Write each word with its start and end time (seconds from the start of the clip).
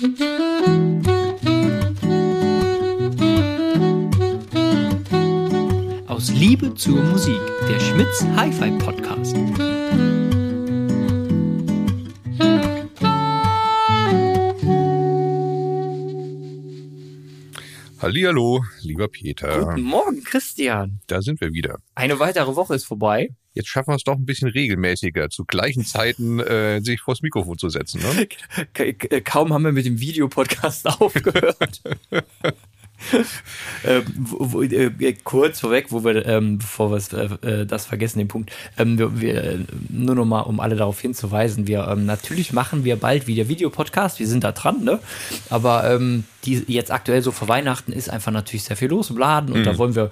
Aus 0.00 0.06
Liebe 6.30 6.74
zur 6.74 7.02
Musik, 7.02 7.38
der 7.68 7.78
Schmitz 7.78 8.24
Hi-Fi 8.34 8.70
Podcast. 8.78 9.36
Hallihallo, 17.98 18.64
lieber 18.80 19.08
Peter. 19.08 19.66
Guten 19.66 19.82
Morgen, 19.82 20.24
Christian. 20.24 21.00
Da 21.08 21.20
sind 21.20 21.42
wir 21.42 21.52
wieder. 21.52 21.80
Eine 21.94 22.18
weitere 22.18 22.56
Woche 22.56 22.74
ist 22.74 22.86
vorbei. 22.86 23.34
Jetzt 23.52 23.68
schaffen 23.68 23.90
wir 23.90 23.96
es 23.96 24.04
doch 24.04 24.14
ein 24.16 24.26
bisschen 24.26 24.48
regelmäßiger, 24.48 25.28
zu 25.28 25.44
gleichen 25.44 25.84
Zeiten 25.84 26.38
äh, 26.40 26.80
sich 26.80 27.00
vors 27.00 27.22
Mikrofon 27.22 27.58
zu 27.58 27.68
setzen. 27.68 28.00
Ne? 28.00 28.28
Kaum 29.24 29.52
haben 29.52 29.64
wir 29.64 29.72
mit 29.72 29.86
dem 29.86 29.98
Videopodcast 29.98 30.86
aufgehört. 31.00 31.80
ähm, 33.84 34.04
wo, 34.16 34.52
wo, 34.52 34.62
äh, 34.62 35.14
kurz 35.24 35.60
vorweg, 35.60 35.86
wo 35.90 36.04
wir, 36.04 36.26
ähm, 36.26 36.58
bevor 36.58 36.92
wir 36.92 37.42
äh, 37.42 37.66
das 37.66 37.86
vergessen, 37.86 38.18
den 38.18 38.28
Punkt, 38.28 38.52
ähm, 38.78 38.98
wir, 38.98 39.20
wir, 39.20 39.64
nur 39.88 40.14
noch 40.14 40.26
mal, 40.26 40.42
um 40.42 40.60
alle 40.60 40.76
darauf 40.76 41.00
hinzuweisen, 41.00 41.66
wir 41.66 41.88
ähm, 41.88 42.06
natürlich 42.06 42.52
machen 42.52 42.84
wir 42.84 42.96
bald 42.96 43.26
wieder 43.26 43.48
Videopodcast, 43.48 44.18
wir 44.20 44.26
sind 44.26 44.44
da 44.44 44.52
dran, 44.52 44.84
ne? 44.84 45.00
Aber 45.48 45.90
ähm, 45.90 46.24
die 46.44 46.62
jetzt 46.68 46.90
aktuell 46.90 47.22
so 47.22 47.32
vor 47.32 47.48
Weihnachten 47.48 47.92
ist 47.92 48.10
einfach 48.10 48.32
natürlich 48.32 48.64
sehr 48.64 48.76
viel 48.76 48.88
los 48.88 49.10
im 49.10 49.18
Laden 49.18 49.52
und 49.52 49.60
mhm. 49.60 49.64
da 49.64 49.78
wollen 49.78 49.94
wir 49.94 50.10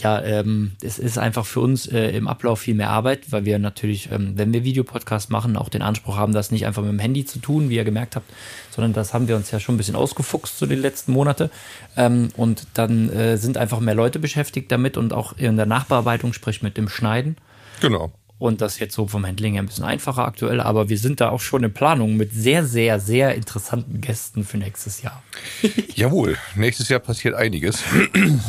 ja, 0.00 0.22
ähm, 0.22 0.72
es 0.82 0.98
ist 0.98 1.18
einfach 1.18 1.44
für 1.44 1.60
uns 1.60 1.86
äh, 1.86 2.10
im 2.10 2.26
Ablauf 2.26 2.60
viel 2.60 2.74
mehr 2.74 2.90
Arbeit, 2.90 3.30
weil 3.30 3.44
wir 3.44 3.58
natürlich, 3.58 4.10
ähm, 4.10 4.32
wenn 4.36 4.52
wir 4.52 4.64
Videopodcast 4.64 5.30
machen, 5.30 5.56
auch 5.56 5.68
den 5.68 5.82
Anspruch 5.82 6.16
haben, 6.16 6.32
das 6.32 6.50
nicht 6.50 6.66
einfach 6.66 6.82
mit 6.82 6.90
dem 6.90 6.98
Handy 6.98 7.24
zu 7.24 7.38
tun, 7.38 7.68
wie 7.68 7.76
ihr 7.76 7.84
gemerkt 7.84 8.16
habt, 8.16 8.30
sondern 8.70 8.92
das 8.94 9.12
haben 9.12 9.28
wir 9.28 9.36
uns 9.36 9.50
ja 9.50 9.60
schon 9.60 9.74
ein 9.74 9.78
bisschen 9.78 9.96
ausgefuchst 9.96 10.58
so 10.58 10.66
die 10.66 10.74
letzten 10.74 11.12
Monate. 11.12 11.50
Ähm, 11.96 12.30
und 12.36 12.66
dann 12.74 13.10
äh, 13.10 13.36
sind 13.36 13.58
einfach 13.58 13.80
mehr 13.80 13.94
Leute 13.94 14.18
beschäftigt 14.18 14.72
damit 14.72 14.96
und 14.96 15.12
auch 15.12 15.36
in 15.36 15.56
der 15.56 15.66
Nachbearbeitung, 15.66 16.32
sprich 16.32 16.62
mit 16.62 16.76
dem 16.76 16.88
Schneiden. 16.88 17.36
Genau. 17.80 18.12
Und 18.42 18.60
das 18.60 18.80
jetzt 18.80 18.96
so 18.96 19.06
vom 19.06 19.24
Handling 19.24 19.52
her 19.52 19.62
ein 19.62 19.66
bisschen 19.66 19.84
einfacher 19.84 20.26
aktuell, 20.26 20.60
aber 20.60 20.88
wir 20.88 20.98
sind 20.98 21.20
da 21.20 21.28
auch 21.28 21.38
schon 21.38 21.62
in 21.62 21.72
Planung 21.72 22.16
mit 22.16 22.32
sehr, 22.32 22.66
sehr, 22.66 22.98
sehr 22.98 23.36
interessanten 23.36 24.00
Gästen 24.00 24.44
für 24.44 24.58
nächstes 24.58 25.00
Jahr. 25.00 25.22
Jawohl, 25.94 26.36
nächstes 26.56 26.88
Jahr 26.88 26.98
passiert 26.98 27.36
einiges. 27.36 27.84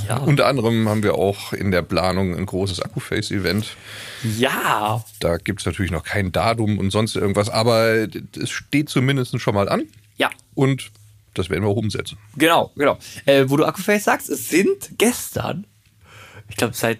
Ja. 0.08 0.18
Unter 0.18 0.48
anderem 0.48 0.90
haben 0.90 1.04
wir 1.04 1.16
auch 1.16 1.54
in 1.54 1.70
der 1.70 1.84
Planung 1.84 2.36
ein 2.36 2.46
großes 2.46 2.82
Akkuface-Event. 2.82 3.78
Ja. 4.38 5.06
Da 5.20 5.38
gibt 5.38 5.60
es 5.60 5.66
natürlich 5.68 5.92
noch 5.92 6.04
kein 6.04 6.32
Datum 6.32 6.80
und 6.80 6.90
sonst 6.90 7.16
irgendwas, 7.16 7.50
aber 7.50 8.08
es 8.36 8.50
steht 8.50 8.90
zumindest 8.90 9.40
schon 9.40 9.54
mal 9.54 9.70
an. 9.70 9.84
Ja. 10.18 10.32
Und 10.56 10.90
das 11.36 11.52
werden 11.52 11.64
wir 11.64 11.70
auch 11.70 11.78
umsetzen. 11.78 12.18
Genau, 12.36 12.72
genau. 12.76 12.98
Äh, 13.26 13.46
wo 13.48 13.58
du 13.58 13.66
Akkuface 13.66 14.04
sagst, 14.04 14.30
es 14.30 14.50
sind 14.50 14.98
gestern, 14.98 15.66
ich 16.50 16.58
glaube 16.58 16.74
seit 16.74 17.00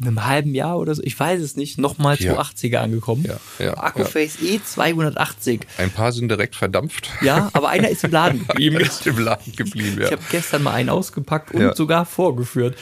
einem 0.00 0.24
halben 0.26 0.54
Jahr 0.54 0.78
oder 0.78 0.94
so, 0.94 1.02
ich 1.02 1.18
weiß 1.18 1.40
es 1.40 1.56
nicht, 1.56 1.78
nochmal 1.78 2.16
ja. 2.16 2.34
280er 2.34 2.78
angekommen. 2.78 3.24
Ja, 3.24 3.64
ja, 3.64 3.76
Akkuface 3.76 4.38
ja. 4.40 4.58
E280. 4.58 5.60
Ein 5.78 5.90
paar 5.90 6.12
sind 6.12 6.28
direkt 6.28 6.56
verdampft. 6.56 7.10
Ja, 7.22 7.50
aber 7.52 7.68
einer 7.68 7.88
ist 7.88 8.04
im 8.04 8.10
Laden 8.10 8.44
geblieben. 8.48 8.80
ist 8.80 9.06
im 9.06 9.18
Laden 9.18 9.54
geblieben, 9.54 9.98
ja. 10.00 10.06
Ich 10.06 10.12
habe 10.12 10.22
gestern 10.30 10.62
mal 10.64 10.72
einen 10.72 10.88
ausgepackt 10.88 11.52
und 11.52 11.60
ja. 11.60 11.76
sogar 11.76 12.06
vorgeführt. 12.06 12.76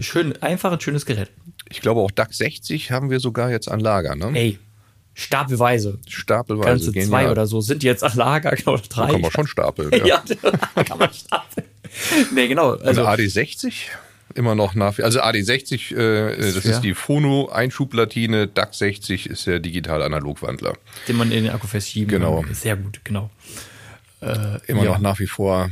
Schön, 0.00 0.40
einfach 0.42 0.72
ein 0.72 0.80
schönes 0.80 1.06
Gerät. 1.06 1.30
Ich 1.70 1.80
glaube 1.80 2.00
auch 2.00 2.10
DAX 2.10 2.38
60 2.38 2.90
haben 2.90 3.10
wir 3.10 3.20
sogar 3.20 3.50
jetzt 3.50 3.70
an 3.70 3.80
Lager, 3.80 4.16
ne? 4.16 4.32
Ey, 4.34 4.58
stapelweise. 5.14 5.98
Stapelweise. 6.08 6.68
Ganze 6.68 6.92
genial. 6.92 7.08
zwei 7.08 7.30
oder 7.30 7.46
so 7.46 7.60
sind 7.60 7.82
jetzt 7.84 8.02
an 8.02 8.12
Lager, 8.16 8.50
genau, 8.50 8.76
drei. 8.76 9.06
Da 9.06 9.12
kann 9.12 9.20
man 9.20 9.30
schon 9.30 9.46
stapeln. 9.46 9.90
Ja, 10.04 10.04
ja 10.04 10.22
kann 10.84 10.98
man 10.98 11.12
stapeln. 11.12 11.66
nee, 12.34 12.48
genau. 12.48 12.72
Also, 12.72 13.02
und 13.02 13.08
AD60? 13.08 13.72
Immer 14.34 14.54
noch 14.54 14.74
nach. 14.74 14.98
Also 14.98 15.20
AD60, 15.20 15.96
äh, 15.96 16.36
das, 16.36 16.54
das 16.54 16.64
ist 16.64 16.80
die 16.80 16.94
Phono-Einschubplatine, 16.94 18.46
DAC 18.48 18.74
60 18.74 19.28
ist 19.28 19.46
der 19.46 19.58
digital-analog-Wandler. 19.60 20.74
Den 21.08 21.16
man 21.16 21.32
in 21.32 21.44
den 21.44 21.52
Akku 21.52 21.66
festschieben 21.66 22.08
genau. 22.08 22.42
kann. 22.42 22.54
Sehr 22.54 22.76
gut, 22.76 23.00
genau. 23.04 23.30
Äh, 24.20 24.58
immer 24.66 24.84
ja. 24.84 24.92
noch 24.92 24.98
nach 24.98 25.18
wie 25.18 25.26
vor 25.26 25.70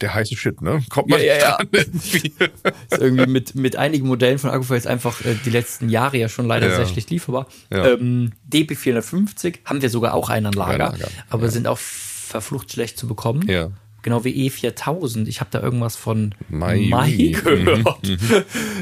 der 0.00 0.14
heiße 0.14 0.36
Shit, 0.36 0.60
ne? 0.60 0.82
Kommt 0.88 1.08
man 1.08 1.20
ja, 1.20 1.26
ja, 1.26 1.38
ja. 1.38 1.58
Irgendwie. 1.70 2.32
ist 2.90 3.00
irgendwie 3.00 3.26
mit, 3.26 3.54
mit 3.54 3.76
einigen 3.76 4.08
Modellen 4.08 4.38
von 4.38 4.50
Akkuface 4.50 4.86
einfach 4.86 5.24
äh, 5.24 5.36
die 5.44 5.50
letzten 5.50 5.88
Jahre 5.88 6.18
ja 6.18 6.28
schon 6.28 6.46
leider 6.46 6.68
ja. 6.68 6.76
sehr 6.76 6.86
schlecht 6.86 7.10
lieferbar. 7.10 7.46
Ja. 7.70 7.92
Ähm, 7.92 8.32
DP450 8.50 9.60
haben 9.64 9.80
wir 9.80 9.90
sogar 9.90 10.14
auch 10.14 10.28
einen 10.28 10.52
Lager, 10.52 10.78
Lager. 10.78 11.08
aber 11.30 11.50
sind 11.50 11.66
auch 11.66 11.78
verflucht 11.78 12.72
schlecht 12.72 12.98
zu 12.98 13.06
bekommen. 13.06 13.48
Ja. 13.48 13.70
Genau 14.02 14.24
wie 14.24 14.48
E4000. 14.48 15.26
Ich 15.28 15.40
habe 15.40 15.50
da 15.50 15.60
irgendwas 15.60 15.96
von 15.96 16.34
Mai, 16.48 16.86
Mai 16.88 17.34
gehört. 17.42 18.08
Mhm. 18.08 18.18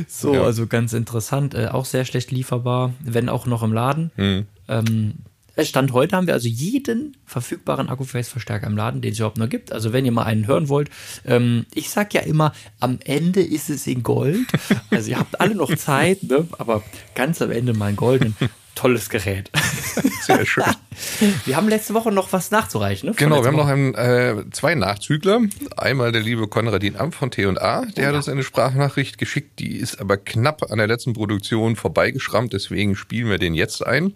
so, 0.08 0.34
ja. 0.34 0.42
also 0.42 0.66
ganz 0.66 0.92
interessant. 0.92 1.54
Äh, 1.54 1.68
auch 1.68 1.84
sehr 1.84 2.04
schlecht 2.04 2.30
lieferbar, 2.30 2.94
wenn 3.00 3.28
auch 3.28 3.46
noch 3.46 3.62
im 3.62 3.72
Laden. 3.72 4.10
Mhm. 4.16 4.46
Ähm, 4.68 5.14
Stand 5.64 5.92
heute 5.92 6.16
haben 6.16 6.26
wir 6.26 6.34
also 6.34 6.48
jeden 6.48 7.16
verfügbaren 7.26 7.88
Akkuface-Verstärker 7.88 8.66
im 8.66 8.76
Laden, 8.76 9.00
den 9.00 9.12
es 9.12 9.18
überhaupt 9.18 9.38
noch 9.38 9.48
gibt. 9.48 9.72
Also 9.72 9.92
wenn 9.92 10.04
ihr 10.04 10.12
mal 10.12 10.24
einen 10.24 10.46
hören 10.46 10.68
wollt, 10.68 10.90
ähm, 11.26 11.66
ich 11.74 11.90
sag 11.90 12.14
ja 12.14 12.22
immer, 12.22 12.52
am 12.78 12.98
Ende 13.04 13.42
ist 13.42 13.70
es 13.70 13.86
in 13.86 14.02
Gold. 14.02 14.46
Also 14.90 15.10
ihr 15.10 15.18
habt 15.18 15.40
alle 15.40 15.54
noch 15.54 15.74
Zeit, 15.76 16.22
ne? 16.24 16.46
aber 16.58 16.82
ganz 17.14 17.40
am 17.42 17.50
Ende 17.50 17.74
mal 17.74 17.90
in 17.90 17.96
Gold 17.96 18.32
tolles 18.74 19.10
Gerät. 19.10 19.50
Sehr 20.22 20.44
schön. 20.46 20.64
Wir 21.44 21.56
haben 21.56 21.68
letzte 21.68 21.94
Woche 21.94 22.12
noch 22.12 22.32
was 22.32 22.50
nachzureichen. 22.50 23.10
Ne? 23.10 23.14
Genau, 23.16 23.42
wir 23.42 23.48
haben 23.48 23.56
noch 23.56 23.68
einen, 23.68 23.94
äh, 23.94 24.44
zwei 24.52 24.74
Nachzügler. 24.74 25.40
Einmal 25.76 26.12
der 26.12 26.22
liebe 26.22 26.46
Konradin 26.48 26.96
Amt 26.96 27.14
von 27.14 27.30
T&A, 27.30 27.52
der 27.84 28.04
oh, 28.04 28.08
hat 28.08 28.14
uns 28.14 28.28
eine 28.28 28.42
Sprachnachricht 28.42 29.18
geschickt, 29.18 29.58
die 29.58 29.76
ist 29.76 30.00
aber 30.00 30.16
knapp 30.16 30.70
an 30.70 30.78
der 30.78 30.86
letzten 30.86 31.14
Produktion 31.14 31.76
vorbeigeschrammt, 31.76 32.52
deswegen 32.52 32.96
spielen 32.96 33.28
wir 33.28 33.38
den 33.38 33.54
jetzt 33.54 33.84
ein. 33.86 34.14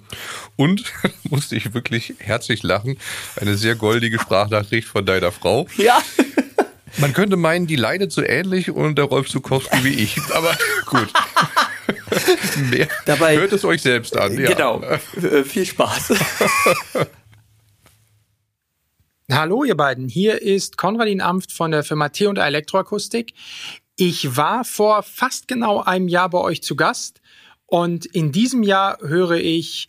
Und 0.56 0.84
musste 1.25 1.56
ich 1.56 1.75
wirklich 1.75 2.15
herzlich 2.19 2.62
lachen, 2.62 2.98
eine 3.41 3.56
sehr 3.56 3.75
goldige 3.75 4.19
Sprachnachricht 4.19 4.88
von 4.88 5.06
deiner 5.06 5.32
Frau. 5.32 5.66
Ja. 5.76 6.03
Man 6.98 7.12
könnte 7.12 7.36
meinen, 7.36 7.66
die 7.66 7.76
leidet 7.76 8.12
so 8.12 8.22
ähnlich 8.22 8.71
unter 8.71 9.04
Rolf 9.04 9.28
Zukowski 9.28 9.82
wie 9.82 9.94
ich, 9.94 10.16
aber 10.32 10.56
gut. 10.86 11.12
Mehr 12.70 12.88
Dabei, 13.04 13.38
hört 13.38 13.52
es 13.52 13.64
euch 13.64 13.82
selbst 13.82 14.16
an. 14.16 14.38
Ja. 14.38 14.52
Genau. 14.52 14.82
Äh, 14.82 15.44
viel 15.44 15.66
Spaß. 15.66 16.14
Hallo 19.30 19.64
ihr 19.64 19.76
beiden, 19.76 20.06
hier 20.08 20.42
ist 20.42 20.76
Konradin 20.76 21.22
Amft 21.22 21.50
von 21.50 21.70
der 21.70 21.82
Firma 21.82 22.10
T 22.10 22.26
und 22.26 22.36
Elektroakustik. 22.36 23.32
Ich 23.97 24.36
war 24.36 24.64
vor 24.64 25.03
fast 25.03 25.48
genau 25.48 25.82
einem 25.82 26.08
Jahr 26.08 26.28
bei 26.28 26.38
euch 26.38 26.62
zu 26.62 26.76
Gast 26.76 27.22
und 27.66 28.04
in 28.06 28.32
diesem 28.32 28.62
Jahr 28.62 28.98
höre 29.00 29.36
ich 29.36 29.88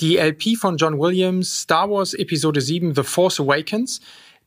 die 0.00 0.18
LP 0.18 0.56
von 0.56 0.76
John 0.76 0.98
Williams, 0.98 1.62
Star 1.62 1.90
Wars 1.90 2.14
Episode 2.14 2.60
7, 2.60 2.94
The 2.94 3.02
Force 3.02 3.40
Awakens. 3.40 4.00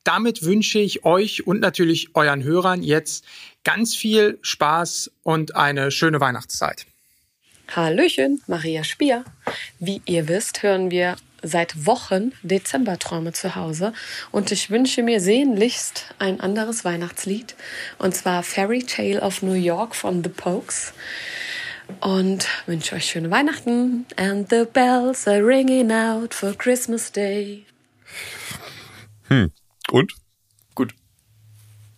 Damit 0.03 0.43
wünsche 0.43 0.79
ich 0.79 1.03
euch 1.03 1.45
und 1.45 1.59
natürlich 1.59 2.15
euren 2.15 2.43
Hörern 2.43 2.81
jetzt 2.81 3.25
ganz 3.63 3.95
viel 3.95 4.39
Spaß 4.41 5.11
und 5.23 5.55
eine 5.55 5.91
schöne 5.91 6.21
Weihnachtszeit. 6.21 6.85
Hallöchen, 7.75 8.41
Maria 8.47 8.83
Spier. 8.83 9.23
Wie 9.79 10.01
ihr 10.05 10.27
wisst, 10.27 10.63
hören 10.63 10.91
wir 10.91 11.15
seit 11.41 11.85
Wochen 11.85 12.33
Dezemberträume 12.43 13.33
zu 13.33 13.55
Hause 13.55 13.93
und 14.31 14.51
ich 14.51 14.69
wünsche 14.69 15.03
mir 15.03 15.21
sehnlichst 15.21 16.13
ein 16.19 16.39
anderes 16.39 16.83
Weihnachtslied 16.83 17.55
und 17.97 18.15
zwar 18.15 18.43
Fairy 18.43 18.83
Tale 18.83 19.21
of 19.21 19.41
New 19.41 19.53
York 19.53 19.95
von 19.95 20.23
The 20.23 20.29
Pokes 20.29 20.93
und 22.01 22.47
wünsche 22.65 22.95
euch 22.95 23.05
schöne 23.05 23.31
Weihnachten 23.31 24.05
and 24.15 24.49
the 24.49 24.65
bells 24.71 25.27
are 25.27 25.45
ringing 25.45 25.91
out 25.91 26.33
for 26.33 26.53
Christmas 26.53 27.11
Day. 27.11 27.65
Hm. 29.27 29.51
Und? 29.91 30.13
Gut. 30.75 30.93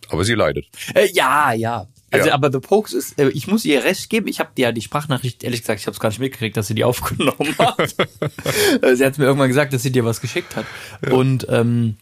Aber 0.08 0.24
sie 0.24 0.34
leidet. 0.34 0.66
Äh, 0.94 1.08
ja, 1.12 1.52
ja. 1.52 1.86
Also, 2.12 2.28
ja. 2.28 2.34
aber 2.34 2.52
The 2.52 2.60
Pokes 2.60 2.92
ist, 2.92 3.18
äh, 3.18 3.30
ich 3.30 3.46
muss 3.46 3.64
ihr 3.64 3.82
recht 3.84 4.10
geben, 4.10 4.28
ich 4.28 4.38
habe 4.38 4.50
dir 4.56 4.62
ja 4.62 4.72
die 4.72 4.82
Sprachnachricht, 4.82 5.42
ehrlich 5.44 5.60
gesagt, 5.60 5.80
ich 5.80 5.86
habe 5.86 5.94
es 5.94 6.00
gar 6.00 6.10
nicht 6.10 6.18
mitgekriegt, 6.18 6.56
dass 6.56 6.66
sie 6.66 6.74
die 6.74 6.84
aufgenommen 6.84 7.56
hat. 7.58 7.94
Äh, 8.82 8.96
sie 8.96 9.04
hat 9.04 9.18
mir 9.18 9.24
irgendwann 9.24 9.48
gesagt, 9.48 9.72
dass 9.72 9.82
sie 9.82 9.92
dir 9.92 10.04
was 10.04 10.20
geschickt 10.20 10.56
hat. 10.56 10.66
Ja. 11.04 11.12
Und 11.12 11.46
ähm, 11.48 11.96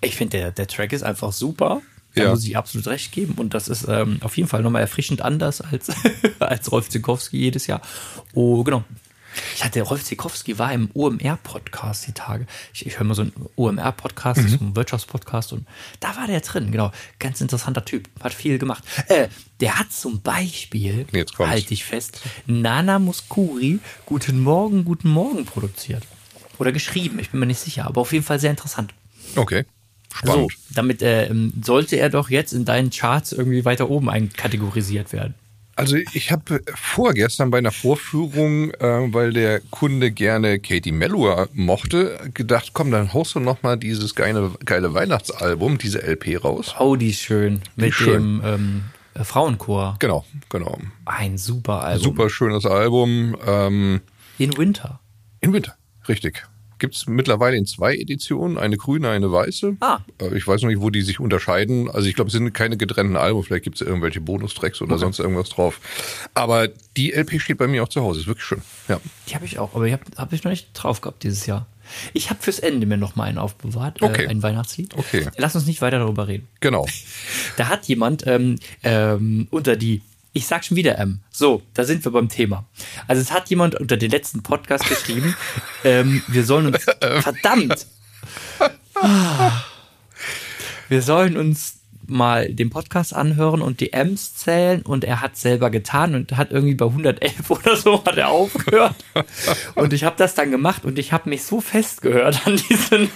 ich 0.00 0.16
finde, 0.16 0.38
der, 0.38 0.52
der 0.52 0.66
Track 0.66 0.92
ist 0.92 1.02
einfach 1.02 1.32
super. 1.32 1.82
Da 2.14 2.24
ja. 2.24 2.30
muss 2.30 2.44
ich 2.44 2.56
absolut 2.56 2.86
recht 2.86 3.12
geben. 3.12 3.34
Und 3.36 3.54
das 3.54 3.68
ist 3.68 3.86
ähm, 3.88 4.18
auf 4.22 4.36
jeden 4.36 4.48
Fall 4.48 4.62
nochmal 4.62 4.82
erfrischend 4.82 5.22
anders 5.22 5.60
als, 5.60 5.90
als 6.38 6.72
Rolf 6.72 6.88
Zinkowski 6.88 7.36
jedes 7.36 7.66
Jahr. 7.66 7.82
Oh, 8.32 8.64
genau. 8.64 8.84
Ich 9.54 9.64
hatte 9.64 9.82
Rolf 9.82 10.04
Zikowski 10.04 10.58
war 10.58 10.72
im 10.72 10.90
OMR-Podcast 10.94 12.06
die 12.06 12.12
Tage. 12.12 12.46
Ich, 12.72 12.86
ich 12.86 12.98
höre 12.98 13.04
mal 13.04 13.14
so 13.14 13.22
einen 13.22 13.32
OMR-Podcast, 13.56 14.40
mhm. 14.42 14.48
so 14.48 14.58
einen 14.58 14.76
Wirtschaftspodcast 14.76 15.52
und 15.52 15.66
da 16.00 16.16
war 16.16 16.26
der 16.26 16.40
drin, 16.40 16.70
genau. 16.70 16.92
Ganz 17.18 17.40
interessanter 17.40 17.84
Typ, 17.84 18.08
hat 18.20 18.34
viel 18.34 18.58
gemacht. 18.58 18.84
Äh, 19.08 19.28
der 19.60 19.78
hat 19.78 19.92
zum 19.92 20.20
Beispiel, 20.20 21.06
halte 21.38 21.74
ich 21.74 21.84
fest, 21.84 22.20
Nana 22.46 22.98
Muskuri 22.98 23.78
Guten 24.04 24.40
Morgen, 24.40 24.84
Guten 24.84 25.08
Morgen 25.10 25.44
produziert. 25.44 26.02
Oder 26.58 26.72
geschrieben, 26.72 27.18
ich 27.18 27.30
bin 27.30 27.40
mir 27.40 27.46
nicht 27.46 27.60
sicher, 27.60 27.86
aber 27.86 28.00
auf 28.00 28.12
jeden 28.12 28.24
Fall 28.24 28.40
sehr 28.40 28.50
interessant. 28.50 28.94
Okay. 29.34 29.64
spannend. 30.14 30.52
So, 30.52 30.74
damit 30.74 31.02
äh, 31.02 31.30
sollte 31.62 31.96
er 31.96 32.10
doch 32.10 32.30
jetzt 32.30 32.52
in 32.52 32.64
deinen 32.64 32.90
Charts 32.90 33.32
irgendwie 33.32 33.64
weiter 33.64 33.90
oben 33.90 34.08
einkategorisiert 34.08 35.12
werden. 35.12 35.34
Also 35.76 35.96
ich 35.96 36.32
habe 36.32 36.62
vorgestern 36.74 37.50
bei 37.50 37.58
einer 37.58 37.70
Vorführung, 37.70 38.70
äh, 38.72 39.12
weil 39.12 39.32
der 39.34 39.60
Kunde 39.60 40.10
gerne 40.10 40.58
Katie 40.58 40.90
Melua 40.90 41.48
mochte, 41.52 42.18
gedacht, 42.32 42.70
komm, 42.72 42.90
dann 42.90 43.12
haust 43.12 43.34
du 43.34 43.40
noch 43.40 43.62
mal 43.62 43.76
dieses 43.76 44.14
geile, 44.14 44.52
geile 44.64 44.94
Weihnachtsalbum, 44.94 45.76
diese 45.76 46.02
LP 46.02 46.42
raus. 46.42 46.74
Oh, 46.78 46.96
die 46.96 47.10
ist 47.10 47.20
schön. 47.20 47.60
Mit 47.76 47.92
schön. 47.92 48.40
dem 48.40 48.42
ähm, 48.44 48.82
äh, 49.12 49.22
Frauenchor. 49.24 49.96
Genau, 49.98 50.24
genau. 50.48 50.78
Ein 51.04 51.36
super 51.36 51.82
Album. 51.84 52.02
Super 52.02 52.30
schönes 52.30 52.64
Album. 52.64 53.36
Ähm, 53.46 54.00
In 54.38 54.56
Winter. 54.56 55.00
in 55.42 55.52
Winter, 55.52 55.76
richtig. 56.08 56.42
Gibt's 56.78 57.06
mittlerweile 57.06 57.56
in 57.56 57.64
zwei 57.66 57.94
Editionen, 57.96 58.58
eine 58.58 58.76
grüne, 58.76 59.08
eine 59.10 59.32
weiße. 59.32 59.76
Ah. 59.80 60.00
Äh, 60.20 60.36
Ich 60.36 60.46
weiß 60.46 60.62
noch 60.62 60.68
nicht, 60.68 60.80
wo 60.80 60.90
die 60.90 61.02
sich 61.02 61.20
unterscheiden. 61.20 61.90
Also 61.90 62.08
ich 62.08 62.14
glaube, 62.14 62.28
es 62.28 62.32
sind 62.32 62.52
keine 62.52 62.76
getrennten 62.76 63.16
Alben, 63.16 63.42
vielleicht 63.42 63.64
gibt's 63.64 63.80
irgendwelche 63.80 64.20
Bonustracks 64.20 64.82
oder 64.82 64.98
sonst 64.98 65.18
irgendwas 65.18 65.48
drauf. 65.48 65.80
Aber 66.34 66.68
die 66.96 67.12
LP 67.12 67.40
steht 67.40 67.58
bei 67.58 67.66
mir 67.66 67.82
auch 67.82 67.88
zu 67.88 68.02
Hause, 68.02 68.20
ist 68.20 68.26
wirklich 68.26 68.44
schön. 68.46 68.62
Ja. 68.88 69.00
Die 69.28 69.34
habe 69.34 69.44
ich 69.44 69.58
auch, 69.58 69.74
aber 69.74 69.86
ich 69.86 69.92
habe 69.92 70.04
hab 70.16 70.32
ich 70.32 70.44
noch 70.44 70.50
nicht 70.50 70.68
drauf 70.74 71.00
gehabt 71.00 71.22
dieses 71.22 71.46
Jahr. 71.46 71.66
Ich 72.14 72.30
habe 72.30 72.42
fürs 72.42 72.58
Ende 72.58 72.84
mir 72.84 72.96
noch 72.96 73.14
mal 73.14 73.24
einen 73.24 73.38
aufbewahrt, 73.38 74.02
Okay. 74.02 74.24
äh, 74.24 74.28
ein 74.28 74.42
Weihnachtslied. 74.42 74.94
Okay. 74.96 75.28
Lass 75.36 75.54
uns 75.54 75.66
nicht 75.66 75.80
weiter 75.82 76.00
darüber 76.00 76.26
reden. 76.28 76.48
Genau. 76.60 76.86
Da 77.56 77.68
hat 77.68 77.86
jemand 77.86 78.26
ähm, 78.26 78.56
ähm, 78.82 79.46
unter 79.50 79.76
die, 79.76 80.02
ich 80.36 80.46
sag 80.46 80.64
schon 80.64 80.76
wieder 80.76 80.98
M, 80.98 81.20
so, 81.30 81.62
da 81.72 81.84
sind 81.84 82.04
wir 82.04 82.12
beim 82.12 82.28
Thema. 82.28 82.66
Also 83.08 83.22
es 83.22 83.32
hat 83.32 83.48
jemand 83.48 83.74
unter 83.74 83.96
den 83.96 84.10
letzten 84.10 84.42
Podcast 84.42 84.86
geschrieben, 84.88 85.34
ähm, 85.84 86.22
wir 86.28 86.44
sollen 86.44 86.66
uns, 86.66 86.84
verdammt, 86.84 87.86
Ah. 88.94 89.64
wir 90.88 91.02
sollen 91.02 91.36
uns 91.36 91.80
mal 92.06 92.52
den 92.52 92.70
Podcast 92.70 93.14
anhören 93.14 93.60
und 93.62 93.80
die 93.80 93.92
M's 93.92 94.36
zählen 94.36 94.82
und 94.82 95.04
er 95.04 95.20
hat 95.20 95.36
selber 95.36 95.70
getan 95.70 96.14
und 96.14 96.36
hat 96.36 96.52
irgendwie 96.52 96.74
bei 96.74 96.86
111 96.86 97.32
oder 97.50 97.76
so 97.76 98.04
hat 98.04 98.16
er 98.16 98.28
aufgehört 98.28 98.94
und 99.74 99.92
ich 99.92 100.04
habe 100.04 100.16
das 100.16 100.34
dann 100.34 100.50
gemacht 100.50 100.84
und 100.84 100.98
ich 100.98 101.12
habe 101.12 101.28
mich 101.28 101.42
so 101.42 101.60
festgehört 101.60 102.46
an 102.46 102.60
diesen 102.68 103.10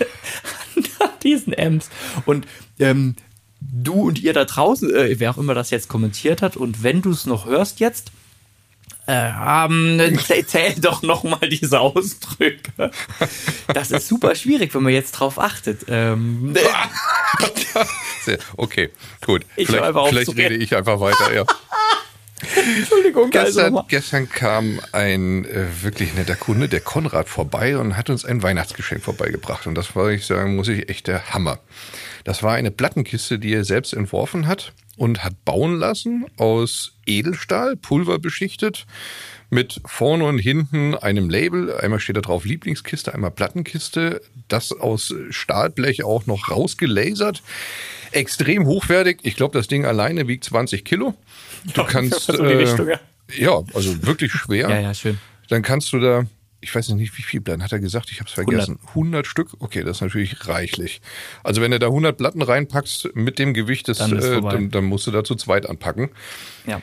an 0.99 1.11
diesen 1.23 1.53
M's 1.53 1.89
und 2.27 2.47
ähm, 2.81 3.15
du 3.61 3.95
und 3.95 4.21
ihr 4.21 4.33
da 4.33 4.45
draußen, 4.45 4.95
äh, 4.95 5.19
wer 5.19 5.31
auch 5.31 5.39
immer 5.39 5.55
das 5.55 5.71
jetzt 5.71 5.89
kommentiert 5.89 6.43
hat 6.43 6.57
und 6.57 6.83
wenn 6.83 7.03
du 7.03 7.11
es 7.11 7.27
noch 7.27 7.47
hörst 7.47 7.81
jetzt 7.81 8.13
äh, 9.07 9.31
ähm, 9.31 10.19
zähl, 10.47 10.75
doch 10.79 11.03
noch 11.03 11.25
mal 11.25 11.49
diese 11.49 11.81
Ausdrücke. 11.81 12.91
Das 13.73 13.91
ist 13.91 14.07
super 14.07 14.35
schwierig, 14.35 14.75
wenn 14.75 14.83
man 14.83 14.93
jetzt 14.93 15.13
drauf 15.13 15.39
achtet. 15.39 15.87
Ähm, 15.89 16.55
okay, 18.57 18.91
gut. 19.25 19.43
Ich 19.57 19.67
vielleicht 19.67 19.95
vielleicht 20.09 20.37
rede 20.37 20.55
ich 20.55 20.77
einfach 20.77 21.01
weiter. 21.01 21.35
Ja. 21.35 21.45
Entschuldigung, 22.79 23.31
Gestern, 23.31 23.79
gestern 23.89 24.29
kam 24.29 24.81
ein 24.93 25.45
äh, 25.45 25.67
wirklich 25.83 26.15
netter 26.15 26.37
Kunde, 26.37 26.69
der 26.69 26.81
Konrad, 26.81 27.29
vorbei 27.29 27.77
und 27.77 27.97
hat 27.97 28.11
uns 28.11 28.25
ein 28.25 28.43
Weihnachtsgeschenk 28.43 29.03
vorbeigebracht. 29.03 29.67
Und 29.67 29.75
das 29.75 29.95
war, 29.95 30.11
ich 30.11 30.27
sagen, 30.27 30.57
muss 30.57 30.69
ich 30.69 30.89
echt 30.89 31.07
der 31.07 31.33
Hammer. 31.35 31.59
Das 32.25 32.43
war 32.43 32.55
eine 32.55 32.71
Plattenkiste, 32.71 33.39
die 33.39 33.53
er 33.53 33.65
selbst 33.65 33.93
entworfen 33.93 34.47
hat 34.47 34.73
und 34.97 35.25
hat 35.25 35.45
bauen 35.45 35.79
lassen 35.79 36.27
aus 36.37 36.93
Edelstahl, 37.07 37.77
pulverbeschichtet, 37.77 38.87
mit 39.51 39.81
vorne 39.85 40.25
und 40.25 40.39
hinten 40.39 40.95
einem 40.95 41.29
Label. 41.29 41.75
Einmal 41.77 42.01
steht 42.01 42.17
da 42.17 42.21
drauf 42.21 42.45
Lieblingskiste, 42.45 43.13
einmal 43.13 43.33
Plattenkiste. 43.33 44.21
Das 44.49 44.73
aus 44.73 45.15
Stahlblech 45.31 46.05
auch 46.05 46.27
noch 46.27 46.51
rausgelasert. 46.51 47.43
Extrem 48.13 48.67
hochwertig. 48.67 49.19
Ich 49.23 49.37
glaube, 49.37 49.59
das 49.59 49.69
Ding 49.69 49.85
alleine 49.85 50.29
wiegt 50.29 50.45
20 50.45 50.85
Kilo. 50.85 51.15
Du 51.75 51.85
kannst. 51.85 52.21
so 52.23 52.33
die 52.33 52.53
äh, 52.53 52.57
Richtung, 52.57 52.89
ja. 52.89 53.01
ja, 53.37 53.63
also 53.75 54.07
wirklich 54.07 54.33
schwer. 54.33 54.69
Ja, 54.69 54.81
ja, 54.81 54.95
schön. 54.95 55.19
Dann 55.49 55.63
kannst 55.63 55.93
du 55.93 55.99
da, 55.99 56.25
ich 56.61 56.75
weiß 56.75 56.91
nicht, 56.91 57.17
wie 57.19 57.23
viel 57.23 57.41
Platten 57.41 57.63
hat 57.63 57.73
er 57.73 57.81
gesagt, 57.81 58.11
ich 58.11 58.21
habe 58.21 58.29
es 58.29 58.35
vergessen. 58.35 58.79
100. 58.89 59.27
Stück? 59.27 59.51
Okay, 59.59 59.83
das 59.83 59.99
ist 59.99 60.01
natürlich 60.03 60.47
reichlich. 60.47 61.01
Also 61.43 61.61
wenn 61.61 61.71
du 61.71 61.79
da 61.79 61.87
100 61.87 62.17
Platten 62.17 62.43
reinpackst 62.43 63.11
mit 63.15 63.39
dem 63.39 63.55
Gewicht, 63.55 63.89
des, 63.89 63.99
Dann 63.99 64.17
ist 64.17 64.25
äh, 64.25 64.41
dann, 64.41 64.71
dann 64.71 64.85
musst 64.85 65.07
du 65.07 65.11
da 65.11 65.25
zu 65.25 65.35
zweit 65.35 65.69
anpacken. 65.69 66.11
Ja. 66.67 66.81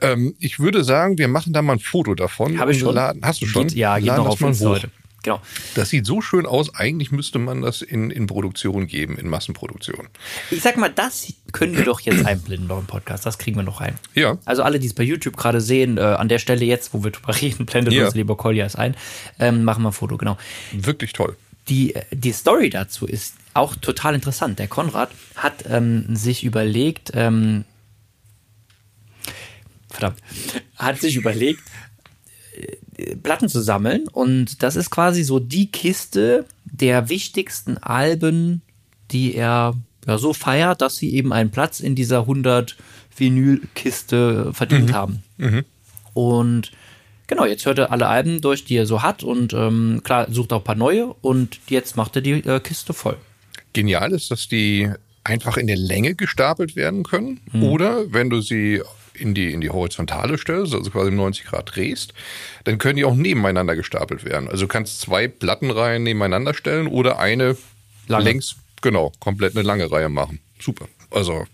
Ähm, 0.00 0.34
ich 0.38 0.58
würde 0.58 0.84
sagen, 0.84 1.18
wir 1.18 1.28
machen 1.28 1.52
da 1.52 1.62
mal 1.62 1.74
ein 1.74 1.78
Foto 1.78 2.14
davon. 2.14 2.58
Habe 2.58 2.72
ich 2.72 2.80
schon. 2.80 2.94
Laden, 2.94 3.22
hast 3.24 3.40
du 3.42 3.46
schon? 3.46 3.68
Geht, 3.68 3.76
ja, 3.76 3.96
geht 3.98 4.06
Laden 4.06 4.18
noch 4.18 4.26
das 4.26 4.34
auf 4.34 4.40
mal 4.40 4.48
Insta 4.48 4.66
hoch. 4.66 4.74
heute. 4.74 4.90
Genau. 5.24 5.40
Das 5.74 5.88
sieht 5.88 6.04
so 6.06 6.20
schön 6.20 6.44
aus. 6.46 6.74
Eigentlich 6.74 7.10
müsste 7.10 7.38
man 7.38 7.62
das 7.62 7.80
in, 7.82 8.10
in 8.10 8.26
Produktion 8.26 8.86
geben, 8.86 9.16
in 9.18 9.26
Massenproduktion. 9.28 10.08
Ich 10.50 10.60
sag 10.62 10.76
mal, 10.76 10.90
das 10.90 11.32
können 11.52 11.76
wir 11.76 11.84
doch 11.84 11.98
jetzt 12.00 12.24
einblenden 12.26 12.68
noch 12.68 12.78
im 12.78 12.86
Podcast. 12.86 13.24
Das 13.26 13.38
kriegen 13.38 13.56
wir 13.56 13.62
noch 13.64 13.80
rein. 13.80 13.98
Ja. 14.14 14.36
Also 14.44 14.62
alle, 14.62 14.78
die 14.78 14.86
es 14.86 14.92
bei 14.94 15.02
YouTube 15.02 15.36
gerade 15.36 15.60
sehen, 15.62 15.96
äh, 15.96 16.02
an 16.02 16.28
der 16.28 16.38
Stelle 16.38 16.64
jetzt, 16.66 16.92
wo 16.94 17.02
wir 17.02 17.10
drüber 17.10 17.34
reden, 17.40 17.64
blendet 17.66 17.94
Ja. 17.94 18.04
uns 18.04 18.14
lieber 18.14 18.36
Koljas 18.36 18.76
ein. 18.76 18.94
Ähm, 19.40 19.64
machen 19.64 19.82
wir 19.82 19.88
ein 19.88 19.92
Foto, 19.94 20.16
genau. 20.18 20.36
Wirklich 20.72 21.12
toll. 21.14 21.36
Die, 21.68 21.94
die 22.12 22.32
Story 22.32 22.68
dazu 22.68 23.06
ist 23.06 23.34
auch 23.54 23.74
total 23.76 24.14
interessant. 24.14 24.58
Der 24.58 24.68
Konrad 24.68 25.08
hat 25.36 25.64
ähm, 25.66 26.14
sich 26.14 26.44
überlegt, 26.44 27.12
ähm, 27.14 27.64
verdammt, 29.88 30.18
hat 30.76 31.00
sich 31.00 31.16
überlegt, 31.16 31.62
Platten 33.22 33.48
zu 33.48 33.60
sammeln 33.60 34.08
und 34.08 34.62
das 34.62 34.76
ist 34.76 34.90
quasi 34.90 35.24
so 35.24 35.38
die 35.40 35.70
Kiste 35.70 36.46
der 36.64 37.08
wichtigsten 37.08 37.78
Alben, 37.78 38.62
die 39.10 39.34
er 39.34 39.74
ja, 40.06 40.18
so 40.18 40.32
feiert, 40.32 40.82
dass 40.82 40.96
sie 40.96 41.14
eben 41.14 41.32
einen 41.32 41.50
Platz 41.50 41.80
in 41.80 41.94
dieser 41.94 42.20
100 42.20 42.76
Vinylkiste 43.16 44.52
verdient 44.52 44.92
haben. 44.92 45.22
Und 46.12 46.72
genau, 47.26 47.44
jetzt 47.44 47.66
hört 47.66 47.78
er 47.78 47.92
alle 47.92 48.06
Alben 48.06 48.40
durch, 48.40 48.64
die 48.64 48.76
er 48.76 48.86
so 48.86 49.02
hat 49.02 49.22
und 49.22 49.52
ähm, 49.52 50.02
klar, 50.04 50.26
sucht 50.30 50.52
auch 50.52 50.60
ein 50.60 50.64
paar 50.64 50.74
neue 50.74 51.06
und 51.06 51.58
jetzt 51.68 51.96
macht 51.96 52.16
er 52.16 52.22
die 52.22 52.32
äh, 52.32 52.60
Kiste 52.60 52.92
voll. 52.92 53.16
Genial 53.72 54.12
ist, 54.12 54.30
dass 54.30 54.46
die 54.46 54.90
einfach 55.24 55.56
in 55.56 55.66
der 55.66 55.76
Länge 55.76 56.14
gestapelt 56.14 56.76
werden 56.76 57.02
können. 57.02 57.40
Oder 57.62 58.12
wenn 58.12 58.30
du 58.30 58.40
sie 58.40 58.82
in 59.14 59.34
die, 59.34 59.52
in 59.52 59.60
die 59.60 59.70
Horizontale 59.70 60.36
stellst, 60.38 60.74
also 60.74 60.90
quasi 60.90 61.10
90 61.10 61.44
Grad 61.46 61.74
drehst, 61.74 62.12
dann 62.64 62.78
können 62.78 62.96
die 62.96 63.04
auch 63.04 63.14
nebeneinander 63.14 63.76
gestapelt 63.76 64.24
werden. 64.24 64.48
Also 64.48 64.64
du 64.64 64.68
kannst 64.68 65.00
zwei 65.00 65.28
Plattenreihen 65.28 66.02
nebeneinander 66.02 66.54
stellen 66.54 66.86
oder 66.86 67.18
eine 67.18 67.56
Lange. 68.08 68.24
längs, 68.24 68.56
genau, 68.82 69.12
komplett 69.20 69.54
eine 69.56 69.62
lange 69.62 69.90
Reihe 69.90 70.08
machen. 70.08 70.40
Super. 70.60 70.86
Also 71.10 71.44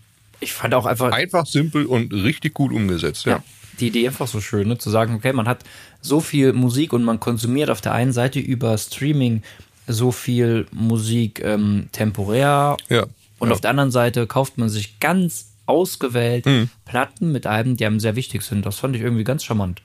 Ich 0.40 0.52
fand 0.52 0.74
auch 0.74 0.86
einfach, 0.86 1.12
einfach, 1.12 1.46
simpel 1.46 1.86
und 1.86 2.12
richtig 2.12 2.54
gut 2.54 2.72
umgesetzt. 2.72 3.26
Ja. 3.26 3.32
ja, 3.36 3.44
die 3.78 3.88
Idee 3.88 4.06
einfach 4.08 4.26
so 4.28 4.40
schön, 4.40 4.68
ne? 4.68 4.78
zu 4.78 4.90
sagen, 4.90 5.14
okay, 5.14 5.32
man 5.32 5.46
hat 5.46 5.64
so 6.00 6.20
viel 6.20 6.52
Musik 6.52 6.92
und 6.92 7.04
man 7.04 7.20
konsumiert 7.20 7.70
auf 7.70 7.80
der 7.80 7.92
einen 7.92 8.12
Seite 8.12 8.40
über 8.40 8.76
Streaming 8.78 9.42
so 9.86 10.12
viel 10.12 10.66
Musik 10.72 11.40
ähm, 11.44 11.88
temporär 11.92 12.76
Ja. 12.88 13.06
und 13.38 13.48
Ja. 13.48 13.54
auf 13.54 13.60
der 13.60 13.70
anderen 13.70 13.90
Seite 13.90 14.26
kauft 14.26 14.56
man 14.56 14.68
sich 14.68 14.98
ganz 15.00 15.49
ausgewählt 15.70 16.46
Mhm. 16.46 16.68
Platten 16.84 17.32
mit 17.32 17.46
Alben, 17.46 17.76
die 17.76 17.86
einem 17.86 18.00
sehr 18.00 18.16
wichtig 18.16 18.42
sind. 18.42 18.66
Das 18.66 18.76
fand 18.78 18.94
ich 18.96 19.02
irgendwie 19.02 19.24
ganz 19.24 19.44
charmant. 19.44 19.82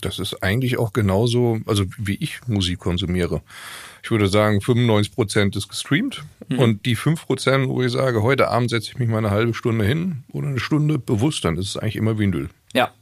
Das 0.00 0.18
ist 0.20 0.44
eigentlich 0.44 0.78
auch 0.78 0.92
genauso, 0.92 1.58
also 1.66 1.84
wie 1.98 2.14
ich 2.20 2.38
Musik 2.46 2.78
konsumiere. 2.78 3.42
Ich 4.04 4.10
würde 4.12 4.28
sagen, 4.28 4.60
95 4.60 5.12
Prozent 5.12 5.56
ist 5.56 5.68
gestreamt 5.68 6.22
und 6.56 6.86
die 6.86 6.94
5 6.94 7.26
Prozent, 7.26 7.68
wo 7.68 7.82
ich 7.82 7.90
sage, 7.90 8.22
heute 8.22 8.46
Abend 8.48 8.70
setze 8.70 8.90
ich 8.92 8.98
mich 8.98 9.08
mal 9.08 9.18
eine 9.18 9.30
halbe 9.32 9.54
Stunde 9.54 9.84
hin 9.84 10.22
oder 10.32 10.46
eine 10.48 10.60
Stunde 10.60 10.98
bewusst, 11.00 11.44
dann 11.44 11.56
ist 11.58 11.70
es 11.70 11.76
eigentlich 11.76 11.96
immer 11.96 12.16
Vinyl. 12.16 12.48
Ja, 12.74 12.92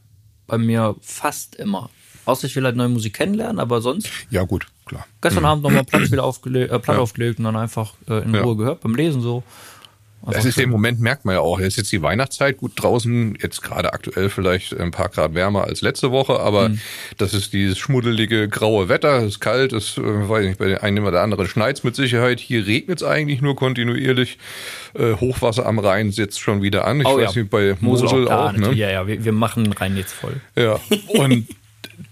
bei 0.47 0.57
mir 0.57 0.95
fast 1.01 1.55
immer. 1.55 1.91
Außer 2.25 2.47
ich 2.47 2.55
will 2.55 2.63
halt 2.65 2.75
neue 2.75 2.89
Musik 2.89 3.13
kennenlernen, 3.13 3.59
aber 3.59 3.79
sonst 3.79 4.09
Ja 4.31 4.43
gut, 4.43 4.65
klar. 4.85 5.05
gestern 5.21 5.45
Abend 5.45 5.63
nochmal 5.63 5.83
Platte, 5.85 6.11
wieder 6.11 6.23
aufgele 6.23 6.63
äh, 6.65 6.79
Platte 6.79 6.93
Ja. 6.93 6.97
aufgelegt 6.97 7.37
und 7.37 7.45
dann 7.45 7.55
einfach 7.55 7.93
äh, 8.09 8.23
in 8.23 8.33
Ja. 8.33 8.41
Ruhe 8.41 8.57
gehört, 8.57 8.81
beim 8.81 8.95
Lesen 8.95 9.21
so. 9.21 9.43
Das 10.25 10.43
ist 10.43 10.57
im 10.57 10.69
Moment, 10.69 10.99
merkt 10.99 11.25
man 11.25 11.35
ja 11.35 11.41
auch, 11.41 11.59
jetzt 11.59 11.69
ist 11.69 11.77
jetzt 11.77 11.91
die 11.91 12.01
Weihnachtszeit, 12.01 12.57
gut 12.57 12.73
draußen, 12.75 13.37
jetzt 13.41 13.61
gerade 13.61 13.93
aktuell 13.93 14.29
vielleicht 14.29 14.77
ein 14.77 14.91
paar 14.91 15.09
Grad 15.09 15.35
wärmer 15.35 15.63
als 15.63 15.81
letzte 15.81 16.11
Woche, 16.11 16.39
aber 16.39 16.71
das 17.17 17.33
ist 17.33 17.53
dieses 17.53 17.77
schmuddelige 17.77 18.49
graue 18.49 18.89
Wetter, 18.89 19.19
es 19.19 19.33
ist 19.33 19.39
kalt, 19.39 19.71
es, 19.71 19.97
äh, 19.97 20.01
weiß 20.01 20.41
ich 20.43 20.47
nicht, 20.49 20.59
bei 20.59 20.67
dem 20.67 20.79
einen 20.79 21.05
oder 21.05 21.21
anderen 21.21 21.47
schneit's 21.47 21.83
mit 21.83 21.95
Sicherheit, 21.95 22.39
hier 22.39 22.67
regnet 22.67 23.01
es 23.01 23.07
eigentlich 23.07 23.41
nur 23.41 23.55
kontinuierlich, 23.55 24.37
äh, 24.95 25.13
Hochwasser 25.13 25.65
am 25.65 25.79
Rhein 25.79 26.11
sitzt 26.11 26.41
schon 26.41 26.61
wieder 26.61 26.85
an, 26.85 26.99
ich 26.99 27.07
Oh 27.07 27.17
weiß 27.17 27.35
ja. 27.35 27.41
nicht, 27.41 27.51
bei 27.51 27.77
Mosel, 27.79 28.09
Mosel 28.09 28.27
auch, 28.27 28.51
ne? 28.51 28.73
Ja, 28.73 28.89
ja, 28.89 29.07
wir, 29.07 29.23
wir 29.23 29.31
machen 29.31 29.71
rein 29.71 29.95
jetzt 29.95 30.13
voll. 30.13 30.41
Ja, 30.55 30.79
und 31.07 31.47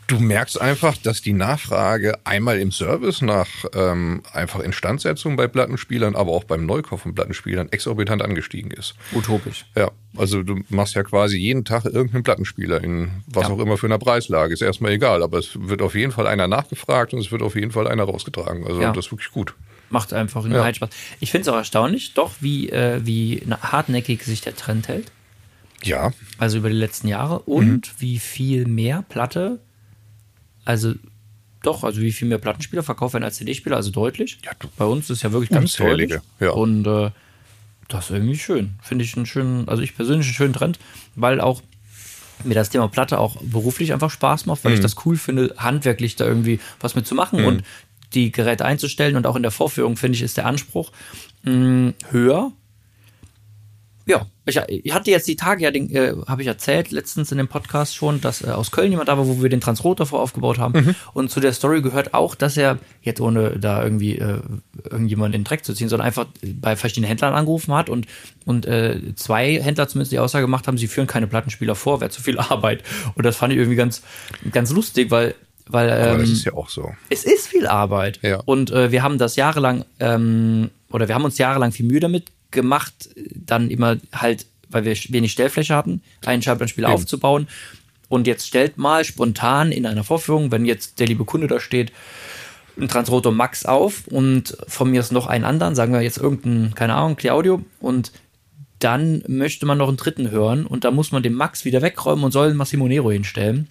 du 0.07 0.19
merkst 0.19 0.59
einfach, 0.59 0.97
dass 0.97 1.21
die 1.21 1.33
Nachfrage 1.33 2.19
einmal 2.25 2.59
im 2.59 2.71
Service 2.71 3.21
nach 3.21 3.47
ähm, 3.73 4.21
einfach 4.33 4.59
Instandsetzung 4.59 5.35
bei 5.35 5.47
Plattenspielern, 5.47 6.15
aber 6.15 6.31
auch 6.31 6.43
beim 6.43 6.65
Neukauf 6.65 7.01
von 7.01 7.15
Plattenspielern 7.15 7.69
exorbitant 7.71 8.21
angestiegen 8.21 8.71
ist. 8.71 8.95
Utopisch. 9.13 9.65
Ja, 9.75 9.91
also 10.15 10.43
du 10.43 10.59
machst 10.69 10.95
ja 10.95 11.03
quasi 11.03 11.37
jeden 11.37 11.65
Tag 11.65 11.85
irgendeinen 11.85 12.23
Plattenspieler 12.23 12.83
in 12.83 13.09
was 13.27 13.47
Ja. 13.47 13.53
auch 13.53 13.59
immer 13.59 13.77
für 13.77 13.87
eine 13.87 13.99
Preislage. 13.99 14.53
Ist 14.53 14.61
erstmal 14.61 14.91
egal, 14.91 15.23
aber 15.23 15.39
es 15.39 15.51
wird 15.59 15.81
auf 15.81 15.95
jeden 15.95 16.11
Fall 16.11 16.27
einer 16.27 16.47
nachgefragt 16.47 17.13
und 17.13 17.19
es 17.19 17.31
wird 17.31 17.41
auf 17.41 17.55
jeden 17.55 17.71
Fall 17.71 17.87
einer 17.87 18.03
rausgetragen. 18.03 18.65
Also 18.65 18.81
Ja. 18.81 18.91
das 18.91 19.07
ist 19.07 19.11
wirklich 19.11 19.31
gut. 19.31 19.55
Macht 19.89 20.13
einfach 20.13 20.43
einen 20.43 20.53
ja. 20.53 20.73
Spaß. 20.73 20.89
Ich 21.19 21.31
finde 21.31 21.43
es 21.43 21.47
auch 21.47 21.57
erstaunlich, 21.57 22.13
doch, 22.13 22.31
wie, 22.39 22.69
äh, 22.69 23.01
wie 23.05 23.41
hartnäckig 23.61 24.23
sich 24.23 24.41
der 24.41 24.55
Trend 24.55 24.87
hält. 24.87 25.11
Ja. 25.83 26.11
Also 26.37 26.57
über 26.57 26.69
die 26.69 26.75
letzten 26.75 27.07
Jahre. 27.07 27.39
Und 27.39 27.67
mhm. 27.67 27.81
wie 27.99 28.19
viel 28.19 28.65
mehr 28.65 29.03
Platte, 29.07 29.59
also 30.65 30.93
doch, 31.63 31.83
also 31.83 32.01
wie 32.01 32.11
viel 32.11 32.27
mehr 32.27 32.37
Plattenspieler 32.37 32.83
verkauft 32.83 33.13
werden 33.13 33.23
als 33.23 33.37
CD-Spieler, 33.37 33.75
also 33.75 33.91
deutlich. 33.91 34.37
Ja, 34.43 34.51
Bei 34.77 34.85
uns 34.85 35.09
ist 35.09 35.23
ja 35.23 35.31
wirklich 35.31 35.49
ganz 35.49 35.75
deutlich. 35.75 36.13
Ja. 36.39 36.51
Und 36.51 36.85
äh, 36.85 37.09
das 37.87 38.05
ist 38.05 38.11
irgendwie 38.11 38.37
schön. 38.37 38.75
Finde 38.81 39.03
ich 39.03 39.15
einen 39.15 39.25
schönen, 39.25 39.67
also 39.67 39.81
ich 39.81 39.95
persönlich 39.95 40.27
einen 40.27 40.35
schönen 40.35 40.53
Trend, 40.53 40.79
weil 41.15 41.41
auch 41.41 41.61
mir 42.43 42.53
das 42.53 42.69
Thema 42.69 42.87
Platte 42.87 43.19
auch 43.19 43.37
beruflich 43.41 43.93
einfach 43.93 44.11
Spaß 44.11 44.45
macht, 44.45 44.63
weil 44.63 44.71
mhm. 44.71 44.75
ich 44.75 44.81
das 44.81 45.05
cool 45.05 45.17
finde, 45.17 45.55
handwerklich 45.57 46.15
da 46.15 46.25
irgendwie 46.25 46.59
was 46.79 46.95
mitzumachen 46.95 47.41
mhm. 47.41 47.47
und 47.47 47.63
die 48.13 48.31
Geräte 48.31 48.65
einzustellen 48.65 49.15
und 49.15 49.25
auch 49.25 49.35
in 49.35 49.41
der 49.41 49.51
Vorführung 49.51 49.97
finde 49.97 50.17
ich 50.17 50.21
ist 50.21 50.37
der 50.37 50.45
Anspruch 50.45 50.91
mh, 51.43 51.51
mm, 51.51 51.93
höher 52.11 52.51
ja, 54.05 54.25
ich, 54.45 54.59
ich, 54.67 54.93
hatte 54.93 55.09
jetzt 55.09 55.27
die 55.27 55.35
Tage 55.35 55.63
ja, 55.63 55.69
äh, 55.71 56.15
habe 56.27 56.41
ich 56.41 56.47
erzählt 56.47 56.91
letztens 56.91 57.31
in 57.31 57.37
dem 57.37 57.47
Podcast 57.47 57.95
schon, 57.95 58.21
dass 58.21 58.43
äh, 58.43 58.51
aus 58.51 58.71
Köln 58.71 58.91
jemand 58.91 59.09
da 59.09 59.17
war, 59.17 59.27
wo 59.27 59.41
wir 59.41 59.49
den 59.49 59.61
Transrotor 59.61 60.05
vor 60.05 60.21
aufgebaut 60.21 60.59
haben. 60.59 60.79
Mhm. 60.79 60.95
Und 61.13 61.31
zu 61.31 61.39
der 61.39 61.53
Story 61.53 61.81
gehört 61.81 62.13
auch, 62.13 62.35
dass 62.35 62.55
er 62.55 62.77
jetzt 63.01 63.19
ohne 63.21 63.57
da 63.59 63.83
irgendwie 63.83 64.17
äh, 64.17 64.39
irgendjemanden 64.83 65.35
in 65.35 65.41
den 65.41 65.45
Dreck 65.45 65.65
zu 65.65 65.73
ziehen, 65.73 65.89
sondern 65.89 66.05
einfach 66.05 66.27
bei 66.43 66.75
verschiedenen 66.75 67.07
Händlern 67.07 67.33
angerufen 67.33 67.73
hat 67.73 67.89
und 67.89 68.05
und 68.45 68.67
äh, 68.67 69.15
zwei 69.15 69.59
Händler 69.59 69.87
zumindest 69.87 70.11
die 70.11 70.19
Aussage 70.19 70.45
gemacht 70.45 70.67
haben, 70.67 70.77
sie 70.77 70.87
führen 70.87 71.07
keine 71.07 71.25
Plattenspieler 71.25 71.73
vor, 71.73 71.99
wäre 71.99 72.11
zu 72.11 72.21
viel 72.21 72.37
Arbeit. 72.39 72.83
Und 73.15 73.25
das 73.25 73.35
fand 73.35 73.51
ich 73.51 73.59
irgendwie 73.59 73.77
ganz 73.77 74.03
ganz 74.51 74.71
lustig, 74.71 75.09
weil 75.09 75.33
weil 75.67 75.89
ähm, 75.89 76.09
Aber 76.09 76.17
das 76.19 76.29
ist 76.29 76.45
ja 76.45 76.53
auch 76.53 76.69
so. 76.69 76.93
Es 77.09 77.23
ist 77.23 77.47
viel 77.47 77.65
Arbeit. 77.65 78.19
Ja. 78.21 78.41
Und 78.45 78.69
äh, 78.69 78.91
wir 78.91 79.01
haben 79.01 79.17
das 79.17 79.35
jahrelang 79.35 79.85
ähm, 79.99 80.69
oder 80.91 81.07
wir 81.07 81.15
haben 81.15 81.25
uns 81.25 81.37
jahrelang 81.39 81.71
viel 81.71 81.85
Mühe 81.87 81.99
damit 81.99 82.25
gemacht, 82.51 83.09
dann 83.33 83.69
immer 83.69 83.97
halt, 84.13 84.45
weil 84.69 84.85
wir 84.85 84.95
wenig 85.09 85.31
Stellfläche 85.31 85.75
hatten, 85.75 86.01
einen 86.25 86.41
Schallplattenspieler 86.41 86.89
ja. 86.89 86.93
aufzubauen. 86.93 87.47
Und 88.07 88.27
jetzt 88.27 88.47
stellt 88.47 88.77
mal 88.77 89.03
spontan 89.03 89.71
in 89.71 89.85
einer 89.85 90.03
Vorführung, 90.03 90.51
wenn 90.51 90.65
jetzt 90.65 90.99
der 90.99 91.07
liebe 91.07 91.25
Kunde 91.25 91.47
da 91.47 91.59
steht, 91.59 91.91
ein 92.77 92.87
Transrotor 92.87 93.31
Max 93.31 93.65
auf 93.65 94.07
und 94.07 94.57
von 94.67 94.91
mir 94.91 94.99
ist 94.99 95.11
noch 95.11 95.27
einen 95.27 95.45
anderen, 95.45 95.75
sagen 95.75 95.93
wir 95.93 96.01
jetzt 96.01 96.17
irgendein, 96.17 96.75
keine 96.75 96.95
Ahnung, 96.95 97.15
Clear 97.15 97.41
und 97.79 98.11
dann 98.79 99.23
möchte 99.27 99.65
man 99.65 99.77
noch 99.77 99.87
einen 99.87 99.97
dritten 99.97 100.29
hören 100.29 100.65
und 100.65 100.83
da 100.83 100.91
muss 100.91 101.11
man 101.11 101.23
den 101.23 101.33
Max 101.33 101.65
wieder 101.65 101.81
wegräumen 101.81 102.25
und 102.25 102.31
soll 102.31 102.49
einen 102.49 102.57
Massimo 102.57 102.87
Nero 102.87 103.11
hinstellen. 103.11 103.69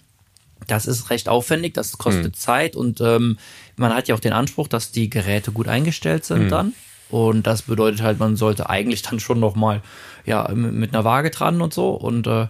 Das 0.67 0.87
ist 0.87 1.09
recht 1.11 1.29
aufwendig, 1.29 1.75
das 1.75 1.97
kostet 1.97 2.25
hm. 2.25 2.33
Zeit 2.33 2.75
und 2.75 2.99
ähm, 3.01 3.37
man 3.75 3.93
hat 3.93 4.07
ja 4.07 4.15
auch 4.15 4.19
den 4.19 4.33
Anspruch, 4.33 4.67
dass 4.67 4.91
die 4.91 5.09
Geräte 5.09 5.51
gut 5.51 5.67
eingestellt 5.67 6.25
sind 6.25 6.43
hm. 6.43 6.49
dann. 6.49 6.73
Und 7.09 7.45
das 7.45 7.63
bedeutet 7.63 8.01
halt, 8.01 8.19
man 8.19 8.35
sollte 8.35 8.69
eigentlich 8.69 9.01
dann 9.01 9.19
schon 9.19 9.39
noch 9.39 9.55
mal 9.55 9.81
ja 10.25 10.49
mit 10.53 10.93
einer 10.93 11.03
Waage 11.03 11.29
dran 11.29 11.61
und 11.61 11.73
so. 11.73 11.89
Und 11.91 12.27
äh, 12.27 12.47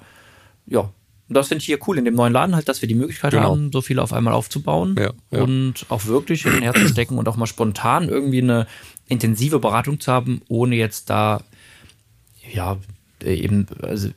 ja, 0.68 0.90
das 1.28 1.48
finde 1.48 1.62
ich 1.62 1.66
hier 1.66 1.80
cool 1.88 1.98
in 1.98 2.06
dem 2.06 2.16
neuen 2.16 2.34
Laden 2.34 2.56
halt, 2.56 2.70
dass 2.70 2.82
wir 2.82 2.88
die 2.88 2.96
Möglichkeit 2.96 3.32
genau. 3.32 3.52
haben, 3.52 3.72
so 3.72 3.82
viel 3.82 4.00
auf 4.00 4.14
einmal 4.14 4.34
aufzubauen 4.34 4.96
ja, 4.98 5.12
ja. 5.32 5.42
und 5.42 5.86
auch 5.90 6.06
wirklich 6.06 6.46
in 6.46 6.62
Herz 6.62 6.80
zu 6.80 6.88
stecken 6.88 7.18
und 7.18 7.28
auch 7.28 7.36
mal 7.36 7.48
spontan 7.48 8.10
irgendwie 8.10 8.42
eine 8.42 8.68
intensive 9.08 9.60
Beratung 9.60 10.00
zu 10.00 10.12
haben, 10.12 10.42
ohne 10.48 10.76
jetzt 10.76 11.10
da 11.10 11.42
ja 12.54 12.78
eben 13.24 13.66
also 13.82 14.10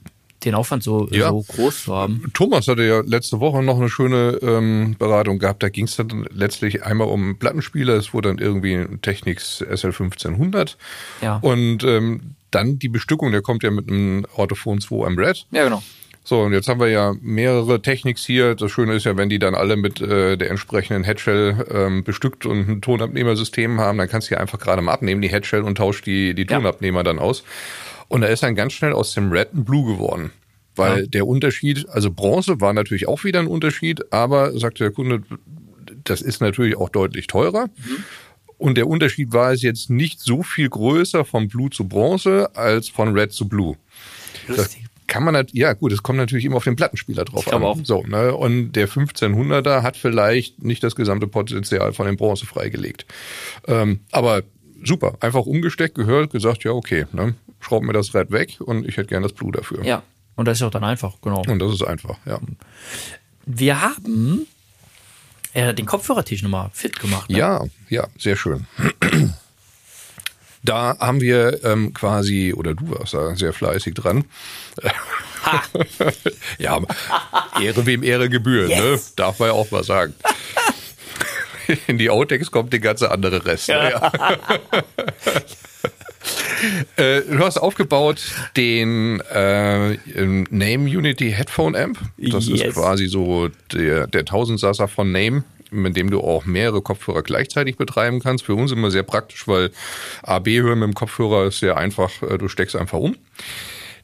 den 0.45 0.54
Aufwand 0.54 0.83
so, 0.83 1.09
ja. 1.11 1.30
so 1.30 1.45
groß 1.49 1.85
zu 1.85 1.95
haben. 1.95 2.30
Thomas 2.35 2.68
hatte 2.68 2.85
ja 2.85 3.00
letzte 3.04 3.40
Woche 3.40 3.62
noch 3.62 3.78
eine 3.78 3.88
schöne 3.88 4.38
ähm, 4.42 4.97
Beratung 4.99 5.38
gehabt. 5.38 5.62
Da 5.62 5.68
ging 5.68 5.87
es 5.87 5.97
dann 5.97 6.26
letztlich 6.33 6.85
einmal 6.85 7.09
um 7.09 7.38
Plattenspieler. 7.38 7.95
Es 7.95 8.14
wurde 8.14 8.28
dann 8.28 8.38
irgendwie 8.38 8.75
ein 8.75 9.00
Technics 9.02 9.62
SL1500. 9.62 10.76
Ja. 11.23 11.38
Und 11.38 11.83
ähm, 11.85 12.35
dann 12.50 12.78
die 12.78 12.88
Bestückung, 12.88 13.33
der 13.33 13.42
kommt 13.42 13.62
ja 13.62 13.71
mit 13.71 13.88
einem 13.88 14.26
Autophon 14.37 14.80
2 14.80 15.07
am 15.07 15.18
Red. 15.18 15.47
Ja, 15.50 15.64
genau. 15.64 15.83
So, 16.28 16.42
und 16.42 16.52
jetzt 16.52 16.68
haben 16.68 16.78
wir 16.78 16.88
ja 16.88 17.14
mehrere 17.23 17.80
Techniks 17.80 18.26
hier. 18.26 18.54
Das 18.54 18.71
Schöne 18.71 18.95
ist 18.95 19.04
ja, 19.04 19.16
wenn 19.16 19.30
die 19.30 19.38
dann 19.38 19.54
alle 19.54 19.78
mit 19.78 20.02
äh, 20.02 20.37
der 20.37 20.50
entsprechenden 20.50 21.02
Headshell 21.02 21.66
ähm, 21.73 22.04
bestückt 22.04 22.45
und 22.45 22.68
ein 22.68 22.80
Tonabnehmersystem 22.83 23.80
haben, 23.80 23.97
dann 23.97 24.11
kannst 24.11 24.28
du 24.28 24.35
ja 24.35 24.40
einfach 24.42 24.59
gerade 24.59 24.83
mal 24.83 24.92
abnehmen, 24.92 25.23
die 25.23 25.30
Headshell, 25.30 25.62
und 25.62 25.78
tauscht 25.78 26.04
die, 26.04 26.35
die 26.35 26.45
Tonabnehmer 26.45 26.99
ja. 26.99 27.04
dann 27.04 27.18
aus. 27.18 27.45
Und 28.09 28.23
da 28.23 28.29
ist 28.29 28.43
dann 28.43 28.55
ganz 28.55 28.73
schnell 28.73 28.93
aus 28.93 29.15
dem 29.15 29.31
Red 29.31 29.55
ein 29.55 29.65
Blue 29.65 29.85
geworden. 29.93 30.31
Weil 30.77 31.00
ja. 31.00 31.07
der 31.07 31.27
Unterschied, 31.27 31.88
also 31.88 32.11
Bronze 32.11 32.61
war 32.61 32.73
natürlich 32.73 33.09
auch 33.09 33.25
wieder 33.25 33.41
ein 33.41 33.49
Unterschied, 33.49 34.12
aber 34.12 34.59
sagte 34.59 34.85
der 34.85 34.93
Kunde, 34.93 35.23
das 36.05 36.23
ist 36.23 36.41
natürlich 36.41 36.77
auch 36.77 36.88
deutlich 36.88 37.27
teurer. 37.27 37.67
Mhm. 37.67 38.05
Und 38.59 38.77
der 38.77 38.88
Unterschied 38.88 39.33
war 39.33 39.53
es 39.53 39.62
jetzt 39.62 39.88
nicht 39.88 40.21
so 40.21 40.43
viel 40.43 40.69
größer 40.69 41.25
von 41.25 41.49
Blue 41.49 41.71
zu 41.71 41.87
Bronze 41.87 42.55
als 42.57 42.88
von 42.88 43.12
Red 43.12 43.33
zu 43.33 43.49
Blue. 43.49 43.77
Lustig. 44.49 44.83
Das 44.83 45.07
kann 45.07 45.25
man 45.25 45.35
halt, 45.35 45.50
ja 45.53 45.73
gut, 45.73 45.93
es 45.93 46.03
kommt 46.03 46.19
natürlich 46.19 46.45
immer 46.45 46.57
auf 46.57 46.65
den 46.65 46.77
Plattenspieler 46.77 47.25
drauf 47.25 47.47
ich 47.47 47.53
an. 47.53 47.62
Auch. 47.62 47.79
So, 47.83 48.03
ne? 48.03 48.35
Und 48.35 48.73
der 48.73 48.88
1500er 48.88 49.83
hat 49.83 49.97
vielleicht 49.97 50.62
nicht 50.62 50.83
das 50.83 50.95
gesamte 50.95 51.27
Potenzial 51.27 51.93
von 51.93 52.07
dem 52.07 52.17
Bronze 52.17 52.47
freigelegt. 52.47 53.07
Ähm, 53.67 54.00
aber 54.12 54.43
super, 54.85 55.17
einfach 55.21 55.47
umgesteckt, 55.47 55.95
gehört, 55.95 56.31
gesagt, 56.31 56.65
ja 56.65 56.73
okay, 56.73 57.07
ne? 57.12 57.35
Schraub 57.61 57.83
mir 57.83 57.93
das 57.93 58.15
Red 58.15 58.31
weg 58.31 58.61
und 58.61 58.87
ich 58.87 58.97
hätte 58.97 59.09
gern 59.09 59.23
das 59.23 59.33
Blue 59.33 59.53
dafür. 59.53 59.85
Ja, 59.85 60.03
und 60.37 60.47
das 60.47 60.59
ist 60.59 60.62
auch 60.62 60.71
dann 60.71 60.85
einfach, 60.85 61.15
genau. 61.21 61.43
Und 61.47 61.59
das 61.59 61.73
ist 61.73 61.83
einfach, 61.83 62.17
ja. 62.25 62.38
Wir 63.45 63.81
haben 63.81 64.47
äh, 65.55 65.75
den 65.75 65.87
Kopfhörertisch 65.87 66.43
nochmal 66.43 66.71
fit 66.73 67.00
gemacht. 67.00 67.29
Ne? 67.31 67.38
Ja, 67.38 67.65
ja, 67.88 68.07
sehr 68.19 68.37
schön. 68.37 68.67
Da 70.62 70.99
haben 70.99 71.21
wir 71.21 71.65
ähm, 71.65 71.95
quasi, 71.95 72.53
oder 72.55 72.75
du 72.75 72.91
warst 72.91 73.15
da 73.15 73.35
sehr 73.37 73.53
fleißig 73.53 73.95
dran. 73.95 74.25
Ha. 75.45 75.62
ja, 76.59 76.81
Ehre 77.61 77.87
wem 77.87 78.03
Ehre 78.03 78.29
gebührt, 78.29 78.69
ne? 78.69 78.75
yes. 78.75 79.09
ne? 79.09 79.12
Darf 79.17 79.38
man 79.38 79.49
ja 79.49 79.55
auch 79.55 79.71
mal 79.71 79.85
sagen. 79.85 80.15
In 81.87 81.99
die 81.99 82.11
Outtakes 82.11 82.50
kommt 82.50 82.73
der 82.73 82.81
ganze 82.81 83.11
andere 83.11 83.45
Rest. 83.45 83.69
Ja. 83.69 83.91
Ja. 83.91 84.12
Äh, 86.97 87.23
du 87.23 87.38
hast 87.38 87.58
aufgebaut 87.58 88.20
den 88.56 89.20
äh, 89.32 89.97
Name 90.50 90.85
Unity 90.85 91.30
Headphone 91.30 91.76
Amp. 91.76 91.99
Das 92.16 92.49
yes. 92.49 92.62
ist 92.62 92.75
quasi 92.75 93.06
so 93.06 93.49
der, 93.73 94.06
der 94.06 94.25
Tausendsasser 94.25 94.88
von 94.88 95.12
Name 95.12 95.44
mit 95.70 95.97
dem 95.97 96.11
du 96.11 96.20
auch 96.20 96.47
mehrere 96.47 96.82
Kopfhörer 96.82 97.23
gleichzeitig 97.23 97.76
betreiben 97.76 98.20
kannst. 98.20 98.44
Für 98.44 98.54
uns 98.54 98.73
immer 98.73 98.90
sehr 98.90 99.02
praktisch, 99.02 99.47
weil 99.47 99.70
AB 100.23 100.49
hören 100.49 100.78
mit 100.78 100.88
dem 100.88 100.94
Kopfhörer 100.94 101.49
ist 101.49 101.58
sehr 101.61 101.76
einfach, 101.76 102.23
äh, 102.23 102.38
du 102.38 102.49
steckst 102.49 102.76
einfach 102.76 102.99
um. 102.99 103.16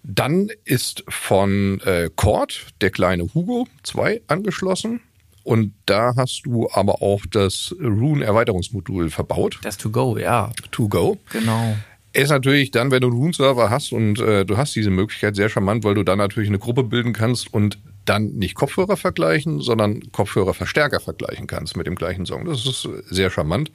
Dann 0.03 0.51
ist 0.65 1.05
von 1.09 1.81
äh, 1.81 2.11
Cord 2.15 2.67
der 2.83 2.91
kleine 2.91 3.25
Hugo 3.35 3.67
2 3.85 4.23
angeschlossen. 4.27 5.01
Und 5.45 5.75
da 5.87 6.15
hast 6.17 6.43
du 6.45 6.69
aber 6.73 7.03
auch 7.03 7.23
das 7.31 7.75
Rune-Erweiterungsmodul 7.79 9.11
verbaut. 9.11 9.61
Das 9.63 9.77
To 9.77 9.91
Go, 9.91 10.17
ja. 10.17 10.51
To 10.71 10.89
Go. 10.89 11.19
Genau. 11.31 11.77
Ist 12.15 12.31
natürlich 12.31 12.71
dann, 12.71 12.91
wenn 12.93 13.01
du 13.01 13.09
einen 13.09 13.17
Rune-Server 13.17 13.71
hast 13.71 13.93
und 13.93 14.21
äh, 14.21 14.47
du 14.47 14.57
hast 14.57 14.75
diese 14.77 14.91
Möglichkeit 14.91 15.35
sehr 15.35 15.49
charmant, 15.49 15.83
weil 15.83 15.95
du 15.95 16.05
dann 16.05 16.19
natürlich 16.19 16.49
eine 16.49 16.61
Gruppe 16.61 16.85
bilden 16.85 17.13
kannst 17.13 17.53
und 17.53 17.79
dann 18.05 18.35
nicht 18.35 18.55
Kopfhörer 18.55 18.97
vergleichen, 18.97 19.61
sondern 19.61 20.01
Kopfhörerverstärker 20.13 21.01
vergleichen 21.01 21.47
kannst 21.47 21.77
mit 21.77 21.87
dem 21.87 21.97
gleichen 21.97 22.25
Song. 22.25 22.45
Das 22.45 22.67
ist 22.67 22.89
sehr 23.11 23.31
charmant. 23.31 23.73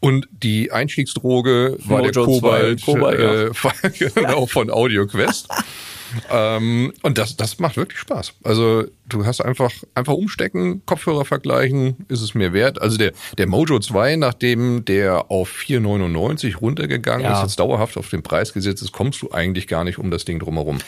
Und 0.00 0.26
die 0.32 0.72
Einstiegsdroge 0.72 1.76
war 1.84 2.00
Mojo 2.00 2.10
der 2.10 2.24
Kobalt, 2.24 2.84
Kobalt 2.84 3.20
äh, 3.20 4.10
genau, 4.14 4.46
von 4.46 4.68
AudioQuest. 4.68 5.48
ähm, 6.30 6.92
und 7.02 7.18
das, 7.18 7.36
das 7.36 7.58
macht 7.58 7.76
wirklich 7.76 7.98
Spaß. 7.98 8.34
Also 8.42 8.84
du 9.08 9.24
hast 9.24 9.40
einfach, 9.40 9.72
einfach 9.94 10.14
umstecken, 10.14 10.84
Kopfhörer 10.86 11.24
vergleichen, 11.24 11.96
ist 12.08 12.20
es 12.20 12.34
mir 12.34 12.52
wert. 12.52 12.80
Also 12.80 12.96
der, 12.96 13.12
der 13.38 13.48
Mojo 13.48 13.78
2, 13.78 14.16
nachdem 14.16 14.84
der 14.84 15.30
auf 15.30 15.50
4,99 15.50 16.56
runtergegangen 16.56 17.24
ja. 17.24 17.36
ist, 17.36 17.42
jetzt 17.42 17.60
dauerhaft 17.60 17.96
auf 17.96 18.10
den 18.10 18.22
Preis 18.22 18.52
gesetzt 18.52 18.82
ist, 18.82 18.92
kommst 18.92 19.22
du 19.22 19.32
eigentlich 19.32 19.66
gar 19.66 19.84
nicht 19.84 19.98
um 19.98 20.10
das 20.10 20.24
Ding 20.24 20.38
drumherum. 20.38 20.78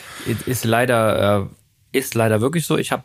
Ist 0.45 0.65
leider, 0.65 1.49
äh, 1.93 1.97
ist 1.97 2.15
leider 2.15 2.41
wirklich 2.41 2.65
so. 2.65 2.77
Ich 2.77 2.91
habe 2.91 3.03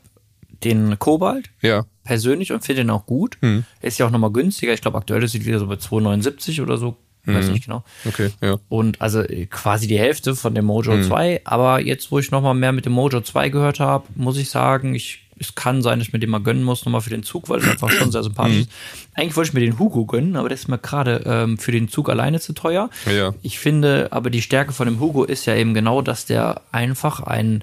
den 0.65 0.99
Kobalt 0.99 1.51
ja. 1.63 1.85
persönlich 2.05 2.53
und 2.53 2.65
finde 2.65 2.83
den 2.83 2.91
auch 2.91 3.07
gut. 3.07 3.39
Hm. 3.41 3.65
Ist 3.81 3.99
ja 3.99 4.07
auch 4.07 4.11
nochmal 4.11 4.31
günstiger. 4.31 4.73
Ich 4.73 4.83
glaube, 4.83 4.99
aktuell 4.99 5.23
ist 5.23 5.35
es 5.35 5.45
wieder 5.45 5.59
so 5.59 5.67
bei 5.67 5.75
2,79 5.75 6.63
oder 6.63 6.77
so 6.77 6.97
Mhm. 7.25 7.35
Weiß 7.35 7.49
nicht 7.49 7.65
genau. 7.65 7.85
Okay, 8.07 8.31
ja. 8.41 8.57
Und 8.69 9.01
also 9.01 9.21
äh, 9.21 9.47
quasi 9.47 9.87
die 9.87 9.99
Hälfte 9.99 10.35
von 10.35 10.55
dem 10.55 10.65
Mojo 10.65 10.97
mhm. 10.97 11.05
2. 11.05 11.43
Aber 11.45 11.81
jetzt, 11.81 12.11
wo 12.11 12.19
ich 12.19 12.31
nochmal 12.31 12.55
mehr 12.55 12.73
mit 12.73 12.87
dem 12.87 12.93
Mojo 12.93 13.21
2 13.21 13.49
gehört 13.51 13.81
habe, 13.81 14.07
muss 14.15 14.37
ich 14.39 14.51
sagen, 14.51 14.95
ich, 14.95 15.21
es 15.39 15.55
kann 15.55 15.83
sein, 15.83 15.99
dass 15.99 16.09
ich 16.09 16.13
mir 16.13 16.19
den 16.19 16.31
mal 16.31 16.41
gönnen 16.41 16.63
muss, 16.63 16.85
nochmal 16.85 17.01
für 17.01 17.11
den 17.11 17.23
Zug, 17.23 17.49
weil 17.49 17.61
es 17.61 17.69
einfach 17.69 17.91
schon 17.91 18.11
sehr 18.13 18.23
sympathisch 18.23 18.55
mhm. 18.55 18.61
ist. 18.63 18.71
Eigentlich 19.15 19.37
wollte 19.37 19.49
ich 19.49 19.55
mir 19.55 19.61
den 19.61 19.79
Hugo 19.79 20.07
gönnen, 20.07 20.37
aber 20.37 20.49
der 20.49 20.57
ist 20.57 20.69
mir 20.69 20.79
gerade 20.79 21.23
ähm, 21.27 21.59
für 21.59 21.73
den 21.73 21.89
Zug 21.89 22.09
alleine 22.09 22.41
zu 22.41 22.53
teuer. 22.53 22.91
Ja. 23.11 23.35
Ich 23.43 23.59
finde, 23.59 24.09
aber 24.11 24.31
die 24.31 24.43
Stärke 24.43 24.73
von 24.73 24.87
dem 24.87 25.01
Hugo 25.01 25.25
ist 25.25 25.47
ja 25.47 25.55
eben 25.55 25.75
genau, 25.75 26.03
dass 26.03 26.27
der 26.27 26.63
einfach 26.73 27.21
ein, 27.21 27.63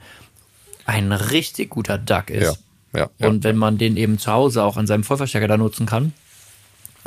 ein 0.86 1.12
richtig 1.12 1.72
guter 1.72 1.98
Duck 1.98 2.30
ist. 2.30 2.44
Ja. 2.44 2.54
Ja, 2.94 3.10
ja, 3.20 3.28
und 3.28 3.44
wenn 3.44 3.58
man 3.58 3.78
den 3.78 3.98
eben 3.98 4.18
zu 4.18 4.32
Hause 4.32 4.64
auch 4.64 4.78
an 4.78 4.88
seinem 4.88 5.04
Vollverstärker 5.04 5.48
da 5.48 5.58
nutzen 5.58 5.86
kann, 5.86 6.14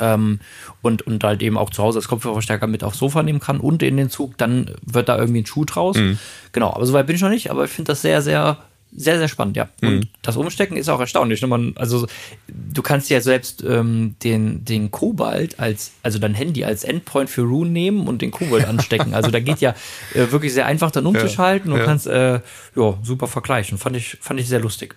ähm, 0.01 0.39
und, 0.81 1.03
und 1.03 1.23
halt 1.23 1.41
eben 1.41 1.57
auch 1.57 1.69
zu 1.69 1.83
Hause 1.83 1.99
als 1.99 2.07
Kopfhörerverstärker 2.07 2.67
mit 2.67 2.83
aufs 2.83 2.97
Sofa 2.97 3.23
nehmen 3.23 3.39
kann 3.39 3.59
und 3.59 3.83
in 3.83 3.97
den 3.97 4.09
Zug, 4.09 4.37
dann 4.37 4.71
wird 4.85 5.07
da 5.07 5.17
irgendwie 5.17 5.41
ein 5.41 5.45
Schuh 5.45 5.65
draus. 5.65 5.97
Mhm. 5.97 6.17
Genau, 6.51 6.73
aber 6.73 6.85
soweit 6.85 7.07
bin 7.07 7.15
ich 7.15 7.21
noch 7.21 7.29
nicht, 7.29 7.51
aber 7.51 7.65
ich 7.65 7.71
finde 7.71 7.91
das 7.91 8.01
sehr, 8.01 8.21
sehr 8.21 8.57
sehr, 8.93 9.17
sehr 9.17 9.29
spannend, 9.29 9.55
ja. 9.55 9.69
Und 9.81 9.89
mhm. 9.89 10.07
das 10.21 10.35
Umstecken 10.35 10.75
ist 10.75 10.89
auch 10.89 10.99
erstaunlich. 10.99 11.41
Ne? 11.41 11.47
Man, 11.47 11.73
also 11.77 12.07
du 12.47 12.81
kannst 12.81 13.09
ja 13.09 13.21
selbst 13.21 13.63
ähm, 13.63 14.15
den, 14.23 14.65
den 14.65 14.91
Kobalt 14.91 15.59
als, 15.59 15.93
also 16.03 16.19
dein 16.19 16.33
Handy 16.33 16.65
als 16.65 16.83
Endpoint 16.83 17.29
für 17.29 17.43
Rune 17.43 17.71
nehmen 17.71 18.07
und 18.07 18.21
den 18.21 18.31
Kobalt 18.31 18.65
anstecken. 18.67 19.13
Also 19.13 19.31
da 19.31 19.39
geht 19.39 19.61
ja 19.61 19.75
äh, 20.13 20.31
wirklich 20.31 20.53
sehr 20.53 20.65
einfach 20.65 20.91
dann 20.91 21.05
umzuschalten 21.05 21.71
ja, 21.71 21.75
und 21.75 21.79
ja. 21.79 21.85
kannst 21.85 22.07
äh, 22.07 22.41
ja, 22.75 22.97
super 23.01 23.27
vergleichen. 23.27 23.77
Fand 23.77 23.95
ich, 23.95 24.17
fand 24.19 24.39
ich 24.39 24.49
sehr 24.49 24.59
lustig. 24.59 24.95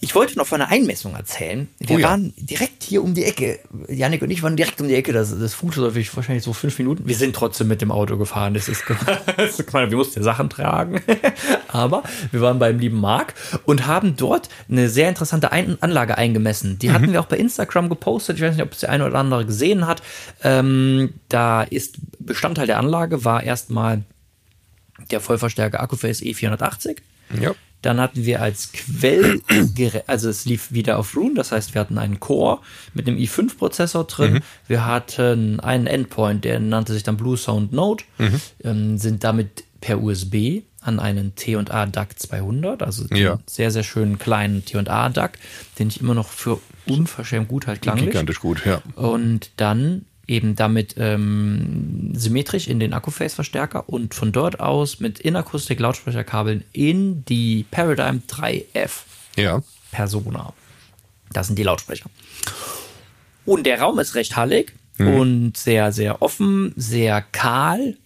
Ich 0.00 0.14
wollte 0.14 0.38
noch 0.38 0.46
von 0.46 0.60
einer 0.60 0.70
Einmessung 0.70 1.14
erzählen. 1.16 1.68
Wir 1.78 1.96
oh 1.96 1.98
ja. 1.98 2.08
waren 2.10 2.32
direkt 2.36 2.84
hier 2.84 3.02
um 3.02 3.14
die 3.14 3.24
Ecke. 3.24 3.58
Janik 3.88 4.22
und 4.22 4.30
ich 4.30 4.42
waren 4.42 4.56
direkt 4.56 4.80
um 4.80 4.86
die 4.86 4.94
Ecke. 4.94 5.12
Das, 5.12 5.36
das 5.36 5.56
ich 5.96 6.16
wahrscheinlich 6.16 6.44
so 6.44 6.52
fünf 6.52 6.78
Minuten. 6.78 7.08
Wir 7.08 7.16
sind 7.16 7.34
trotzdem 7.34 7.66
mit 7.66 7.82
dem 7.82 7.90
Auto 7.90 8.16
gefahren. 8.16 8.54
Das 8.54 8.68
ist, 8.68 8.84
das 9.36 9.58
ist 9.58 9.72
wir 9.72 9.96
mussten 9.96 10.22
Sachen 10.22 10.48
tragen. 10.48 11.00
Aber 11.68 12.04
wir 12.30 12.40
waren 12.40 12.60
beim 12.60 12.78
lieben 12.78 13.00
Marc 13.00 13.34
und 13.64 13.86
haben 13.86 14.16
dort 14.16 14.48
eine 14.68 14.88
sehr 14.88 15.08
interessante 15.08 15.50
Ein 15.50 15.76
Anlage 15.82 16.16
eingemessen. 16.16 16.78
Die 16.78 16.88
mhm. 16.88 16.92
hatten 16.92 17.12
wir 17.12 17.20
auch 17.20 17.26
bei 17.26 17.38
Instagram 17.38 17.88
gepostet. 17.88 18.36
Ich 18.36 18.42
weiß 18.42 18.54
nicht, 18.54 18.64
ob 18.64 18.72
es 18.72 18.80
der 18.80 18.90
eine 18.90 19.06
oder 19.06 19.18
andere 19.18 19.44
gesehen 19.44 19.86
hat. 19.86 20.02
Ähm, 20.44 21.14
da 21.28 21.62
ist 21.62 21.98
Bestandteil 22.20 22.66
der 22.66 22.78
Anlage 22.78 23.24
war 23.24 23.42
erstmal 23.42 24.02
der 25.10 25.20
Vollverstärker 25.20 25.80
Akkuface 25.80 26.22
E480. 26.22 26.98
Ja. 27.40 27.54
Dann 27.82 28.00
hatten 28.00 28.26
wir 28.26 28.42
als 28.42 28.72
Quell, 28.72 29.40
also 30.06 30.28
es 30.28 30.44
lief 30.44 30.72
wieder 30.72 30.98
auf 30.98 31.16
Rune, 31.16 31.34
das 31.34 31.52
heißt, 31.52 31.74
wir 31.74 31.80
hatten 31.80 31.98
einen 31.98 32.20
Core 32.20 32.58
mit 32.92 33.08
einem 33.08 33.16
i5-Prozessor 33.16 34.04
drin. 34.04 34.34
Mhm. 34.34 34.40
Wir 34.66 34.84
hatten 34.84 35.60
einen 35.60 35.86
Endpoint, 35.86 36.44
der 36.44 36.60
nannte 36.60 36.92
sich 36.92 37.02
dann 37.02 37.16
Blue 37.16 37.36
Sound 37.36 37.72
Node, 37.72 38.04
mhm. 38.18 38.40
ähm, 38.64 38.98
sind 38.98 39.24
damit 39.24 39.64
per 39.80 40.02
USB 40.02 40.62
an 40.82 40.98
einen 40.98 41.34
T&A 41.34 41.86
DAC 41.86 42.18
200, 42.18 42.82
also 42.82 43.04
ja. 43.14 43.32
einen 43.32 43.42
sehr, 43.46 43.70
sehr 43.70 43.82
schönen 43.82 44.18
kleinen 44.18 44.64
T&A 44.64 45.08
DAC, 45.08 45.38
den 45.78 45.88
ich 45.88 46.00
immer 46.00 46.14
noch 46.14 46.28
für 46.28 46.60
unverschämt 46.86 47.48
gut 47.48 47.66
halt 47.66 47.82
klanglich. 47.82 48.10
Gigantisch 48.10 48.40
gut, 48.40 48.64
ja. 48.64 48.82
Und 48.94 49.50
dann 49.56 50.06
eben 50.30 50.54
damit 50.54 50.94
ähm, 50.96 52.12
symmetrisch 52.14 52.68
in 52.68 52.78
den 52.78 52.92
Akkuface-Verstärker 52.92 53.88
und 53.88 54.14
von 54.14 54.30
dort 54.30 54.60
aus 54.60 55.00
mit 55.00 55.18
Inakustik-Lautsprecherkabeln 55.18 56.64
in 56.72 57.24
die 57.24 57.66
Paradigm 57.70 58.22
3F 58.28 58.90
ja. 59.36 59.62
Persona. 59.90 60.52
Das 61.32 61.48
sind 61.48 61.58
die 61.58 61.64
Lautsprecher. 61.64 62.08
Und 63.44 63.66
der 63.66 63.80
Raum 63.80 63.98
ist 63.98 64.14
recht 64.14 64.36
hallig 64.36 64.72
mhm. 64.98 65.14
und 65.14 65.56
sehr, 65.56 65.90
sehr 65.90 66.22
offen, 66.22 66.72
sehr 66.76 67.22
kahl. 67.22 67.96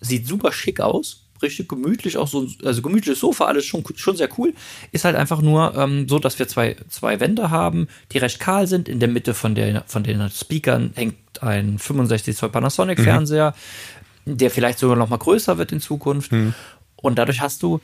Sieht 0.00 0.28
super 0.28 0.52
schick 0.52 0.80
aus 0.80 1.26
richtig 1.42 1.68
gemütlich, 1.68 2.16
auch 2.16 2.28
so, 2.28 2.46
also 2.64 2.82
gemütliches 2.82 3.20
Sofa, 3.20 3.46
alles 3.46 3.64
schon, 3.64 3.84
schon 3.96 4.16
sehr 4.16 4.28
cool. 4.38 4.54
Ist 4.92 5.04
halt 5.04 5.16
einfach 5.16 5.40
nur 5.40 5.74
ähm, 5.76 6.08
so, 6.08 6.18
dass 6.18 6.38
wir 6.38 6.48
zwei, 6.48 6.76
zwei 6.88 7.20
Wände 7.20 7.50
haben, 7.50 7.88
die 8.12 8.18
recht 8.18 8.40
kahl 8.40 8.66
sind. 8.66 8.88
In 8.88 9.00
der 9.00 9.08
Mitte 9.08 9.34
von, 9.34 9.54
der, 9.54 9.84
von 9.86 10.02
den 10.02 10.28
Speakern 10.30 10.92
hängt 10.94 11.16
ein 11.40 11.78
65 11.78 12.36
Zoll 12.36 12.50
Panasonic-Fernseher, 12.50 13.54
mhm. 14.24 14.36
der 14.36 14.50
vielleicht 14.50 14.78
sogar 14.78 14.96
noch 14.96 15.08
mal 15.08 15.18
größer 15.18 15.58
wird 15.58 15.72
in 15.72 15.80
Zukunft. 15.80 16.32
Mhm. 16.32 16.54
Und 16.96 17.18
dadurch 17.18 17.40
hast 17.40 17.62
du 17.62 17.80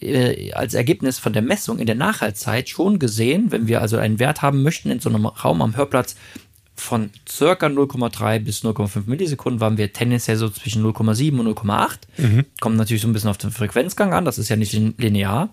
äh, 0.00 0.52
als 0.52 0.74
Ergebnis 0.74 1.18
von 1.18 1.32
der 1.32 1.42
Messung 1.42 1.78
in 1.78 1.86
der 1.86 1.94
Nachhaltzeit 1.94 2.68
schon 2.68 2.98
gesehen, 2.98 3.50
wenn 3.52 3.66
wir 3.66 3.80
also 3.80 3.96
einen 3.96 4.18
Wert 4.18 4.42
haben 4.42 4.62
möchten 4.62 4.90
in 4.90 5.00
so 5.00 5.08
einem 5.08 5.26
Raum 5.26 5.62
am 5.62 5.76
Hörplatz, 5.76 6.16
von 6.76 7.10
circa 7.28 7.66
0,3 7.66 8.38
bis 8.40 8.62
0,5 8.62 9.04
Millisekunden 9.06 9.60
waren 9.60 9.78
wir 9.78 9.92
tendenziell 9.92 10.36
so 10.36 10.48
zwischen 10.50 10.84
0,7 10.84 11.38
und 11.38 11.48
0,8. 11.48 11.98
Mhm. 12.18 12.44
Kommt 12.60 12.76
natürlich 12.76 13.02
so 13.02 13.08
ein 13.08 13.12
bisschen 13.12 13.30
auf 13.30 13.38
den 13.38 13.50
Frequenzgang 13.50 14.12
an, 14.12 14.24
das 14.24 14.38
ist 14.38 14.48
ja 14.48 14.56
nicht 14.56 14.72
linear. 14.72 15.48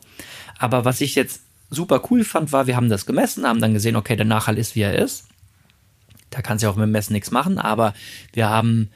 Aber 0.60 0.86
was 0.86 1.02
ich 1.02 1.16
jetzt 1.16 1.42
super 1.70 2.02
cool 2.10 2.24
fand, 2.24 2.52
war, 2.52 2.68
wir 2.68 2.76
haben 2.76 2.90
das 2.90 3.06
gemessen, 3.06 3.48
haben 3.48 3.62
dann 3.62 3.74
gesehen, 3.74 3.96
okay, 3.96 4.16
der 4.16 4.26
Nachhall 4.26 4.58
ist, 4.58 4.76
wie 4.76 4.82
er 4.82 4.96
ist. 4.96 5.26
Da 6.30 6.42
kannst 6.42 6.62
du 6.62 6.68
ja 6.68 6.72
auch 6.72 6.76
mit 6.76 6.84
dem 6.84 6.92
Messen 6.92 7.14
nichts 7.14 7.32
machen, 7.32 7.58
aber 7.58 7.94
wir 8.34 8.50
haben 8.50 8.90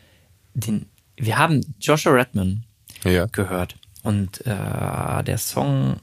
den, 0.53 0.87
wir 1.15 1.37
haben 1.37 1.61
Joshua 1.79 2.13
Redman 2.13 2.63
ja. 3.03 3.25
gehört. 3.27 3.75
Und 4.03 4.45
äh, 4.45 5.23
der 5.23 5.37
Song, 5.37 5.97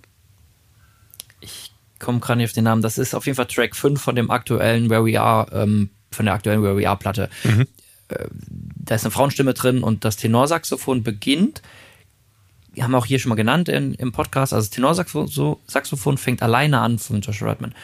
ich 1.41 1.73
komme 1.99 2.21
gerade 2.21 2.39
nicht 2.39 2.51
auf 2.51 2.53
den 2.53 2.65
Namen, 2.65 2.83
das 2.83 2.99
ist 2.99 3.15
auf 3.15 3.27
jeden 3.27 3.37
Fall 3.37 3.47
Track 3.47 3.75
5 3.75 4.01
von 4.01 4.15
dem 4.15 4.31
aktuellen 4.31 4.91
Where 4.91 5.05
We 5.05 5.21
Are 5.21 5.47
ähm, 5.53 5.91
von 6.15 6.27
der 6.27 6.35
aktuellen 6.35 6.63
Where 6.63 6.77
We 6.77 6.89
Are 6.89 6.99
Platte. 6.99 7.29
Mhm. 7.45 7.67
Äh, 8.09 8.27
da 8.77 8.95
ist 8.95 9.05
eine 9.05 9.11
Frauenstimme 9.11 9.55
drin 9.55 9.83
und 9.83 10.05
das 10.05 10.17
Tenorsaxophon 10.17 11.03
beginnt. 11.03 11.63
Wir 12.73 12.85
haben 12.85 12.95
auch 12.95 13.07
hier 13.07 13.19
schon 13.19 13.31
mal 13.31 13.37
genannt 13.37 13.69
in, 13.69 13.95
im 13.95 14.13
Podcast, 14.13 14.53
also 14.53 14.67
das 14.67 14.71
Tenorsaxophon 14.71 16.19
fängt 16.19 16.43
alleine 16.43 16.81
an 16.81 16.99
von 16.99 17.21
Joshua 17.21 17.51
Redman. 17.51 17.75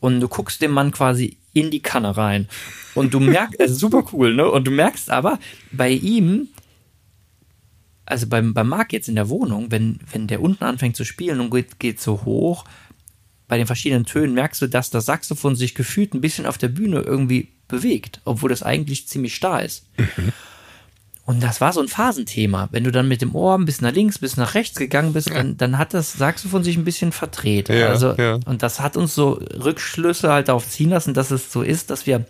Und 0.00 0.20
du 0.20 0.28
guckst 0.28 0.60
dem 0.60 0.72
Mann 0.72 0.90
quasi 0.90 1.38
in 1.54 1.70
die 1.70 1.80
Kanne 1.80 2.16
rein. 2.16 2.48
Und 2.94 3.14
du 3.14 3.20
merkst, 3.20 3.58
es 3.58 3.70
ist 3.72 3.78
super 3.78 4.04
cool, 4.12 4.34
ne? 4.34 4.50
Und 4.50 4.66
du 4.66 4.70
merkst 4.70 5.08
aber 5.10 5.38
bei 5.72 5.90
ihm, 5.90 6.48
also 8.04 8.26
beim, 8.26 8.52
beim 8.52 8.68
Marc 8.68 8.92
jetzt 8.92 9.08
in 9.08 9.14
der 9.14 9.28
Wohnung, 9.30 9.70
wenn, 9.70 10.00
wenn 10.12 10.26
der 10.26 10.42
unten 10.42 10.64
anfängt 10.64 10.96
zu 10.96 11.04
spielen 11.04 11.40
und 11.40 11.50
geht, 11.50 11.78
geht 11.78 12.00
so 12.00 12.24
hoch, 12.24 12.64
bei 13.48 13.56
den 13.56 13.66
verschiedenen 13.66 14.04
Tönen 14.04 14.34
merkst 14.34 14.60
du, 14.62 14.66
dass 14.66 14.90
das 14.90 15.06
Saxophon 15.06 15.54
sich 15.54 15.74
gefühlt 15.74 16.14
ein 16.14 16.20
bisschen 16.20 16.46
auf 16.46 16.58
der 16.58 16.68
Bühne 16.68 17.00
irgendwie 17.00 17.52
bewegt, 17.74 18.20
obwohl 18.24 18.50
das 18.50 18.62
eigentlich 18.62 19.08
ziemlich 19.08 19.34
starr 19.34 19.62
ist. 19.62 19.84
Mhm. 19.96 20.32
Und 21.26 21.42
das 21.42 21.60
war 21.60 21.72
so 21.72 21.80
ein 21.80 21.88
Phasenthema. 21.88 22.68
Wenn 22.70 22.84
du 22.84 22.92
dann 22.92 23.08
mit 23.08 23.22
dem 23.22 23.34
Ohr 23.34 23.56
ein 23.56 23.64
bisschen 23.64 23.86
nach 23.86 23.94
links, 23.94 24.18
bis 24.18 24.36
nach 24.36 24.54
rechts 24.54 24.78
gegangen 24.78 25.14
bist, 25.14 25.30
dann, 25.30 25.56
dann 25.56 25.78
hat 25.78 25.94
das 25.94 26.12
Saxophon 26.12 26.62
sich 26.62 26.76
ein 26.76 26.84
bisschen 26.84 27.12
verdreht. 27.12 27.70
Ja, 27.70 27.88
also, 27.88 28.12
ja. 28.12 28.38
Und 28.44 28.62
das 28.62 28.80
hat 28.80 28.98
uns 28.98 29.14
so 29.14 29.32
Rückschlüsse 29.32 30.30
halt 30.30 30.48
darauf 30.48 30.68
ziehen 30.68 30.90
lassen, 30.90 31.14
dass 31.14 31.30
es 31.30 31.50
so 31.50 31.62
ist, 31.62 31.88
dass 31.88 32.06
wir 32.06 32.26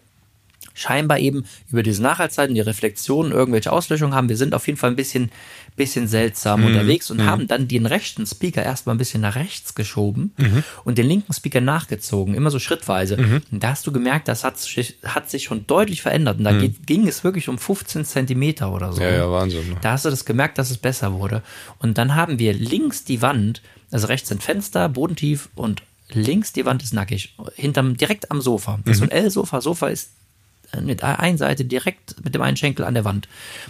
scheinbar 0.75 1.21
eben 1.21 1.45
über 1.71 1.83
diese 1.83 2.03
Nachhaltszeiten, 2.03 2.55
die 2.55 2.61
Reflexionen, 2.61 3.33
irgendwelche 3.33 3.73
Auslöschungen 3.73 4.15
haben. 4.15 4.29
Wir 4.29 4.37
sind 4.37 4.55
auf 4.55 4.67
jeden 4.67 4.79
Fall 4.79 4.91
ein 4.91 4.97
bisschen, 4.97 5.31
bisschen 5.77 6.09
seltsam 6.09 6.61
mhm. 6.61 6.67
unterwegs 6.67 7.11
und 7.11 7.19
mhm. 7.19 7.27
haben 7.27 7.47
dann 7.47 7.69
den 7.69 7.87
rechten 7.87 8.27
Speaker 8.27 8.63
erstmal 8.63 8.95
ein 8.95 8.99
bisschen 8.99 9.23
nach 9.23 9.37
rechts 9.37 9.75
geschoben 9.75 10.33
mhm. 10.37 10.65
und 10.85 10.99
den 10.99 11.07
linken 11.07 11.33
Speaker 11.33 11.61
nachgezogen, 11.61 12.35
immer 12.35 12.51
so 12.51 12.59
schrittweise. 12.59 13.17
Mhm. 13.17 13.43
Und 13.51 13.63
da 13.63 13.71
hast 13.71 13.87
du 13.87 13.93
gemerkt, 13.93 14.29
das 14.29 14.45
hat, 14.45 14.57
hat 15.05 15.31
sich 15.31 15.45
schon 15.45 15.67
deutlich 15.67 16.03
verändert. 16.03 16.39
Und 16.39 16.45
da 16.45 16.53
mhm. 16.53 16.61
geht, 16.61 16.87
ging 16.87 17.07
es 17.07 17.23
wirklich 17.23 17.49
um 17.49 17.57
15 17.57 18.05
Zentimeter 18.05 18.73
oder 18.73 18.93
so. 18.93 19.01
Ja, 19.01 19.11
ja, 19.11 19.31
Wahnsinn. 19.31 19.77
Da 19.81 19.93
hast 19.93 20.05
du 20.05 20.11
das 20.11 20.25
gemerkt, 20.25 20.59
dass 20.59 20.71
es 20.71 20.79
besser 20.79 21.15
wurde. 21.15 21.43
Und 21.79 21.99
dann 21.99 22.17
haben 22.17 22.39
wir 22.41 22.53
links 22.53 23.05
die 23.05 23.23
Wand, 23.23 23.63
also 23.93 24.09
rechts 24.09 24.29
sind 24.29 24.43
Fenster, 24.43 24.89
bodentief 24.89 25.49
und 25.55 25.83
links 26.11 26.53
die 26.53 26.67
Wand 26.67 26.83
ist 26.83 26.93
nackig, 26.93 27.35
hinterm, 27.55 27.97
direkt 27.97 28.31
am 28.31 28.41
Sofa. 28.41 28.81
Das 28.85 28.93
ist 28.93 28.99
so 28.99 29.05
ein 29.05 29.17
mhm. 29.17 29.25
L-Sofa. 29.25 29.61
Sofa 29.61 29.89
ist 29.89 30.11
mit 30.83 31.03
einer 31.03 31.39
Seite 31.39 31.65
direkt 31.65 32.17
mit 32.25 32.35
dem 32.35 32.43
einen 32.43 32.57
Schenkel 32.57 32.85
an 32.85 32.95
der 32.95 33.05
Wand. 33.05 33.29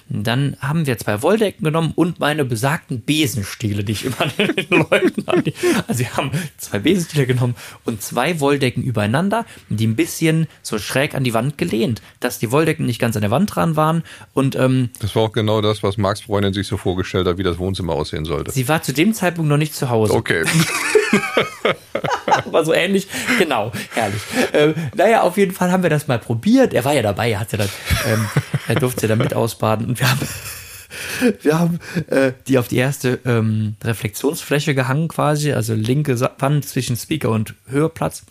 dann 0.09 0.57
haben 0.61 0.87
wir 0.87 0.99
zwei 0.99 1.23
Wolldecken 1.23 1.65
genommen 1.65 1.93
und 1.95 2.21
meine 2.21 2.45
besagten 2.45 3.03
Besenstiele, 3.03 3.85
die 3.85 3.93
ich 3.93 4.05
immer 4.07 4.27
den 4.39 4.69
Leuten 4.69 5.29
an 5.29 5.43
Also 5.89 6.01
wir 6.01 6.17
haben 6.17 6.31
zwei 6.59 6.79
Besenstiele 6.79 7.27
genommen 7.27 7.55
und 7.85 8.03
zwei 8.03 8.41
Wolldecken 8.41 8.83
übereinander, 8.83 9.47
die 9.69 9.87
ein 9.87 9.97
bisschen 9.97 10.47
so 10.63 10.79
schräg 10.79 11.15
an 11.15 11.25
die 11.25 11.35
Wand 11.35 11.59
gelehnt, 11.59 12.03
dass 12.21 12.39
die 12.39 12.51
Wolldecken 12.51 12.87
nicht 12.87 12.99
ganz 12.99 13.17
an 13.17 13.23
der 13.23 13.31
Wand 13.31 13.55
dran 13.55 13.77
waren. 13.77 14.03
Und 14.33 14.57
ähm, 14.57 14.91
das 15.01 15.15
war 15.15 15.23
auch 15.23 15.33
genau 15.33 15.61
das, 15.61 15.83
was 15.83 15.97
Marks 15.97 16.23
Freundin 16.23 16.53
sich 16.53 16.67
so 16.67 16.77
vorgestellt 16.77 17.27
hat, 17.27 17.39
wie 17.39 17.43
das 17.43 17.59
Wohnzimmer 17.59 17.95
aussehen 17.95 18.25
sollte. 18.25 18.53
Sie 18.53 18.69
war 18.69 18.83
zu 18.83 18.93
dem 18.93 19.15
Zeitpunkt 19.15 19.49
noch 19.49 19.57
nicht 19.57 19.75
zu 19.75 19.91
Hause. 19.91 20.15
Okay. 20.15 20.45
war 22.55 22.65
so 22.65 22.73
ähnlich. 22.73 23.09
Genau, 23.39 23.73
herrlich. 23.93 24.23
Ähm, 24.53 24.75
naja, 24.95 25.23
auf 25.23 25.37
jeden 25.37 25.53
Fall 25.53 25.71
haben 25.71 25.83
wir 25.83 25.91
das 25.91 26.09
mal 26.09 26.19
probiert. 26.19 26.73
Er 26.73 26.85
war 26.85 26.95
ja 26.95 27.03
dabei, 27.03 27.31
er 27.31 27.41
ja 27.41 27.59
dann, 27.59 27.69
ähm, 28.07 28.29
er 28.69 28.77
durfte 28.77 29.03
ja 29.03 29.09
dann 29.09 29.19
mit 29.19 29.35
ausbaden 29.35 29.87
und 29.87 30.01
wir 30.01 30.11
haben 30.11 30.29
wir 31.43 31.59
haben 31.59 31.81
äh, 32.09 32.33
die 32.47 32.57
auf 32.59 32.69
die 32.69 32.77
erste 32.77 33.19
ähm, 33.25 33.75
Reflexionsfläche 33.83 34.75
gehangen 34.75 35.09
quasi, 35.09 35.53
also 35.53 35.75
linke 35.75 36.19
Wand 36.39 36.67
zwischen 36.67 36.97
Speaker 36.97 37.31
und 37.31 37.55
Hörplatz. 37.67 38.25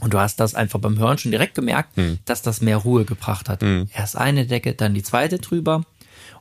Und 0.00 0.14
du 0.14 0.18
hast 0.18 0.40
das 0.40 0.54
einfach 0.54 0.80
beim 0.80 0.98
Hören 0.98 1.18
schon 1.18 1.30
direkt 1.30 1.54
gemerkt, 1.54 1.96
hm. 1.96 2.18
dass 2.24 2.42
das 2.42 2.60
mehr 2.60 2.78
Ruhe 2.78 3.04
gebracht 3.04 3.48
hat. 3.48 3.62
Hm. 3.62 3.88
Erst 3.94 4.16
eine 4.16 4.46
Decke, 4.46 4.72
dann 4.72 4.94
die 4.94 5.02
zweite 5.02 5.38
drüber. 5.38 5.84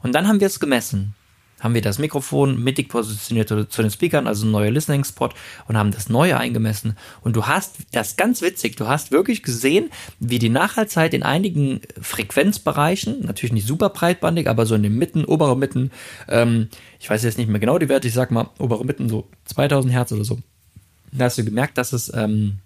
Und 0.02 0.14
dann 0.14 0.28
haben 0.28 0.40
wir 0.40 0.48
es 0.48 0.60
gemessen 0.60 1.14
haben 1.62 1.74
wir 1.74 1.82
das 1.82 2.00
Mikrofon 2.00 2.62
mittig 2.62 2.90
positioniert 2.90 3.48
zu 3.48 3.82
den 3.82 3.92
Speakern, 3.92 4.28
also 4.28 4.46
ein 4.46 4.52
neuer 4.52 4.72
Listening-Spot 4.72 5.30
und 5.68 5.78
haben 5.78 5.92
das 5.92 6.10
neue 6.10 6.38
eingemessen. 6.38 6.98
Und 7.22 7.36
du 7.36 7.46
hast, 7.46 7.78
das 7.94 8.10
ist 8.10 8.18
ganz 8.18 8.42
witzig, 8.42 8.76
du 8.76 8.88
hast 8.88 9.12
wirklich 9.12 9.44
gesehen, 9.44 9.90
wie 10.20 10.40
die 10.40 10.50
Nachhaltzeit 10.50 11.14
in 11.14 11.24
einigen 11.24 11.82
Frequenzbereichen, 12.02 13.26
natürlich 13.26 13.54
nicht 13.54 13.68
super 13.68 13.90
breitbandig, 13.90 14.48
aber 14.48 14.66
so 14.66 14.76
in 14.76 14.84
den 14.84 14.98
Mitten, 14.98 15.24
obere 15.24 15.56
Mitten, 15.56 15.92
ähm, 16.28 16.68
ich 17.00 17.10
weiß 17.10 17.24
jetzt 17.24 17.38
nicht 17.38 17.50
mehr 17.50 17.60
genau 17.60 17.78
die 17.78 17.90
Werte, 17.90 18.08
ich 18.08 18.14
sag 18.14 18.32
mal 18.32 18.50
obere 18.58 18.84
Mitten 18.84 19.08
so 19.08 19.28
2000 19.46 19.94
Hertz 19.94 20.12
oder 20.12 20.26
so. 20.26 20.40
Da 21.12 21.26
hast 21.26 21.38
du 21.38 21.44
gemerkt, 21.44 21.78
dass 21.78 21.94
es 21.94 22.12
ähm, 22.14 22.58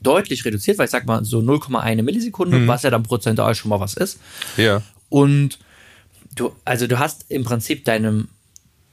deutlich 0.00 0.44
reduziert, 0.44 0.78
weil 0.78 0.86
ich 0.86 0.90
sag 0.90 1.06
mal 1.06 1.24
so 1.24 1.40
0,1 1.40 2.02
Millisekunde, 2.02 2.60
mhm. 2.60 2.68
was 2.68 2.82
ja 2.82 2.90
dann 2.90 3.02
prozentual 3.02 3.54
schon 3.54 3.68
mal 3.70 3.80
was 3.80 3.94
ist. 3.94 4.20
Ja. 4.56 4.82
Und 5.08 5.58
du, 6.34 6.54
also 6.64 6.86
du 6.86 6.98
hast 6.98 7.30
im 7.30 7.44
Prinzip 7.44 7.84
deinem, 7.84 8.28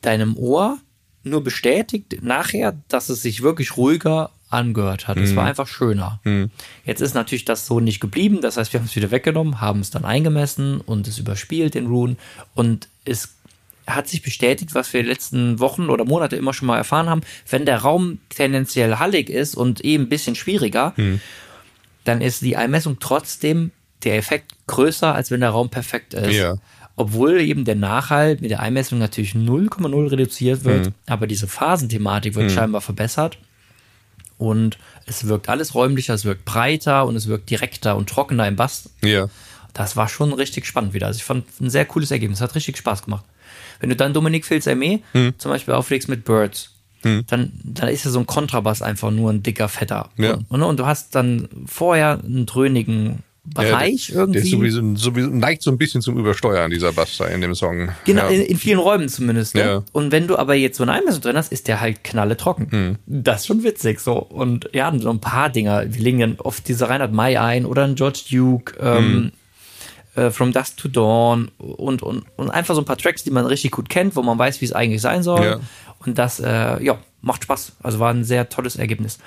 deinem 0.01 0.37
Ohr 0.37 0.77
nur 1.23 1.43
bestätigt 1.43 2.23
nachher, 2.23 2.77
dass 2.87 3.09
es 3.09 3.21
sich 3.21 3.43
wirklich 3.43 3.77
ruhiger 3.77 4.31
angehört 4.49 5.07
hat. 5.07 5.17
Es 5.17 5.35
war 5.35 5.45
einfach 5.45 5.67
schöner. 5.67 6.19
Mhm. 6.23 6.51
Jetzt 6.83 7.01
ist 7.01 7.13
natürlich 7.13 7.45
das 7.45 7.65
so 7.65 7.79
nicht 7.79 7.99
geblieben. 8.01 8.41
Das 8.41 8.57
heißt, 8.57 8.73
wir 8.73 8.79
haben 8.79 8.87
es 8.87 8.95
wieder 8.95 9.11
weggenommen, 9.11 9.61
haben 9.61 9.79
es 9.79 9.91
dann 9.91 10.03
eingemessen 10.03 10.81
und 10.81 11.07
es 11.07 11.19
überspielt 11.19 11.73
den 11.73 11.87
Rune 11.87 12.17
und 12.53 12.89
es 13.05 13.29
hat 13.87 14.07
sich 14.07 14.21
bestätigt, 14.21 14.75
was 14.75 14.93
wir 14.93 15.03
letzten 15.03 15.59
Wochen 15.59 15.89
oder 15.89 16.05
Monate 16.05 16.35
immer 16.35 16.53
schon 16.53 16.67
mal 16.67 16.77
erfahren 16.77 17.09
haben. 17.09 17.21
Wenn 17.49 17.65
der 17.65 17.79
Raum 17.79 18.19
tendenziell 18.29 18.99
hallig 18.99 19.29
ist 19.29 19.55
und 19.55 19.81
eben 19.81 20.03
ein 20.03 20.09
bisschen 20.09 20.35
schwieriger, 20.35 20.93
dann 22.03 22.21
ist 22.21 22.41
die 22.41 22.57
Einmessung 22.57 22.97
trotzdem 22.99 23.71
der 24.03 24.17
Effekt 24.17 24.53
größer, 24.67 25.13
als 25.13 25.31
wenn 25.31 25.41
der 25.41 25.49
Raum 25.49 25.69
perfekt 25.69 26.13
ist. 26.13 26.35
Ja. 26.35 26.55
Obwohl 27.01 27.41
eben 27.41 27.65
der 27.65 27.73
Nachhall 27.73 28.37
mit 28.39 28.51
der 28.51 28.59
Einmessung 28.59 28.99
natürlich 28.99 29.31
0,0 29.31 30.11
reduziert 30.11 30.63
wird, 30.63 30.91
aber 31.07 31.25
diese 31.25 31.47
Phasenthematik 31.47 32.35
wird 32.35 32.51
scheinbar 32.51 32.81
verbessert. 32.81 33.39
Und 34.37 34.77
es 35.07 35.27
wirkt 35.27 35.49
alles 35.49 35.73
räumlicher, 35.73 36.13
es 36.13 36.25
wirkt 36.25 36.45
breiter 36.45 37.07
und 37.07 37.15
es 37.15 37.25
wirkt 37.25 37.49
direkter 37.49 37.95
und 37.95 38.07
trockener 38.07 38.47
im 38.47 38.55
Bass. 38.55 38.91
Ja. 39.03 39.29
Das 39.73 39.95
war 39.95 40.07
schon 40.09 40.31
richtig 40.31 40.67
spannend 40.67 40.93
wieder. 40.93 41.07
Also 41.07 41.17
ich 41.17 41.23
fand 41.23 41.45
ein 41.59 41.71
sehr 41.71 41.85
cooles 41.85 42.11
Ergebnis. 42.11 42.39
Hat 42.39 42.53
richtig 42.53 42.77
Spaß 42.77 43.03
gemacht. 43.03 43.25
Wenn 43.79 43.89
du 43.89 43.95
dann 43.95 44.13
Dominik 44.13 44.45
Filz 44.45 44.67
Aimee 44.67 45.01
zum 45.39 45.49
Beispiel 45.49 45.73
auflegst 45.73 46.07
mit 46.07 46.23
Birds, 46.23 46.69
dann, 47.01 47.51
dann 47.63 47.87
ist 47.89 48.05
ja 48.05 48.11
so 48.11 48.19
ein 48.19 48.27
Kontrabass 48.27 48.83
einfach 48.83 49.09
nur 49.09 49.31
ein 49.31 49.41
dicker, 49.41 49.69
fetter. 49.69 50.09
Ja. 50.17 50.37
Und, 50.49 50.61
und 50.61 50.79
du 50.79 50.85
hast 50.85 51.15
dann 51.15 51.49
vorher 51.65 52.19
einen 52.23 52.45
dröhnigen 52.45 53.23
Bereich 53.43 54.11
der, 54.13 54.27
Der 54.27 54.41
ist 54.43 54.51
irgendwie. 54.51 54.69
sowieso, 54.69 54.95
sowieso, 54.95 55.29
neigt 55.29 55.63
so 55.63 55.71
ein 55.71 55.77
bisschen 55.79 56.01
zum 56.03 56.15
Übersteuern, 56.17 56.69
dieser 56.69 56.91
da 56.93 57.25
in 57.25 57.41
dem 57.41 57.55
Song. 57.55 57.89
Genau, 58.05 58.23
Ja. 58.23 58.29
in, 58.29 58.41
in 58.41 58.57
vielen 58.57 58.77
Räumen 58.77 59.09
zumindest. 59.09 59.55
Ne? 59.55 59.61
Ja. 59.61 59.83
Und 59.93 60.11
wenn 60.11 60.27
du 60.27 60.37
aber 60.37 60.53
jetzt 60.53 60.77
so 60.77 60.83
eine 60.83 60.91
Einmessung 60.93 61.21
drin 61.21 61.35
hast, 61.35 61.51
ist 61.51 61.67
der 61.67 61.81
halt 61.81 62.03
knalle 62.03 62.37
trocken. 62.37 62.67
Hm. 62.69 62.95
Das 63.07 63.41
ist 63.41 63.47
schon 63.47 63.63
witzig 63.63 63.99
so. 63.99 64.13
Und 64.19 64.69
ja, 64.73 64.93
so 64.99 65.09
ein 65.09 65.19
paar 65.19 65.49
Dinger. 65.49 65.91
Wir 65.91 66.01
legen 66.01 66.19
dann 66.19 66.35
oft 66.39 66.67
diese 66.67 66.87
Reinhard 66.87 67.13
May 67.13 67.37
ein 67.37 67.65
oder 67.65 67.83
ein 67.85 67.95
George 67.95 68.21
Duke, 68.29 68.75
ähm, 68.79 69.31
Hm. 70.15 70.23
äh, 70.23 70.29
From 70.29 70.51
Dusk 70.51 70.77
to 70.77 70.87
Dawn 70.87 71.49
und, 71.57 72.03
und, 72.03 72.25
und 72.35 72.49
einfach 72.51 72.75
so 72.75 72.81
ein 72.81 72.85
paar 72.85 72.97
Tracks, 72.97 73.23
die 73.23 73.31
man 73.31 73.47
richtig 73.47 73.71
gut 73.71 73.89
kennt, 73.89 74.15
wo 74.15 74.21
man 74.21 74.37
weiß, 74.37 74.61
wie 74.61 74.65
es 74.65 74.73
eigentlich 74.73 75.01
sein 75.01 75.23
soll. 75.23 75.43
Ja. 75.43 75.59
Und 76.05 76.19
das, 76.19 76.39
äh, 76.39 76.83
ja, 76.83 76.99
macht 77.21 77.43
Spaß. 77.43 77.73
Also 77.81 77.97
war 77.99 78.13
ein 78.13 78.23
sehr 78.23 78.49
tolles 78.49 78.75
Ergebnis. 78.75 79.17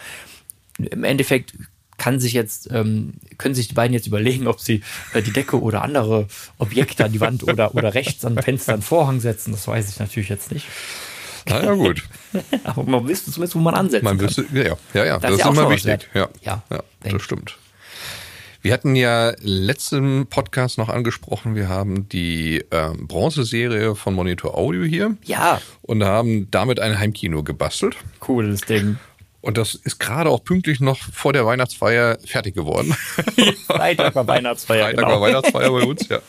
Im 0.78 1.02
Endeffekt 1.04 1.54
kann 1.98 2.20
sich 2.20 2.32
jetzt, 2.32 2.70
ähm, 2.72 3.14
können 3.38 3.54
sich 3.54 3.68
die 3.68 3.74
beiden 3.74 3.94
jetzt 3.94 4.06
überlegen, 4.06 4.46
ob 4.46 4.60
sie 4.60 4.82
äh, 5.12 5.22
die 5.22 5.32
Decke 5.32 5.60
oder 5.60 5.82
andere 5.82 6.26
Objekte 6.58 7.04
an 7.04 7.12
die 7.12 7.20
Wand 7.20 7.42
oder, 7.44 7.74
oder 7.74 7.94
rechts 7.94 8.24
an 8.24 8.36
Fenster 8.40 8.72
einen 8.74 8.82
Vorhang 8.82 9.20
setzen. 9.20 9.52
Das 9.52 9.66
weiß 9.68 9.88
ich 9.90 9.98
natürlich 9.98 10.28
jetzt 10.28 10.50
nicht. 10.52 10.66
Na 11.48 11.62
ja, 11.62 11.74
gut. 11.74 12.02
Aber 12.64 12.84
man 12.84 13.06
wüsste 13.06 13.30
zumindest, 13.30 13.54
wo 13.54 13.60
man 13.60 13.74
ansetzen 13.74 14.04
Man 14.04 14.16
kann. 14.18 14.26
wüsste, 14.26 14.46
ja, 14.52 14.62
ja, 14.62 14.76
ja, 14.94 15.04
ja. 15.04 15.18
Das 15.18 15.22
Das, 15.22 15.30
ist 15.30 15.36
ist 15.38 15.44
ja 15.44 15.50
auch 15.50 15.52
immer 15.54 15.70
wichtig. 15.70 16.08
Ja, 16.14 16.28
Ja, 16.42 16.62
ja, 16.70 16.82
das 17.02 17.22
stimmt. 17.22 17.58
Wir 18.62 18.72
hatten 18.72 18.96
ja 18.96 19.34
letzten 19.40 20.26
Podcast 20.26 20.78
noch 20.78 20.88
angesprochen, 20.88 21.54
wir 21.54 21.68
haben 21.68 22.08
die 22.08 22.64
ähm, 22.70 23.06
Bronze-Serie 23.06 23.94
von 23.94 24.14
Monitor 24.14 24.56
Audio 24.56 24.84
hier 24.84 25.18
Ja, 25.24 25.60
und 25.82 26.02
haben 26.02 26.50
damit 26.50 26.80
ein 26.80 26.98
Heimkino 26.98 27.42
gebastelt. 27.42 27.96
cooles 28.20 28.62
Ding. 28.62 28.96
Und 29.44 29.58
das 29.58 29.74
ist 29.74 30.00
gerade 30.00 30.30
auch 30.30 30.42
pünktlich 30.42 30.80
noch 30.80 30.96
vor 31.12 31.34
der 31.34 31.44
Weihnachtsfeier 31.44 32.16
fertig 32.24 32.54
geworden. 32.54 32.94
Freitag 33.66 34.14
war 34.14 34.26
Weihnachtsfeier. 34.26 34.86
Freitag 34.86 35.04
genau. 35.04 35.20
war 35.20 35.20
Weihnachtsfeier 35.20 35.70
bei 35.70 35.82
uns, 35.82 36.08
ja. 36.08 36.20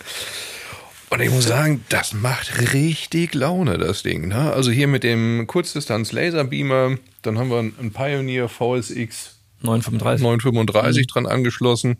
Und 1.10 1.21
ich 1.21 1.30
muss 1.30 1.45
sagen, 1.45 1.86
das 1.88 2.12
macht 2.12 2.73
richtig 2.73 3.34
Laune, 3.34 3.78
das 3.78 4.04
Ding. 4.04 4.28
Ne? 4.28 4.51
Also 4.51 4.69
hier 4.69 4.88
mit 4.88 5.04
dem 5.04 5.47
Kurzdistanz-Laserbeamer, 5.47 6.97
dann 7.21 7.38
haben 7.38 7.49
wir 7.49 7.60
einen 7.60 7.93
Pioneer 7.93 8.49
VSX 8.49 9.38
935. 9.62 10.21
935 10.21 11.08
dran 11.08 11.25
angeschlossen. 11.25 11.95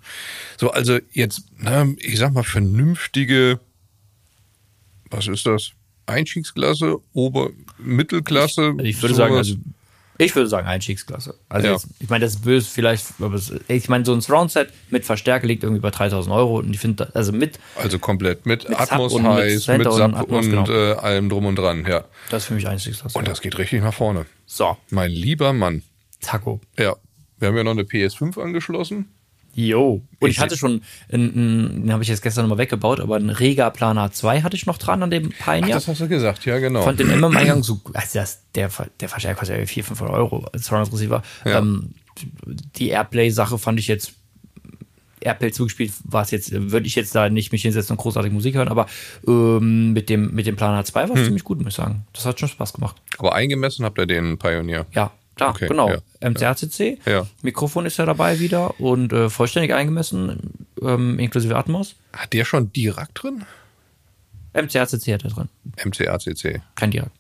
So, 0.58 0.72
also 0.72 1.00
jetzt, 1.14 1.44
ne, 1.58 1.96
ich 1.98 2.18
sag 2.18 2.34
mal, 2.34 2.44
vernünftige, 2.44 3.62
was 5.10 5.28
ist 5.28 5.46
das? 5.46 5.72
Einstiegsklasse, 6.08 6.98
Ober-, 7.14 7.52
Mittelklasse. 7.78 8.74
Also 8.78 8.80
ich 8.80 9.02
würde 9.02 9.16
sagen, 9.16 9.36
sowas. 9.36 9.48
also 9.48 9.60
ich 10.18 10.36
würde 10.36 10.48
sagen 10.50 10.68
Einstiegsklasse. 10.68 11.36
Also 11.50 11.68
Ja. 11.68 11.74
jetzt, 11.74 11.88
ich 12.00 12.10
meine, 12.10 12.26
das 12.26 12.36
ist 12.36 12.44
böse 12.44 12.68
vielleicht, 12.70 13.06
aber 13.20 13.36
es, 13.36 13.54
ich 13.68 13.90
meine, 13.90 14.06
so 14.06 14.14
ein 14.14 14.22
Surround-Set 14.22 14.70
mit 14.90 15.06
Verstärker 15.06 15.48
liegt 15.48 15.64
irgendwie 15.64 15.82
bei 15.82 15.92
3000 15.92 16.34
Euro 16.36 16.60
und 16.60 16.74
ich 16.74 16.80
finde, 16.80 17.10
also 17.14 17.32
mit, 17.32 17.60
also 17.76 18.00
komplett 18.00 18.46
mit, 18.46 18.68
Mit 18.70 18.80
Atmos 18.80 19.12
Sub 19.12 19.24
und 19.24 19.36
mit 19.36 19.68
mit 19.68 19.88
und 19.88 19.94
Sub 19.94 20.16
Atmos, 20.16 20.46
und 20.46 20.52
genau. 20.52 20.70
äh, 20.70 20.94
allem 20.94 21.30
drum 21.30 21.46
und 21.46 21.56
dran, 21.58 21.86
ja. 21.88 22.06
das 22.30 22.44
ist 22.44 22.48
für 22.48 22.54
mich 22.54 22.68
Einstiegsklasse. 22.68 23.18
Und 23.18 23.28
das 23.28 23.42
geht 23.42 23.58
richtig 23.58 23.82
nach 23.82 23.94
vorne. 23.94 24.26
so, 24.46 24.78
Mein 24.90 25.12
lieber 25.12 25.54
Mann. 25.54 25.84
Taco. 26.22 26.60
Ja. 26.78 26.96
Wir 27.38 27.50
haben 27.50 27.58
ja 27.58 27.64
noch 27.64 27.72
eine 27.72 27.84
PS5 27.84 28.42
angeschlossen. 28.42 29.10
Jo. 29.58 30.02
Und 30.20 30.30
ich 30.30 30.40
hatte 30.40 30.58
schon, 30.58 30.82
einen, 31.10 31.84
den 31.84 31.94
habe 31.94 32.04
ich 32.04 32.10
jetzt 32.10 32.22
gestern 32.22 32.44
nochmal 32.44 32.58
weggebaut, 32.58 33.00
aber 33.00 33.16
einen 33.16 33.30
Rega 33.30 33.70
Planer 33.70 34.12
2 34.12 34.42
hatte 34.42 34.58
ich 34.58 34.66
noch 34.66 34.78
dran 34.78 35.02
an 35.02 35.10
dem 35.10 35.32
Ach, 35.40 35.46
Pioneer. 35.46 35.76
das 35.76 35.88
hast 35.88 36.02
du 36.02 36.10
gesagt, 36.10 36.46
ja, 36.46 36.60
genau. 36.60 36.82
fand 36.82 37.00
den 37.00 37.10
immer 37.10 37.28
im 37.28 37.38
Eingang 37.38 37.64
so, 37.64 37.80
also 37.94 38.20
das, 38.20 38.44
der, 38.54 38.70
der 39.00 39.08
Verstärker 39.10 39.40
kostet 39.40 39.58
ja 39.58 39.66
400, 39.66 39.88
500 39.98 40.16
Euro 40.16 40.46
als 40.52 40.66
Surround 40.66 40.92
Receiver. 40.92 41.24
Ja. 41.46 41.60
Ähm, 41.60 41.94
die 42.76 42.90
Airplay-Sache 42.90 43.58
fand 43.58 43.80
ich 43.80 43.88
jetzt, 43.88 44.14
Airplay 45.22 45.52
zugespielt 45.52 45.94
war 46.04 46.22
es 46.24 46.32
jetzt, 46.32 46.52
würde 46.52 46.86
ich 46.86 46.96
jetzt 46.96 47.16
da 47.16 47.30
nicht 47.30 47.52
mich 47.54 47.62
hinsetzen 47.62 47.94
und 47.94 48.02
großartig 48.02 48.34
Musik 48.34 48.56
hören, 48.56 48.68
aber 48.68 48.88
ähm, 49.26 49.94
mit, 49.94 50.10
dem, 50.10 50.36
mit 50.36 50.48
dem 50.48 50.58
Planer 50.58 50.84
2 50.84 51.04
Hm. 51.04 51.10
war 51.10 51.18
es 51.18 51.24
ziemlich 51.24 51.44
gut, 51.46 51.60
muss 51.60 51.70
ich 51.70 51.76
sagen. 51.76 52.06
Das 52.12 52.26
hat 52.26 52.40
schon 52.40 52.50
Spaß 52.50 52.74
gemacht. 52.74 52.98
Aber 53.18 53.34
eingemessen 53.34 53.86
habt 53.86 53.98
ihr 53.98 54.06
den 54.06 54.38
Pioneer. 54.38 54.86
Ja, 54.92 55.12
klar, 55.36 55.52
Okay, 55.52 55.68
genau. 55.68 55.90
ja, 55.90 56.30
MCACC, 56.30 57.00
Ja. 57.06 57.28
Mikrofon 57.42 57.86
ist 57.86 57.98
ja 57.98 58.06
dabei 58.06 58.40
wieder 58.40 58.80
und 58.80 59.14
äh, 59.14 59.30
vollständig 59.30 59.74
eingemessen, 59.74 60.68
ähm, 60.82 61.20
inklusive 61.20 61.56
Atmos. 61.56 61.96
Hat 62.14 62.34
der 62.34 62.46
schon 62.46 62.72
Dirac 62.74 63.14
drin? 63.16 63.44
MCACC 64.54 65.08
hat 65.14 65.24
er 65.24 65.30
drin, 65.32 65.50
MCACC. 65.86 66.62
kein 66.76 66.92
Direkt. 66.92 67.12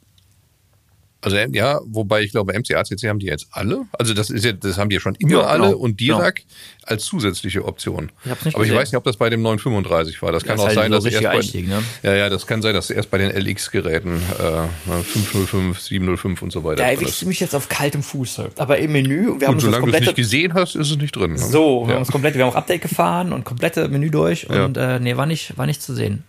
Also 1.25 1.37
ja, 1.37 1.79
wobei 1.87 2.21
ich 2.21 2.29
glaube, 2.31 2.53
MCACC 2.53 3.07
haben 3.09 3.17
die 3.17 3.25
jetzt 3.25 3.47
alle. 3.49 3.85
Also 3.97 4.13
das 4.13 4.29
ist 4.29 4.45
ja, 4.45 4.51
das 4.51 4.77
haben 4.77 4.89
die 4.89 4.93
ja 4.95 4.99
schon 4.99 5.15
immer 5.15 5.31
Ja, 5.31 5.37
genau, 5.53 5.65
alle 5.65 5.77
und 5.77 5.99
Dirac 5.99 6.43
als 6.83 7.05
zusätzliche 7.05 7.65
Option. 7.65 8.11
Ich 8.25 8.31
Aber 8.31 8.39
ich 8.45 8.53
gesehen. 8.53 8.75
weiß 8.75 8.91
nicht, 8.91 8.97
ob 8.97 9.03
das 9.05 9.17
bei 9.17 9.31
dem 9.31 9.41
935 9.41 10.21
war. 10.21 10.31
Das 10.31 10.43
kann 10.43 10.55
ist 10.57 10.61
auch 10.61 10.67
halt 10.67 10.75
sein, 10.75 10.91
so 10.91 10.97
dass 10.99 11.05
erst 11.11 11.23
bei, 11.23 11.29
Einstieg, 11.31 11.67
ne? 11.67 11.81
ja, 12.03 12.13
ja, 12.15 12.29
das 12.29 12.45
kann 12.45 12.61
sein, 12.61 12.75
dass 12.75 12.91
erst 12.91 13.09
bei 13.09 13.17
den 13.17 13.31
LX-Geräten 13.31 14.21
äh, 14.39 15.01
505, 15.03 15.79
705 15.79 16.41
und 16.43 16.51
so 16.51 16.63
weiter. 16.63 16.83
Da 16.83 16.91
erwischst 16.91 17.23
du 17.23 17.27
mich 17.27 17.39
jetzt 17.39 17.55
auf 17.55 17.69
kaltem 17.69 18.03
Fuße. 18.03 18.51
Aber 18.57 18.77
im 18.77 18.91
Menü, 18.91 19.39
wir 19.39 19.47
haben 19.47 19.55
Und 19.55 19.57
das 19.57 19.63
solange 19.63 19.71
du 19.71 19.71
es 19.71 19.79
komplette 19.79 20.03
nicht 20.05 20.15
gesehen 20.15 20.53
hast, 20.53 20.75
ist 20.75 20.91
es 20.91 20.97
nicht 20.97 21.15
drin. 21.15 21.31
Ne? 21.33 21.37
So, 21.39 21.81
wir 21.81 21.87
Ja. 21.89 21.93
haben 21.95 21.99
uns 22.01 22.11
komplett, 22.11 22.35
wir 22.35 22.43
haben 22.45 22.51
auch 22.51 22.55
Update 22.55 22.83
gefahren 22.83 23.33
und 23.33 23.45
komplette 23.45 23.87
Menü 23.87 24.11
durch 24.11 24.45
Ja. 24.49 24.65
und 24.65 24.77
äh, 24.77 24.99
nee, 24.99 25.17
war 25.17 25.25
nicht, 25.25 25.57
war 25.57 25.65
nicht 25.65 25.81
zu 25.81 25.95
sehen. 25.95 26.23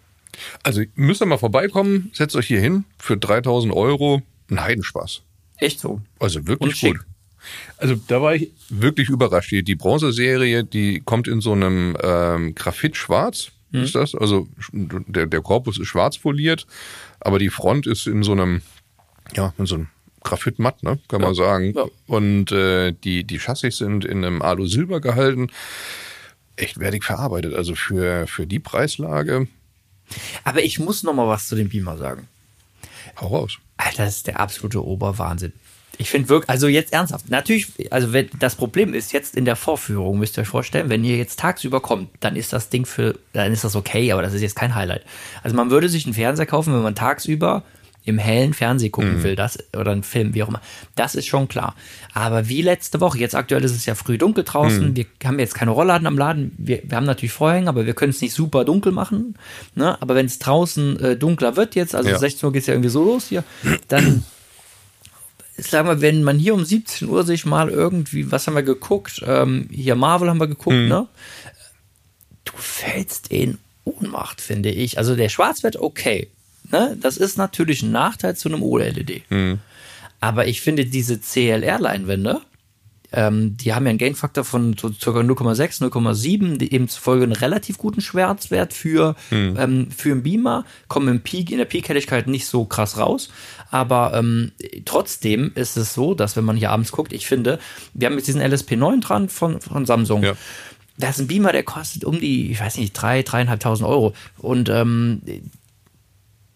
Also 0.62 0.82
müsst 0.94 1.20
ihr 1.22 1.26
mal 1.26 1.38
vorbeikommen, 1.38 2.10
setzt 2.14 2.36
euch 2.36 2.46
hier 2.46 2.60
hin 2.60 2.84
für 2.98 3.16
3000 3.16 3.72
Euro. 3.74 4.22
Ein 4.50 4.60
Heidenspaß. 4.62 5.22
Echt 5.58 5.80
so. 5.80 6.00
Also 6.18 6.46
wirklich 6.46 6.80
gut. 6.80 6.98
Also 7.78 7.94
da 8.08 8.20
war 8.20 8.34
ich 8.34 8.50
wirklich 8.70 9.08
überrascht. 9.08 9.50
Die, 9.52 9.62
die 9.62 9.74
Bronze-Serie, 9.76 10.64
die 10.64 11.00
kommt 11.00 11.28
in 11.28 11.40
so 11.40 11.52
einem 11.52 11.96
ähm, 12.02 12.54
Graphit-Schwarz, 12.54 13.52
Mhm. 13.72 13.82
ist 13.82 13.94
das. 13.96 14.14
Also 14.14 14.48
der, 14.72 15.26
der 15.26 15.40
Korpus 15.42 15.78
ist 15.78 15.88
schwarz 15.88 16.16
foliert, 16.16 16.66
aber 17.20 17.40
die 17.40 17.50
Front 17.50 17.88
ist 17.88 18.06
in 18.06 18.22
so 18.22 18.30
einem, 18.32 18.62
ja, 19.34 19.52
in 19.58 19.66
so 19.66 19.74
einem 19.74 19.88
Graphit-Matt, 20.22 20.84
ne, 20.84 21.00
kann 21.08 21.20
man 21.20 21.34
sagen. 21.34 21.72
ja. 21.74 21.84
Und 22.06 22.52
äh, 22.52 22.92
die, 22.92 23.24
die 23.24 23.38
Chassis 23.38 23.78
sind 23.78 24.04
in 24.04 24.24
einem 24.24 24.40
Alu-Silber 24.40 25.00
gehalten. 25.00 25.48
Echt 26.54 26.78
wertig 26.78 27.04
verarbeitet. 27.04 27.54
Also 27.54 27.74
für, 27.74 28.26
für 28.28 28.46
die 28.46 28.60
Preislage, 28.60 29.48
Aber 30.44 30.62
ich 30.62 30.78
muss 30.78 31.02
noch 31.02 31.12
mal 31.14 31.26
was 31.28 31.48
zu 31.48 31.56
dem 31.56 31.68
Beamer 31.68 31.96
sagen. 31.98 32.28
Hau 33.20 33.28
raus. 33.28 33.58
Alter, 33.76 34.04
das 34.04 34.16
ist 34.16 34.26
der 34.26 34.40
absolute 34.40 34.84
Oberwahnsinn. 34.84 35.52
Ich 35.98 36.10
finde 36.10 36.28
wirklich, 36.28 36.50
also 36.50 36.68
jetzt 36.68 36.92
ernsthaft, 36.92 37.30
natürlich, 37.30 37.68
also 37.90 38.12
wenn, 38.12 38.28
das 38.38 38.54
Problem 38.54 38.92
ist 38.92 39.12
jetzt 39.12 39.34
in 39.34 39.46
der 39.46 39.56
Vorführung, 39.56 40.18
müsst 40.18 40.36
ihr 40.36 40.42
euch 40.42 40.48
vorstellen, 40.48 40.90
wenn 40.90 41.04
ihr 41.04 41.16
jetzt 41.16 41.38
tagsüber 41.38 41.80
kommt, 41.80 42.10
dann 42.20 42.36
ist 42.36 42.52
das 42.52 42.68
Ding 42.68 42.84
für, 42.84 43.18
dann 43.32 43.52
ist 43.52 43.64
das 43.64 43.76
okay, 43.76 44.12
aber 44.12 44.20
das 44.20 44.34
ist 44.34 44.42
jetzt 44.42 44.56
kein 44.56 44.74
Highlight. 44.74 45.04
Also 45.42 45.56
man 45.56 45.70
würde 45.70 45.88
sich 45.88 46.04
einen 46.04 46.14
Fernseher 46.14 46.46
kaufen, 46.46 46.74
wenn 46.74 46.82
man 46.82 46.94
tagsüber 46.94 47.62
im 48.06 48.18
hellen 48.18 48.54
Fernsehen 48.54 48.92
gucken 48.92 49.24
will, 49.24 49.34
das 49.34 49.58
oder 49.76 49.90
einen 49.90 50.04
Film, 50.04 50.32
wie 50.32 50.42
auch 50.44 50.48
immer. 50.48 50.62
Das 50.94 51.16
ist 51.16 51.26
schon 51.26 51.48
klar. 51.48 51.74
Aber 52.14 52.48
wie 52.48 52.62
letzte 52.62 53.00
Woche, 53.00 53.18
jetzt 53.18 53.34
aktuell 53.34 53.64
ist 53.64 53.74
es 53.74 53.84
ja 53.84 53.96
früh 53.96 54.16
dunkel 54.16 54.44
draußen, 54.44 54.94
wir 54.96 55.06
haben 55.24 55.40
jetzt 55.40 55.54
keine 55.54 55.72
Rollladen 55.72 56.06
am 56.06 56.16
Laden, 56.16 56.52
wir, 56.56 56.82
wir 56.84 56.96
haben 56.96 57.04
natürlich 57.04 57.32
Vorhänge, 57.32 57.68
aber 57.68 57.84
wir 57.84 57.94
können 57.94 58.10
es 58.10 58.22
nicht 58.22 58.32
super 58.32 58.64
dunkel 58.64 58.92
machen. 58.92 59.34
Ne? 59.74 60.00
Aber 60.00 60.14
wenn 60.14 60.26
es 60.26 60.38
draußen 60.38 61.00
äh, 61.00 61.16
dunkler 61.16 61.56
wird 61.56 61.74
jetzt, 61.74 61.94
also 61.94 62.08
Ja. 62.08 62.18
16 62.18 62.46
Uhr 62.46 62.52
geht 62.52 62.60
es 62.60 62.68
ja 62.68 62.74
irgendwie 62.74 62.90
so 62.90 63.04
los 63.04 63.26
hier, 63.26 63.42
dann 63.88 64.24
sagen 65.58 65.88
wir, 65.88 66.00
wenn 66.00 66.22
man 66.22 66.38
hier 66.38 66.54
um 66.54 66.64
17 66.64 67.08
Uhr 67.08 67.24
sich 67.24 67.44
mal 67.44 67.68
irgendwie, 67.68 68.30
was 68.30 68.46
haben 68.46 68.54
wir 68.54 68.62
geguckt? 68.62 69.20
Ähm, 69.26 69.68
hier 69.72 69.96
Marvel 69.96 70.30
haben 70.30 70.38
wir 70.38 70.46
geguckt, 70.46 70.76
mhm. 70.76 70.88
ne? 70.88 71.08
Du 72.44 72.52
fällst 72.56 73.32
in 73.32 73.58
Ohnmacht, 73.82 74.40
finde 74.40 74.70
ich. 74.70 74.98
Also 74.98 75.16
der 75.16 75.28
Schwarzwert, 75.28 75.76
okay. 75.76 76.28
Ne? 76.70 76.96
Das 77.00 77.16
ist 77.16 77.36
natürlich 77.38 77.82
ein 77.82 77.92
Nachteil 77.92 78.36
zu 78.36 78.48
einem 78.48 78.62
OLED. 78.62 79.22
Mhm. 79.30 79.58
Aber 80.20 80.46
ich 80.46 80.60
finde 80.60 80.86
diese 80.86 81.20
CLR-Leinwände, 81.20 82.40
ähm, 83.12 83.56
die 83.56 83.72
haben 83.72 83.86
ja 83.86 83.90
einen 83.90 83.98
Gain-Faktor 83.98 84.44
von 84.44 84.76
so 84.76 84.88
ca. 84.88 85.10
0,6, 85.10 85.82
0,7, 85.82 86.70
eben 86.70 86.88
zufolge 86.88 87.24
einen 87.24 87.32
relativ 87.32 87.78
guten 87.78 88.00
Schwarzwert 88.00 88.72
für, 88.72 89.14
mhm. 89.30 89.56
ähm, 89.58 89.90
für 89.90 90.12
einen 90.12 90.22
Beamer, 90.22 90.64
kommen 90.88 91.08
im 91.08 91.20
Peak, 91.20 91.50
in 91.50 91.58
der 91.58 91.64
Peak-Helligkeit 91.64 92.26
nicht 92.26 92.46
so 92.46 92.64
krass 92.64 92.98
raus. 92.98 93.30
Aber 93.70 94.12
ähm, 94.14 94.52
trotzdem 94.84 95.52
ist 95.54 95.76
es 95.76 95.94
so, 95.94 96.14
dass 96.14 96.36
wenn 96.36 96.44
man 96.44 96.56
hier 96.56 96.70
abends 96.70 96.92
guckt, 96.92 97.12
ich 97.12 97.26
finde, 97.26 97.58
wir 97.94 98.06
haben 98.06 98.16
jetzt 98.16 98.28
diesen 98.28 98.42
LSP9 98.42 99.00
dran 99.00 99.28
von, 99.28 99.60
von 99.60 99.86
Samsung. 99.86 100.22
Ja. 100.22 100.32
Da 100.98 101.10
ist 101.10 101.18
ein 101.18 101.26
Beamer, 101.26 101.52
der 101.52 101.62
kostet 101.62 102.04
um 102.04 102.18
die, 102.20 102.50
ich 102.50 102.60
weiß 102.60 102.78
nicht, 102.78 102.92
drei, 102.92 103.22
dreieinhalbtausend 103.22 103.88
Euro. 103.88 104.14
Und 104.38 104.68
ähm, 104.68 105.20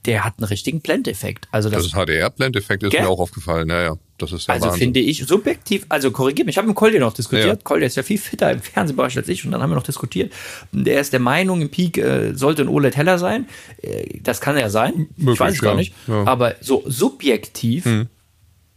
der 0.07 0.25
hat 0.25 0.35
einen 0.39 0.47
richtigen 0.47 0.81
Blendeffekt. 0.81 1.47
Also 1.53 1.69
das, 1.69 1.83
das 1.83 1.93
HDR-Blendeffekt 1.93 2.83
ist 2.83 2.91
Gell? 2.91 3.03
mir 3.03 3.09
auch 3.09 3.21
aufgefallen. 3.21 3.69
Naja, 3.69 3.97
das 4.17 4.33
ist 4.33 4.49
ja 4.49 4.55
Also 4.55 4.67
Wahnsinn. 4.67 4.81
finde 4.81 5.01
ich 5.01 5.27
subjektiv, 5.27 5.85
also 5.91 6.11
korrigiert 6.11 6.47
mich, 6.47 6.55
ich 6.55 6.59
habe 6.59 6.69
mit 6.69 6.77
Kolja 6.77 6.99
noch 7.01 7.13
diskutiert. 7.13 7.47
Ja. 7.47 7.57
Kolja 7.57 7.87
ist 7.87 7.97
ja 7.97 8.03
viel 8.03 8.17
fitter 8.17 8.51
im 8.51 8.61
Fernsehbereich 8.61 9.17
als 9.19 9.29
ich 9.29 9.45
und 9.45 9.51
dann 9.51 9.63
haben 9.63 9.71
wir 9.71 9.75
noch 9.75 9.83
diskutiert. 9.83 10.33
Der 10.73 11.01
ist 11.01 11.13
der 11.13 11.21
Meinung, 11.21 11.61
im 11.61 11.69
Peak 11.69 11.99
äh, 11.99 12.35
sollte 12.35 12.63
ein 12.63 12.69
OLED 12.69 12.97
heller 12.97 13.19
sein. 13.19 13.47
Äh, 13.83 14.21
das 14.23 14.41
kann 14.41 14.57
ja 14.57 14.71
sein. 14.71 15.09
Möglich, 15.17 15.35
ich 15.35 15.41
weiß 15.41 15.55
es 15.55 15.61
gar 15.61 15.75
nicht. 15.75 15.95
Ja. 16.07 16.25
Aber 16.27 16.55
so 16.61 16.83
subjektiv, 16.87 17.85
hm. 17.85 18.07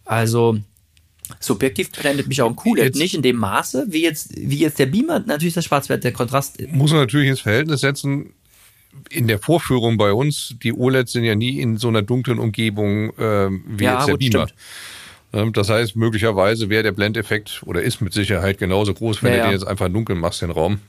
also 0.04 0.58
subjektiv 1.40 1.90
blendet 1.92 2.28
mich 2.28 2.42
auch 2.42 2.50
ein 2.50 2.58
QLED 2.58 2.84
jetzt, 2.84 2.98
nicht 2.98 3.16
in 3.16 3.22
dem 3.22 3.38
Maße, 3.38 3.86
wie 3.90 4.04
jetzt, 4.04 4.36
wie 4.36 4.58
jetzt 4.58 4.78
der 4.78 4.88
Beamer 4.88 5.20
natürlich 5.20 5.54
das 5.54 5.64
Schwarzwert, 5.64 6.04
der 6.04 6.12
Kontrast. 6.12 6.62
Muss 6.72 6.92
man 6.92 7.00
natürlich 7.00 7.30
ins 7.30 7.40
Verhältnis 7.40 7.80
setzen 7.80 8.34
in 9.10 9.28
der 9.28 9.40
Vorführung 9.40 9.98
bei 9.98 10.12
uns, 10.12 10.56
die 10.64 10.74
OLEDs 10.74 11.12
sind 11.12 11.24
ja 11.24 11.36
nie 11.36 11.60
in 11.60 11.78
so 11.78 11.88
einer 11.88 12.02
dunklen 12.02 12.40
Umgebung 12.40 13.10
äh, 13.18 13.50
wie 13.66 13.84
ja, 13.84 13.96
jetzt 13.96 14.08
der 14.08 14.14
gut, 14.14 14.20
Beamer. 14.20 14.48
Stimmt. 14.48 15.58
Das 15.58 15.70
heißt, 15.70 15.96
möglicherweise 15.96 16.70
wäre 16.70 16.84
der 16.84 16.92
Blendeffekt 16.92 17.64
oder 17.66 17.82
ist 17.82 18.02
mit 18.02 18.14
Sicherheit 18.14 18.60
genauso 18.60 18.94
groß, 18.94 19.24
wenn 19.24 19.34
ja, 19.34 19.40
du 19.40 19.44
den 19.46 19.52
jetzt 19.54 19.68
einfach 19.68 19.90
dunkel 19.90 20.16
machst, 20.16 20.44
den 20.44 20.52
Raum. 20.52 20.80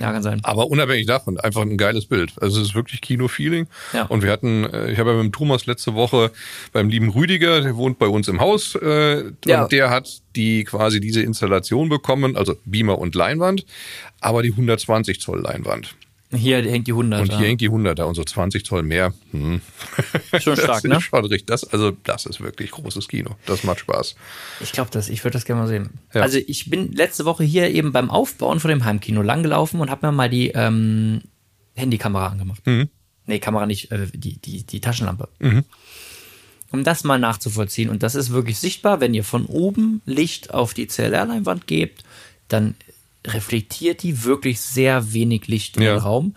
Ja, 0.00 0.12
kann 0.12 0.22
sein. 0.22 0.40
Aber 0.42 0.68
unabhängig 0.68 1.06
davon, 1.06 1.38
einfach 1.38 1.62
ein 1.62 1.76
geiles 1.76 2.06
Bild. 2.06 2.32
Also 2.40 2.60
es 2.60 2.68
ist 2.68 2.74
wirklich 2.74 3.00
Kino-Feeling. 3.00 3.66
Ja. 3.92 4.04
Und 4.06 4.22
wir 4.22 4.30
hatten, 4.30 4.64
äh, 4.64 4.90
ich 4.90 4.98
habe 4.98 5.10
ja 5.10 5.16
mit 5.16 5.24
dem 5.26 5.32
Thomas 5.32 5.66
letzte 5.66 5.94
Woche 5.94 6.30
beim 6.72 6.88
lieben 6.88 7.10
Rüdiger, 7.10 7.60
der 7.60 7.76
wohnt 7.76 7.98
bei 7.98 8.06
uns 8.06 8.28
im 8.28 8.40
Haus, 8.40 8.74
äh, 8.76 9.24
ja. 9.44 9.62
und 9.62 9.72
der 9.72 9.90
hat 9.90 10.22
die 10.34 10.64
quasi 10.64 11.00
diese 11.00 11.22
Installation 11.22 11.88
bekommen, 11.88 12.36
also 12.36 12.56
Beamer 12.64 12.98
und 12.98 13.14
Leinwand, 13.14 13.66
aber 14.20 14.42
die 14.42 14.50
120 14.50 15.20
Zoll 15.20 15.40
Leinwand. 15.40 15.94
Hier 16.34 16.62
hängt 16.62 16.86
die 16.86 16.92
100. 16.92 17.20
Und 17.20 17.36
hier 17.36 17.46
hängt 17.46 17.60
die 17.60 17.66
100 17.66 17.98
da 17.98 18.04
und 18.04 18.14
so 18.14 18.24
20 18.24 18.64
Zoll 18.64 18.82
mehr. 18.82 19.12
Hm. 19.32 19.60
Schon 20.40 20.56
stark, 20.58 20.82
ne? 20.84 21.00
Schon 21.00 21.24
richtig. 21.26 21.46
Das, 21.46 21.64
also, 21.64 21.90
das 21.90 22.24
ist 22.24 22.40
wirklich 22.40 22.70
großes 22.70 23.06
Kino. 23.08 23.36
Das 23.44 23.64
macht 23.64 23.80
Spaß. 23.80 24.16
Ich 24.60 24.72
glaube, 24.72 24.90
das, 24.90 25.10
ich 25.10 25.22
würde 25.24 25.34
das 25.34 25.44
gerne 25.44 25.62
mal 25.62 25.68
sehen. 25.68 25.90
Ja. 26.14 26.22
Also, 26.22 26.38
ich 26.38 26.70
bin 26.70 26.92
letzte 26.92 27.26
Woche 27.26 27.44
hier 27.44 27.68
eben 27.70 27.92
beim 27.92 28.10
Aufbauen 28.10 28.60
von 28.60 28.70
dem 28.70 28.84
Heimkino 28.84 29.20
langgelaufen 29.20 29.80
und 29.80 29.90
habe 29.90 30.06
mir 30.06 30.12
mal 30.12 30.30
die 30.30 30.48
ähm, 30.48 31.20
Handykamera 31.74 32.28
angemacht. 32.28 32.66
Mhm. 32.66 32.88
Nee, 33.26 33.38
Kamera 33.38 33.66
nicht, 33.66 33.92
äh, 33.92 34.06
die, 34.12 34.38
die, 34.38 34.64
die 34.64 34.80
Taschenlampe. 34.80 35.28
Mhm. 35.38 35.64
Um 36.70 36.82
das 36.82 37.04
mal 37.04 37.18
nachzuvollziehen. 37.18 37.90
Und 37.90 38.02
das 38.02 38.14
ist 38.14 38.30
wirklich 38.30 38.58
sichtbar, 38.58 39.00
wenn 39.00 39.12
ihr 39.12 39.24
von 39.24 39.44
oben 39.44 40.00
Licht 40.06 40.54
auf 40.54 40.72
die 40.72 40.86
CLR-Leinwand 40.86 41.66
gebt, 41.66 42.04
dann 42.48 42.74
reflektiert 43.26 44.02
die 44.02 44.24
wirklich 44.24 44.60
sehr 44.60 45.12
wenig 45.12 45.46
Licht 45.46 45.76
in 45.76 45.82
ja. 45.82 45.94
den 45.94 46.00
Raum. 46.00 46.34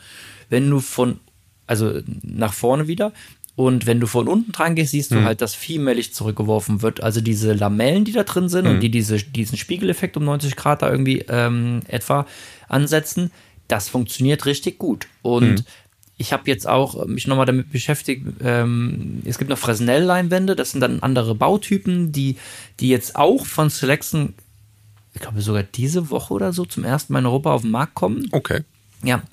Wenn 0.49 0.69
du 0.69 0.79
von, 0.79 1.19
also 1.67 1.99
nach 2.23 2.53
vorne 2.53 2.87
wieder, 2.87 3.11
und 3.55 3.85
wenn 3.85 4.01
du 4.01 4.07
von 4.07 4.27
unten 4.27 4.51
dran 4.51 4.75
gehst, 4.75 4.91
siehst 4.91 5.11
du 5.11 5.15
mhm. 5.15 5.23
halt, 5.23 5.41
dass 5.41 5.55
viel 5.55 5.79
mehr 5.79 5.95
Licht 5.95 6.13
zurückgeworfen 6.13 6.81
wird. 6.81 7.01
Also 7.01 7.21
diese 7.21 7.53
Lamellen, 7.53 8.03
die 8.03 8.11
da 8.11 8.23
drin 8.23 8.49
sind 8.49 8.65
mhm. 8.65 8.71
und 8.71 8.79
die 8.81 8.91
diese, 8.91 9.17
diesen 9.17 9.57
Spiegeleffekt 9.57 10.17
um 10.17 10.25
90 10.25 10.57
Grad 10.57 10.81
da 10.81 10.91
irgendwie 10.91 11.23
ähm, 11.29 11.79
etwa 11.87 12.27
ansetzen, 12.67 13.31
das 13.69 13.87
funktioniert 13.87 14.45
richtig 14.45 14.77
gut. 14.77 15.07
Und 15.21 15.59
mhm. 15.59 15.65
ich 16.17 16.33
habe 16.33 16.43
jetzt 16.47 16.67
auch 16.67 17.05
mich 17.05 17.27
nochmal 17.27 17.45
damit 17.45 17.71
beschäftigt, 17.71 18.25
ähm, 18.43 19.21
es 19.23 19.37
gibt 19.37 19.49
noch 19.49 19.57
Fresnel-Leinwände, 19.57 20.57
das 20.57 20.71
sind 20.71 20.81
dann 20.81 20.99
andere 20.99 21.33
Bautypen, 21.33 22.11
die, 22.11 22.35
die 22.81 22.89
jetzt 22.89 23.15
auch 23.15 23.45
von 23.45 23.69
Selection 23.69 24.33
ich 25.15 25.21
glaube 25.21 25.41
sogar 25.41 25.63
diese 25.63 26.09
Woche 26.09 26.33
oder 26.33 26.53
so 26.53 26.65
zum 26.65 26.83
ersten 26.83 27.13
Mal 27.13 27.19
in 27.19 27.25
Europa 27.25 27.53
auf 27.53 27.61
den 27.61 27.71
Markt 27.71 27.95
kommen. 27.95 28.27
Okay. 28.31 28.61
Ja. 29.03 29.23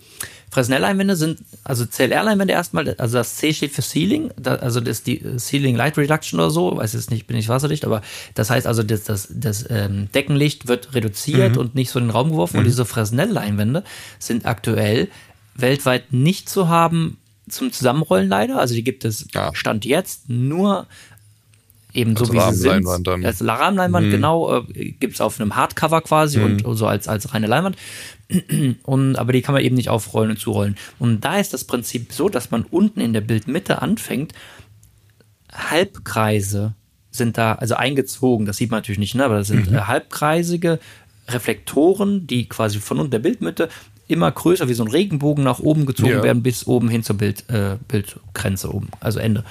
Fresnel-Leinwände 0.50 1.16
sind, 1.16 1.40
also 1.64 1.86
CLR-Leinwände 1.86 2.52
erstmal, 2.52 2.94
also 2.96 3.16
das 3.16 3.36
C 3.36 3.54
steht 3.54 3.72
für 3.72 3.80
Ceiling, 3.80 4.30
also 4.44 4.80
das 4.80 4.98
ist 4.98 5.06
die 5.06 5.38
Ceiling 5.38 5.76
Light 5.76 5.96
Reduction 5.96 6.38
oder 6.38 6.50
so, 6.50 6.76
weiß 6.76 6.92
jetzt 6.92 7.10
nicht, 7.10 7.26
bin 7.26 7.38
ich 7.38 7.48
Wasserlicht, 7.48 7.86
aber 7.86 8.02
das 8.34 8.50
heißt 8.50 8.66
also, 8.66 8.82
das, 8.82 9.04
das, 9.04 9.28
das 9.30 9.64
ähm, 9.70 10.10
Deckenlicht 10.12 10.68
wird 10.68 10.94
reduziert 10.94 11.52
mhm. 11.54 11.58
und 11.58 11.74
nicht 11.74 11.90
so 11.90 11.98
in 11.98 12.06
den 12.06 12.10
Raum 12.10 12.30
geworfen. 12.30 12.56
Mhm. 12.56 12.60
Und 12.60 12.64
diese 12.66 12.84
Fresnel-Leinwände 12.84 13.82
sind 14.18 14.44
aktuell 14.44 15.08
weltweit 15.54 16.12
nicht 16.12 16.50
zu 16.50 16.68
haben 16.68 17.16
zum 17.48 17.72
Zusammenrollen 17.72 18.28
leider. 18.28 18.58
Also 18.58 18.74
die 18.74 18.84
gibt 18.84 19.04
es 19.04 19.26
ja. 19.34 19.54
Stand 19.54 19.84
jetzt 19.84 20.28
nur 20.28 20.86
eben 21.94 22.16
so 22.16 22.32
wie 22.32 22.40
sie 22.52 22.54
sind. 22.54 23.06
Dann. 23.06 23.24
Als 23.24 23.46
Rahmenleinwand, 23.46 24.06
mhm. 24.06 24.10
genau, 24.10 24.62
äh, 24.74 24.92
gibt 24.92 25.14
es 25.14 25.20
auf 25.20 25.40
einem 25.40 25.56
Hardcover 25.56 26.00
quasi 26.02 26.38
mhm. 26.38 26.64
und 26.64 26.76
so 26.76 26.86
als, 26.86 27.08
als 27.08 27.32
reine 27.34 27.46
Leinwand. 27.46 27.76
Und, 28.84 29.16
aber 29.16 29.34
die 29.34 29.42
kann 29.42 29.54
man 29.54 29.62
eben 29.62 29.76
nicht 29.76 29.90
aufrollen 29.90 30.30
und 30.30 30.38
zurollen. 30.38 30.76
Und 30.98 31.22
da 31.22 31.38
ist 31.38 31.52
das 31.52 31.64
Prinzip 31.64 32.14
so, 32.14 32.30
dass 32.30 32.50
man 32.50 32.62
unten 32.62 33.00
in 33.00 33.12
der 33.12 33.20
Bildmitte 33.20 33.82
anfängt, 33.82 34.32
Halbkreise 35.52 36.74
sind 37.10 37.36
da, 37.36 37.52
also 37.56 37.74
eingezogen, 37.74 38.46
das 38.46 38.56
sieht 38.56 38.70
man 38.70 38.78
natürlich 38.78 38.98
nicht, 38.98 39.14
ne? 39.14 39.24
aber 39.26 39.36
das 39.36 39.48
sind 39.48 39.70
mhm. 39.70 39.76
Äh, 39.76 39.80
halbkreisige 39.82 40.78
Reflektoren, 41.28 42.26
die 42.26 42.48
quasi 42.48 42.78
von 42.78 42.98
unten 42.98 43.10
der 43.10 43.18
Bildmitte 43.18 43.68
immer 44.08 44.30
größer 44.30 44.68
wie 44.68 44.74
so 44.74 44.84
ein 44.84 44.90
Regenbogen 44.90 45.44
nach 45.44 45.58
oben 45.58 45.86
gezogen 45.86 46.10
ja. 46.10 46.22
werden, 46.22 46.42
bis 46.42 46.66
oben 46.66 46.88
hin 46.88 47.02
zur 47.02 47.16
Bild, 47.16 47.48
äh, 47.50 47.76
Bildgrenze 47.86 48.72
oben, 48.72 48.88
also 49.00 49.18
Ende. 49.18 49.44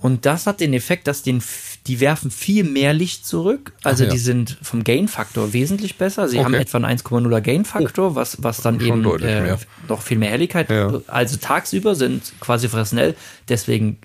Und 0.00 0.26
das 0.26 0.46
hat 0.46 0.60
den 0.60 0.72
Effekt, 0.72 1.06
dass 1.06 1.22
den, 1.22 1.42
die 1.86 2.00
werfen 2.00 2.30
viel 2.30 2.64
mehr 2.64 2.94
Licht 2.94 3.26
zurück. 3.26 3.72
Also 3.82 4.04
ja. 4.04 4.10
die 4.10 4.18
sind 4.18 4.58
vom 4.62 4.82
Gain-Faktor 4.82 5.52
wesentlich 5.52 5.96
besser. 5.98 6.28
Sie 6.28 6.38
okay. 6.38 6.44
haben 6.44 6.54
etwa 6.54 6.78
einen 6.78 6.98
1,0er 6.98 7.40
Gain-Faktor, 7.40 8.12
oh. 8.12 8.14
was, 8.14 8.42
was 8.42 8.62
dann 8.62 8.80
Schon 8.80 9.04
eben 9.04 9.22
äh, 9.22 9.56
noch 9.88 10.02
viel 10.02 10.18
mehr 10.18 10.30
Helligkeit. 10.30 10.70
Ja. 10.70 11.00
Also 11.06 11.36
tagsüber 11.36 11.94
sind 11.94 12.32
quasi 12.40 12.68
Fresnel 12.68 13.14
deswegen 13.48 13.98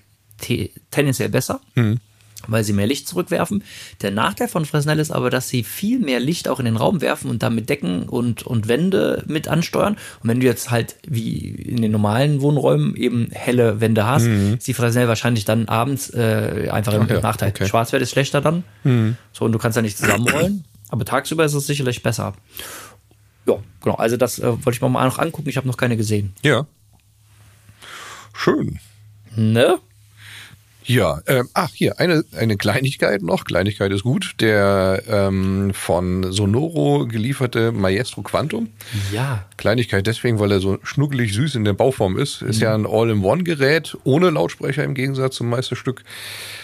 tendenziell 0.90 1.30
besser. 1.30 1.60
Hm 1.74 1.98
weil 2.46 2.64
sie 2.64 2.72
mehr 2.72 2.86
Licht 2.86 3.08
zurückwerfen. 3.08 3.62
Der 4.02 4.10
Nachteil 4.10 4.48
von 4.48 4.64
Fresnel 4.64 4.98
ist 4.98 5.10
aber, 5.10 5.30
dass 5.30 5.48
sie 5.48 5.62
viel 5.62 5.98
mehr 5.98 6.20
Licht 6.20 6.48
auch 6.48 6.58
in 6.58 6.64
den 6.64 6.76
Raum 6.76 7.00
werfen 7.00 7.30
und 7.30 7.42
damit 7.42 7.68
Decken 7.68 8.08
und, 8.08 8.42
und 8.44 8.68
Wände 8.68 9.24
mit 9.26 9.48
ansteuern. 9.48 9.96
Und 10.22 10.28
wenn 10.28 10.40
du 10.40 10.46
jetzt 10.46 10.70
halt 10.70 10.96
wie 11.06 11.38
in 11.38 11.82
den 11.82 11.92
normalen 11.92 12.40
Wohnräumen 12.40 12.96
eben 12.96 13.28
helle 13.32 13.80
Wände 13.80 14.06
hast, 14.06 14.26
mhm. 14.26 14.54
ist 14.54 14.66
die 14.66 14.74
Fresnel 14.74 15.08
wahrscheinlich 15.08 15.44
dann 15.44 15.68
abends 15.68 16.10
äh, 16.10 16.68
einfach 16.70 16.94
im 16.94 17.08
ja, 17.08 17.20
Nachteil. 17.20 17.50
Okay. 17.50 17.66
Schwarzwert 17.66 18.02
ist 18.02 18.10
schlechter 18.10 18.40
dann. 18.40 18.64
Mhm. 18.84 19.16
So, 19.32 19.44
und 19.44 19.52
du 19.52 19.58
kannst 19.58 19.76
ja 19.76 19.82
nicht 19.82 19.98
zusammenrollen. 19.98 20.64
aber 20.88 21.04
tagsüber 21.04 21.44
ist 21.44 21.54
es 21.54 21.66
sicherlich 21.66 22.02
besser. 22.02 22.34
Ja, 23.46 23.58
genau. 23.80 23.96
Also 23.96 24.16
das 24.16 24.38
äh, 24.38 24.46
wollte 24.46 24.72
ich 24.72 24.80
mir 24.80 24.88
mal 24.88 25.04
noch 25.06 25.18
angucken. 25.18 25.48
Ich 25.48 25.56
habe 25.56 25.66
noch 25.66 25.76
keine 25.76 25.96
gesehen. 25.96 26.34
Ja. 26.42 26.66
Schön. 28.34 28.78
Ne? 29.34 29.78
Ja, 30.86 31.20
ähm, 31.26 31.48
ach 31.52 31.70
hier, 31.74 31.98
eine, 31.98 32.24
eine 32.36 32.56
Kleinigkeit 32.56 33.20
noch, 33.22 33.44
Kleinigkeit 33.44 33.90
ist 33.90 34.04
gut, 34.04 34.36
der 34.38 35.02
ähm, 35.08 35.72
von 35.74 36.32
Sonoro 36.32 37.06
gelieferte 37.08 37.72
Maestro 37.72 38.22
Quantum. 38.22 38.68
Ja. 39.12 39.44
Kleinigkeit 39.56 40.06
deswegen, 40.06 40.38
weil 40.38 40.52
er 40.52 40.60
so 40.60 40.78
schnuggelig 40.84 41.34
süß 41.34 41.56
in 41.56 41.64
der 41.64 41.72
Bauform 41.72 42.16
ist. 42.16 42.40
Ist 42.42 42.58
mhm. 42.58 42.62
ja 42.62 42.74
ein 42.74 42.86
All-in-One-Gerät, 42.86 43.96
ohne 44.04 44.30
Lautsprecher 44.30 44.84
im 44.84 44.94
Gegensatz 44.94 45.36
zum 45.36 45.48
Meisterstück. 45.48 46.04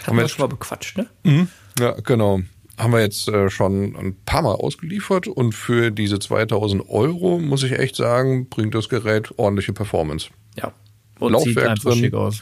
Haben, 0.03 0.07
Haben 0.07 0.17
wir 0.19 0.27
schon 0.29 0.43
mal 0.43 0.47
bequatscht, 0.47 0.97
ne? 0.97 1.07
Mhm. 1.23 1.49
Ja, 1.79 1.91
genau. 1.91 2.39
Haben 2.77 2.93
wir 2.93 3.01
jetzt 3.01 3.27
äh, 3.27 3.49
schon 3.49 3.95
ein 3.95 4.15
paar 4.25 4.41
Mal 4.41 4.53
ausgeliefert 4.53 5.27
und 5.27 5.53
für 5.53 5.91
diese 5.91 6.17
2000 6.19 6.87
Euro, 6.87 7.39
muss 7.39 7.61
ich 7.63 7.73
echt 7.73 7.97
sagen, 7.97 8.47
bringt 8.47 8.73
das 8.73 8.87
Gerät 8.87 9.37
ordentliche 9.37 9.73
Performance. 9.73 10.29
Ja. 10.57 10.71
Und 11.19 11.33
Laufwerk 11.33 11.55
sieht 11.55 11.67
einfach 11.67 11.91
drin. 11.91 11.99
schick 11.99 12.13
aus. 12.13 12.41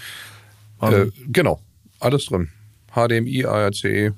Äh, 0.82 1.08
genau 1.28 1.60
alles 2.02 2.26
drin. 2.26 2.50
HDMI, 2.94 3.46
ARC, 3.46 4.14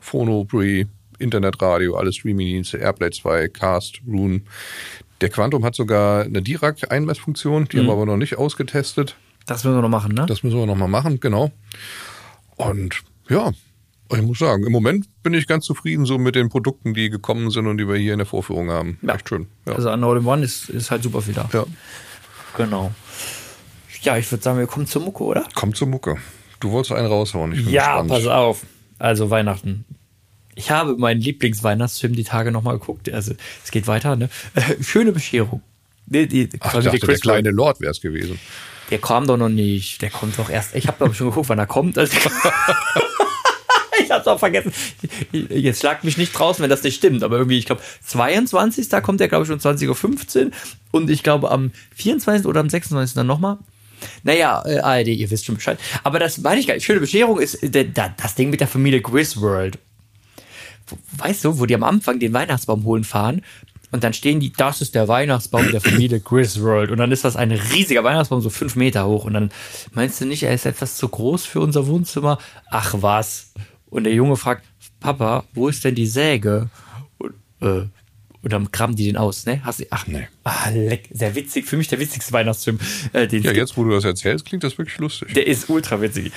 Phono, 0.00 0.44
Brie, 0.44 0.86
Internetradio, 1.18 1.96
alle 1.96 2.12
Streaming-Dienste, 2.12 2.78
Airplay 2.78 3.10
2, 3.10 3.48
Cast, 3.48 4.00
Rune. 4.06 4.42
Der 5.20 5.28
Quantum 5.28 5.64
hat 5.64 5.74
sogar 5.74 6.24
eine 6.24 6.42
Dirac-Einmessfunktion, 6.42 7.66
die 7.66 7.76
mhm. 7.76 7.80
haben 7.80 7.86
wir 7.88 7.92
aber 7.92 8.06
noch 8.06 8.16
nicht 8.16 8.36
ausgetestet. 8.36 9.16
Das 9.46 9.64
müssen 9.64 9.76
wir 9.76 9.82
noch 9.82 9.88
machen, 9.88 10.14
ne? 10.14 10.26
Das 10.26 10.42
müssen 10.42 10.58
wir 10.58 10.66
noch 10.66 10.76
mal 10.76 10.88
machen, 10.88 11.20
genau. 11.20 11.50
Und 12.56 13.02
ja, 13.28 13.52
Ich 14.12 14.22
muss 14.22 14.38
sagen, 14.38 14.64
im 14.64 14.72
Moment 14.72 15.06
bin 15.22 15.34
ich 15.34 15.46
ganz 15.46 15.64
zufrieden 15.64 16.04
so 16.04 16.18
mit 16.18 16.34
den 16.34 16.48
Produkten, 16.48 16.94
die 16.94 17.10
gekommen 17.10 17.50
sind 17.50 17.66
und 17.66 17.78
die 17.78 17.86
wir 17.86 17.96
hier 17.96 18.12
in 18.12 18.18
der 18.18 18.26
Vorführung 18.26 18.70
haben. 18.70 18.98
Ja. 19.02 19.14
Echt 19.14 19.28
schön. 19.28 19.46
Ja. 19.66 19.74
Also 19.74 19.88
an 19.90 20.02
All 20.02 20.16
in 20.16 20.26
One 20.26 20.44
ist, 20.44 20.68
ist 20.68 20.90
halt 20.90 21.02
super 21.02 21.22
viel 21.22 21.34
da. 21.34 21.48
ja. 21.52 21.64
Genau. 22.56 22.92
Ja, 24.02 24.16
ich 24.16 24.30
würde 24.30 24.42
sagen, 24.42 24.58
wir 24.58 24.66
kommen 24.66 24.86
zur 24.86 25.02
Mucke, 25.02 25.22
oder? 25.22 25.46
Kommt 25.54 25.76
zur 25.76 25.86
Mucke. 25.86 26.16
Du 26.60 26.70
wolltest 26.72 26.92
einen 26.92 27.06
raushauen. 27.06 27.52
Ich 27.52 27.64
bin 27.64 27.72
Ja, 27.72 28.00
gespannt. 28.02 28.10
pass 28.10 28.26
auf. 28.26 28.62
Also 28.98 29.30
Weihnachten. 29.30 29.84
Ich 30.54 30.70
habe 30.70 30.96
meinen 30.96 31.20
Lieblingsweihnachtsfilm 31.20 32.14
die 32.14 32.24
Tage 32.24 32.52
nochmal 32.52 32.78
geguckt. 32.78 33.10
Also 33.12 33.32
es 33.64 33.70
geht 33.70 33.86
weiter, 33.86 34.16
ne? 34.16 34.28
Schöne 34.82 35.12
Bescherung. 35.12 35.62
Die, 36.06 36.26
die, 36.26 36.48
Ach, 36.60 36.74
ich 36.74 36.84
dachte, 36.84 36.98
der 37.06 37.18
kleine 37.18 37.50
Lord 37.50 37.80
wäre 37.80 37.92
es 37.92 38.00
gewesen. 38.00 38.38
Der 38.90 38.98
kam 38.98 39.26
doch 39.26 39.36
noch 39.36 39.48
nicht. 39.48 40.02
Der 40.02 40.10
kommt 40.10 40.38
doch 40.38 40.50
erst. 40.50 40.74
Ich 40.74 40.86
habe 40.88 40.96
glaube 40.98 41.12
ich 41.12 41.18
schon 41.18 41.28
geguckt, 41.28 41.48
wann 41.48 41.58
er 41.60 41.66
kommt. 41.66 41.96
Also, 41.96 42.14
ich 44.02 44.10
hab's 44.10 44.26
auch 44.26 44.38
vergessen. 44.38 44.72
Jetzt 45.32 45.80
schlagt 45.80 46.04
mich 46.04 46.16
nicht 46.18 46.32
draußen, 46.32 46.62
wenn 46.62 46.68
das 46.70 46.82
nicht 46.82 46.96
stimmt. 46.96 47.22
Aber 47.22 47.36
irgendwie, 47.38 47.58
ich 47.58 47.66
glaube, 47.66 47.80
22. 48.04 48.88
Da 48.88 49.00
kommt 49.00 49.20
der, 49.20 49.28
glaube 49.28 49.44
ich, 49.44 49.50
um 49.52 49.58
20.15 49.58 50.46
Uhr. 50.46 50.50
Und 50.90 51.08
ich 51.08 51.22
glaube, 51.22 51.50
am 51.50 51.70
24. 51.94 52.46
oder 52.46 52.60
am 52.60 52.68
26. 52.68 53.14
dann 53.14 53.28
nochmal. 53.28 53.58
Naja, 54.22 54.62
äh, 54.66 54.78
ARD, 54.78 55.08
ihr 55.08 55.30
wisst 55.30 55.44
schon 55.46 55.56
Bescheid. 55.56 55.78
Aber 56.02 56.18
das 56.18 56.38
meine 56.38 56.60
ich 56.60 56.66
gar 56.66 56.74
nicht. 56.74 56.84
Schöne 56.84 57.00
Bescherung 57.00 57.38
ist 57.40 57.54
äh, 57.62 57.84
das 58.16 58.34
Ding 58.34 58.50
mit 58.50 58.60
der 58.60 58.68
Familie 58.68 59.00
Griswold. 59.00 59.78
Wo- 60.88 60.98
Weißt 61.18 61.44
du, 61.44 61.58
wo 61.58 61.66
die 61.66 61.74
am 61.74 61.82
Anfang 61.84 62.18
den 62.18 62.32
Weihnachtsbaum 62.32 62.84
holen 62.84 63.04
fahren 63.04 63.42
und 63.92 64.04
dann 64.04 64.12
stehen 64.12 64.38
die, 64.40 64.52
das 64.52 64.80
ist 64.80 64.94
der 64.94 65.08
Weihnachtsbaum 65.08 65.70
der 65.70 65.80
Familie 65.80 66.20
Griswold 66.20 66.90
und 66.90 66.98
dann 66.98 67.10
ist 67.12 67.24
das 67.24 67.36
ein 67.36 67.50
riesiger 67.50 68.04
Weihnachtsbaum, 68.04 68.40
so 68.40 68.50
fünf 68.50 68.76
Meter 68.76 69.06
hoch 69.06 69.24
und 69.24 69.34
dann 69.34 69.50
meinst 69.92 70.20
du 70.20 70.26
nicht, 70.26 70.42
er 70.44 70.54
ist 70.54 70.66
etwas 70.66 70.96
zu 70.96 71.08
groß 71.08 71.44
für 71.44 71.60
unser 71.60 71.86
Wohnzimmer? 71.86 72.38
Ach 72.70 72.94
was. 73.00 73.52
Und 73.88 74.04
der 74.04 74.14
Junge 74.14 74.36
fragt, 74.36 74.64
Papa, 75.00 75.44
wo 75.54 75.68
ist 75.68 75.84
denn 75.84 75.94
die 75.96 76.06
Säge? 76.06 76.68
Und, 77.18 77.32
äh, 77.60 77.86
und 78.42 78.52
dann 78.52 78.72
kramen 78.72 78.96
die 78.96 79.04
den 79.04 79.16
aus, 79.16 79.44
ne? 79.44 79.60
Hast 79.64 79.80
du, 79.80 79.84
ach, 79.90 80.06
Nee. 80.06 80.28
Ah, 80.44 80.70
leck, 80.70 81.08
sehr 81.12 81.34
witzig, 81.34 81.66
für 81.66 81.76
mich 81.76 81.88
der 81.88 82.00
witzigste 82.00 82.32
Weihnachtsfilm, 82.32 82.78
äh, 83.12 83.26
Ja, 83.36 83.52
jetzt, 83.52 83.76
wo 83.76 83.84
du 83.84 83.90
das 83.90 84.04
erzählst, 84.04 84.46
klingt 84.46 84.64
das 84.64 84.78
wirklich 84.78 84.98
lustig. 84.98 85.34
Der 85.34 85.46
ist 85.46 85.68
ultra 85.68 86.00
witzig. 86.00 86.32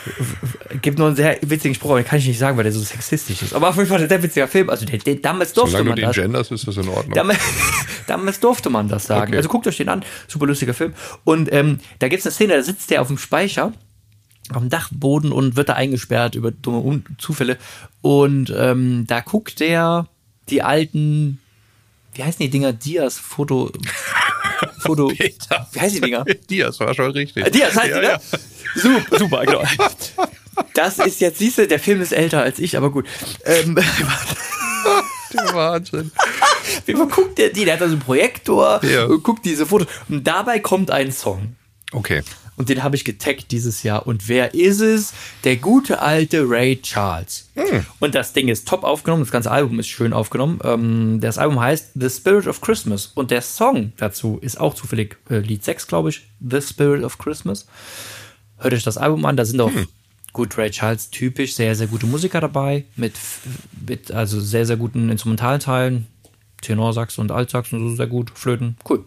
Gibt 0.82 0.98
nur 0.98 1.06
einen 1.06 1.16
sehr 1.16 1.38
witzigen 1.42 1.74
Spruch, 1.74 1.90
aber 1.90 2.02
den 2.02 2.06
kann 2.06 2.18
ich 2.18 2.26
nicht 2.26 2.38
sagen, 2.38 2.56
weil 2.56 2.64
der 2.64 2.72
so 2.72 2.80
sexistisch 2.80 3.42
ist. 3.42 3.54
Aber 3.54 3.68
auf 3.68 3.76
jeden 3.76 3.88
Fall 3.88 4.02
ein 4.02 4.08
sehr 4.08 4.22
witziger 4.22 4.48
Film. 4.48 4.68
Also 4.68 4.84
der, 4.84 4.98
der, 4.98 5.14
damals 5.16 5.52
durfte 5.52 5.72
Solange 5.72 5.84
du 5.84 5.90
man 5.90 5.96
den 5.96 6.06
das. 6.06 6.16
genders, 6.16 6.50
ist 6.50 6.66
das 6.66 6.76
in 6.76 6.88
Ordnung. 6.88 7.14
Damals, 7.14 7.38
damals 8.06 8.40
durfte 8.40 8.70
man 8.70 8.88
das 8.88 9.06
sagen. 9.06 9.28
Okay. 9.28 9.36
Also 9.36 9.48
guckt 9.48 9.66
euch 9.68 9.76
den 9.76 9.88
an. 9.88 10.04
Super 10.26 10.46
lustiger 10.46 10.74
Film. 10.74 10.92
Und 11.24 11.52
ähm, 11.52 11.78
da 12.00 12.08
gibt 12.08 12.20
es 12.20 12.26
eine 12.26 12.32
Szene, 12.32 12.54
da 12.54 12.62
sitzt 12.62 12.90
der 12.90 13.00
auf 13.00 13.06
dem 13.06 13.18
Speicher 13.18 13.72
auf 14.50 14.62
dem 14.62 14.70
Dachboden 14.70 15.30
und 15.30 15.56
wird 15.56 15.68
da 15.68 15.74
eingesperrt 15.74 16.34
über 16.34 16.50
dumme 16.50 17.02
Zufälle. 17.18 17.58
Und 18.00 18.52
ähm, 18.56 19.04
da 19.06 19.20
guckt 19.20 19.60
der 19.60 20.08
die 20.50 20.62
alten, 20.62 21.40
wie 22.14 22.22
heißen 22.24 22.38
die 22.40 22.50
Dinger? 22.50 22.72
Dias 22.72 23.18
Foto. 23.18 23.70
Foto. 24.80 25.08
Peter. 25.08 25.68
Wie 25.72 25.80
heißen 25.80 25.96
die 25.96 26.00
Dinger? 26.00 26.24
Dias 26.24 26.80
war 26.80 26.94
schon 26.94 27.10
richtig. 27.12 27.44
Äh, 27.46 27.50
Diaz 27.50 27.74
heißt 27.76 27.88
ja, 27.90 28.00
die, 28.00 28.06
ne? 28.06 28.12
ja. 28.12 28.20
Super, 28.74 29.18
super, 29.18 29.46
genau. 29.46 29.62
Das 30.74 30.98
ist 30.98 31.20
jetzt, 31.20 31.38
siehst 31.38 31.58
du, 31.58 31.68
der 31.68 31.78
Film 31.78 32.00
ist 32.02 32.10
älter 32.12 32.42
als 32.42 32.58
ich, 32.58 32.76
aber 32.76 32.90
gut. 32.90 33.06
Ähm, 33.44 33.76
Der 35.32 35.54
Wahnsinn. 35.54 36.10
wie 36.86 36.92
guckt 36.94 37.38
der 37.38 37.50
die? 37.50 37.64
Der 37.64 37.74
hat 37.74 37.82
also 37.82 37.92
einen 37.94 38.02
Projektor 38.02 38.82
Ja. 38.84 39.04
und 39.04 39.22
guckt 39.22 39.44
diese 39.44 39.66
Fotos. 39.66 39.86
Und 40.08 40.26
dabei 40.26 40.58
kommt 40.58 40.90
ein 40.90 41.12
Song. 41.12 41.54
Okay. 41.92 42.22
Und 42.58 42.68
den 42.68 42.82
habe 42.82 42.96
ich 42.96 43.04
getaggt 43.04 43.52
dieses 43.52 43.84
Jahr. 43.84 44.06
Und 44.08 44.28
wer 44.28 44.52
ist 44.52 44.80
es? 44.80 45.14
Der 45.44 45.56
gute 45.56 46.02
alte 46.02 46.42
Ray 46.50 46.82
Charles. 46.82 47.48
Und 48.00 48.16
das 48.16 48.32
Ding 48.32 48.48
ist 48.48 48.66
top 48.66 48.82
aufgenommen. 48.82 49.22
Das 49.22 49.30
ganze 49.30 49.52
Album 49.52 49.78
ist 49.78 49.86
schön 49.86 50.12
aufgenommen. 50.12 50.58
Ähm, 50.64 51.20
das 51.20 51.38
Album 51.38 51.60
heißt 51.60 51.92
The 51.94 52.10
Spirit 52.10 52.48
of 52.48 52.60
Christmas. 52.60 53.12
Und 53.14 53.30
der 53.30 53.42
Song 53.42 53.92
dazu 53.96 54.38
ist 54.42 54.58
auch 54.58 54.74
zufällig 54.74 55.18
äh, 55.30 55.38
Lied 55.38 55.62
6, 55.62 55.86
glaube 55.86 56.10
ich. 56.10 56.22
The 56.40 56.60
Spirit 56.60 57.04
of 57.04 57.18
Christmas. 57.18 57.68
Hört 58.56 58.74
euch 58.74 58.82
das 58.82 58.98
Album 58.98 59.24
an. 59.24 59.36
Da 59.36 59.44
sind 59.44 59.60
auch 59.60 59.70
gut 60.32 60.58
Ray 60.58 60.70
Charles 60.72 61.10
typisch 61.10 61.54
sehr, 61.54 61.76
sehr 61.76 61.86
gute 61.86 62.06
Musiker 62.06 62.40
dabei. 62.40 62.86
Mit, 62.96 63.14
mit 63.86 64.10
also 64.10 64.40
sehr, 64.40 64.66
sehr 64.66 64.76
guten 64.76 65.10
Instrumentalteilen. 65.10 66.08
Tenorsax 66.60 67.18
und 67.18 67.30
Altsax 67.30 67.72
und 67.72 67.90
so 67.90 67.94
sehr 67.94 68.08
gut. 68.08 68.32
Flöten. 68.34 68.76
Cool. 68.88 69.04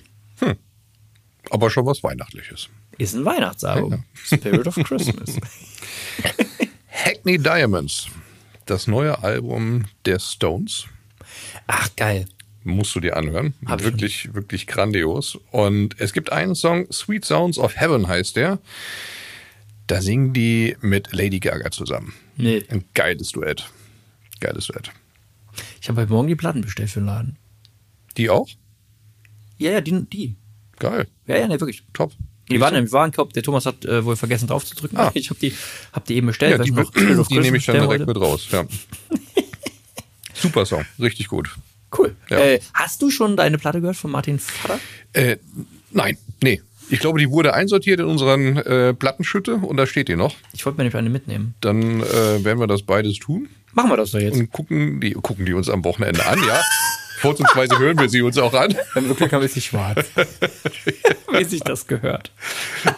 Aber 1.49 1.69
schon 1.69 1.85
was 1.85 2.01
Weihnachtliches. 2.01 2.69
Ist 3.01 3.15
ein 3.15 3.25
Weihnachtsalbum. 3.25 4.03
Spirit 4.13 4.67
of 4.67 4.75
Christmas. 4.75 5.35
Hackney 6.87 7.39
Diamonds. 7.39 8.05
Das 8.67 8.85
neue 8.85 9.23
Album 9.23 9.85
der 10.05 10.19
Stones. 10.19 10.85
Ach, 11.65 11.89
geil. 11.95 12.25
Musst 12.63 12.93
du 12.93 12.99
dir 12.99 13.17
anhören. 13.17 13.55
Hab 13.65 13.79
ich 13.79 13.85
wirklich, 13.87 14.33
wirklich 14.35 14.67
grandios. 14.67 15.39
Und 15.49 15.99
es 15.99 16.13
gibt 16.13 16.31
einen 16.31 16.53
Song, 16.53 16.85
Sweet 16.91 17.25
Sounds 17.25 17.57
of 17.57 17.75
Heaven 17.75 18.07
heißt 18.07 18.35
der. 18.35 18.59
Da 19.87 19.99
singen 19.99 20.31
die 20.33 20.77
mit 20.81 21.11
Lady 21.11 21.39
Gaga 21.39 21.71
zusammen. 21.71 22.13
Nee. 22.37 22.63
Ein 22.69 22.83
geiles 22.93 23.31
Duett. 23.31 23.67
Geiles 24.41 24.67
Duett. 24.67 24.91
Ich 25.81 25.89
habe 25.89 26.01
heute 26.01 26.11
Morgen 26.11 26.27
die 26.27 26.35
Platten 26.35 26.61
bestellt 26.61 26.91
für 26.91 26.99
den 26.99 27.07
Laden. 27.07 27.37
Die 28.15 28.29
auch? 28.29 28.47
Ja, 29.57 29.71
ja, 29.71 29.81
die. 29.81 30.05
die. 30.05 30.35
Geil. 30.77 31.07
Ja, 31.25 31.37
ja, 31.37 31.47
nee, 31.47 31.59
wirklich. 31.59 31.81
Top. 31.93 32.13
Die 32.51 32.59
waren 32.59 32.75
im 32.75 32.91
Warenkorb. 32.91 33.33
Der 33.33 33.43
Thomas 33.43 33.65
hat 33.65 33.85
äh, 33.85 34.03
wohl 34.03 34.15
vergessen 34.15 34.47
drauf 34.47 34.65
zu 34.65 34.75
drücken. 34.75 34.97
Ah. 34.97 35.11
Ich 35.13 35.29
habe 35.29 35.39
die, 35.39 35.53
hab 35.93 36.05
die 36.05 36.15
eben 36.15 36.27
bestellt. 36.27 36.57
Ja, 36.57 36.63
die, 36.63 36.71
noch 36.71 36.91
die 36.91 37.39
nehme 37.39 37.57
ich 37.57 37.65
dann 37.65 37.75
direkt 37.75 38.05
bestellen 38.05 38.07
mit 38.07 38.17
raus. 38.17 38.47
Ja. 38.51 38.65
Super 40.33 40.65
Song. 40.65 40.85
Richtig 40.99 41.27
gut. 41.27 41.55
Cool. 41.97 42.15
Ja. 42.29 42.39
Äh, 42.39 42.59
hast 42.73 43.01
du 43.01 43.09
schon 43.11 43.35
deine 43.35 43.57
Platte 43.57 43.81
gehört 43.81 43.97
von 43.97 44.11
Martin 44.11 44.39
Vater? 44.39 44.79
Äh, 45.13 45.37
nein, 45.91 46.17
nee. 46.41 46.61
Ich 46.89 46.99
glaube, 46.99 47.19
die 47.19 47.29
wurde 47.29 47.53
einsortiert 47.53 48.01
in 48.01 48.05
unseren 48.05 48.57
äh, 48.57 48.93
Plattenschütte 48.93 49.55
und 49.55 49.77
da 49.77 49.85
steht 49.87 50.09
die 50.09 50.15
noch. 50.15 50.35
Ich 50.51 50.65
wollte 50.65 50.77
mir 50.77 50.83
nämlich 50.83 50.97
eine 50.97 51.09
mitnehmen. 51.09 51.55
Dann 51.61 52.01
äh, 52.01 52.43
werden 52.43 52.59
wir 52.59 52.67
das 52.67 52.83
beides 52.83 53.17
tun 53.17 53.47
Machen 53.73 53.89
wir 53.89 53.97
das 53.97 54.11
doch 54.11 54.19
jetzt. 54.19 54.37
und 54.37 54.51
gucken 54.51 54.99
die, 54.99 55.11
gucken 55.11 55.45
die 55.45 55.53
uns 55.53 55.69
am 55.69 55.83
Wochenende 55.83 56.25
an, 56.25 56.39
ja. 56.45 56.61
Vorzugsweise 57.21 57.77
hören 57.77 57.99
wir 57.99 58.09
sie 58.09 58.21
uns 58.21 58.37
auch 58.37 58.53
an. 58.53 58.75
Wenn 58.93 59.07
wir 59.07 59.15
Glück 59.15 59.31
haben, 59.31 59.43
ist 59.43 59.53
sie 59.53 59.61
schwarz. 59.61 60.07
Wie 61.31 61.43
sich 61.43 61.61
das 61.61 61.87
gehört. 61.87 62.31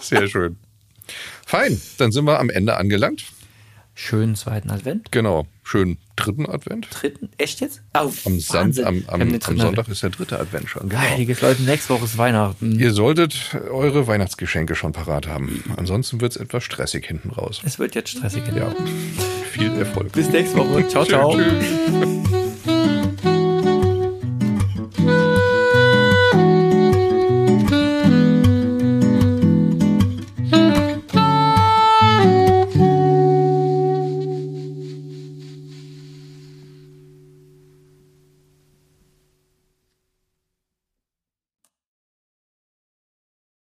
Sehr 0.01 0.27
schön. 0.27 0.57
Fein, 1.45 1.79
dann 1.97 2.11
sind 2.11 2.25
wir 2.25 2.39
am 2.39 2.49
Ende 2.49 2.77
angelangt. 2.77 3.25
Schönen 3.95 4.35
zweiten 4.35 4.71
Advent. 4.71 5.11
Genau, 5.11 5.45
schönen 5.63 5.99
dritten 6.15 6.47
Advent. 6.49 6.87
Dritten? 6.89 7.29
Echt 7.37 7.61
jetzt? 7.61 7.81
Oh, 7.93 8.11
Am, 8.25 8.39
San 8.39 8.67
Wahnsinn. 8.67 8.85
am, 8.85 9.03
am, 9.07 9.21
am 9.21 9.57
Sonntag 9.59 9.87
ist 9.87 10.01
der 10.01 10.09
dritte 10.09 10.39
Advent 10.39 10.67
schon. 10.67 10.89
Genau. 10.89 11.01
Heiliges 11.01 11.41
Leute, 11.41 11.61
nächste 11.61 11.93
Woche 11.93 12.05
ist 12.05 12.17
Weihnachten. 12.17 12.79
Ihr 12.79 12.91
solltet 12.91 13.55
eure 13.69 14.07
Weihnachtsgeschenke 14.07 14.73
schon 14.73 14.93
parat 14.93 15.27
haben. 15.27 15.63
Ansonsten 15.77 16.21
wird 16.21 16.31
es 16.31 16.37
etwas 16.37 16.63
stressig 16.63 17.05
hinten 17.05 17.29
raus. 17.29 17.61
Es 17.65 17.77
wird 17.77 17.93
jetzt 17.93 18.09
stressig. 18.09 18.43
Ja, 18.55 18.73
viel 19.51 19.71
Erfolg. 19.77 20.11
Bis 20.13 20.29
nächste 20.29 20.57
Woche. 20.57 20.87
Ciao, 20.87 21.05
ciao. 21.05 21.37
tschö. 21.37 22.39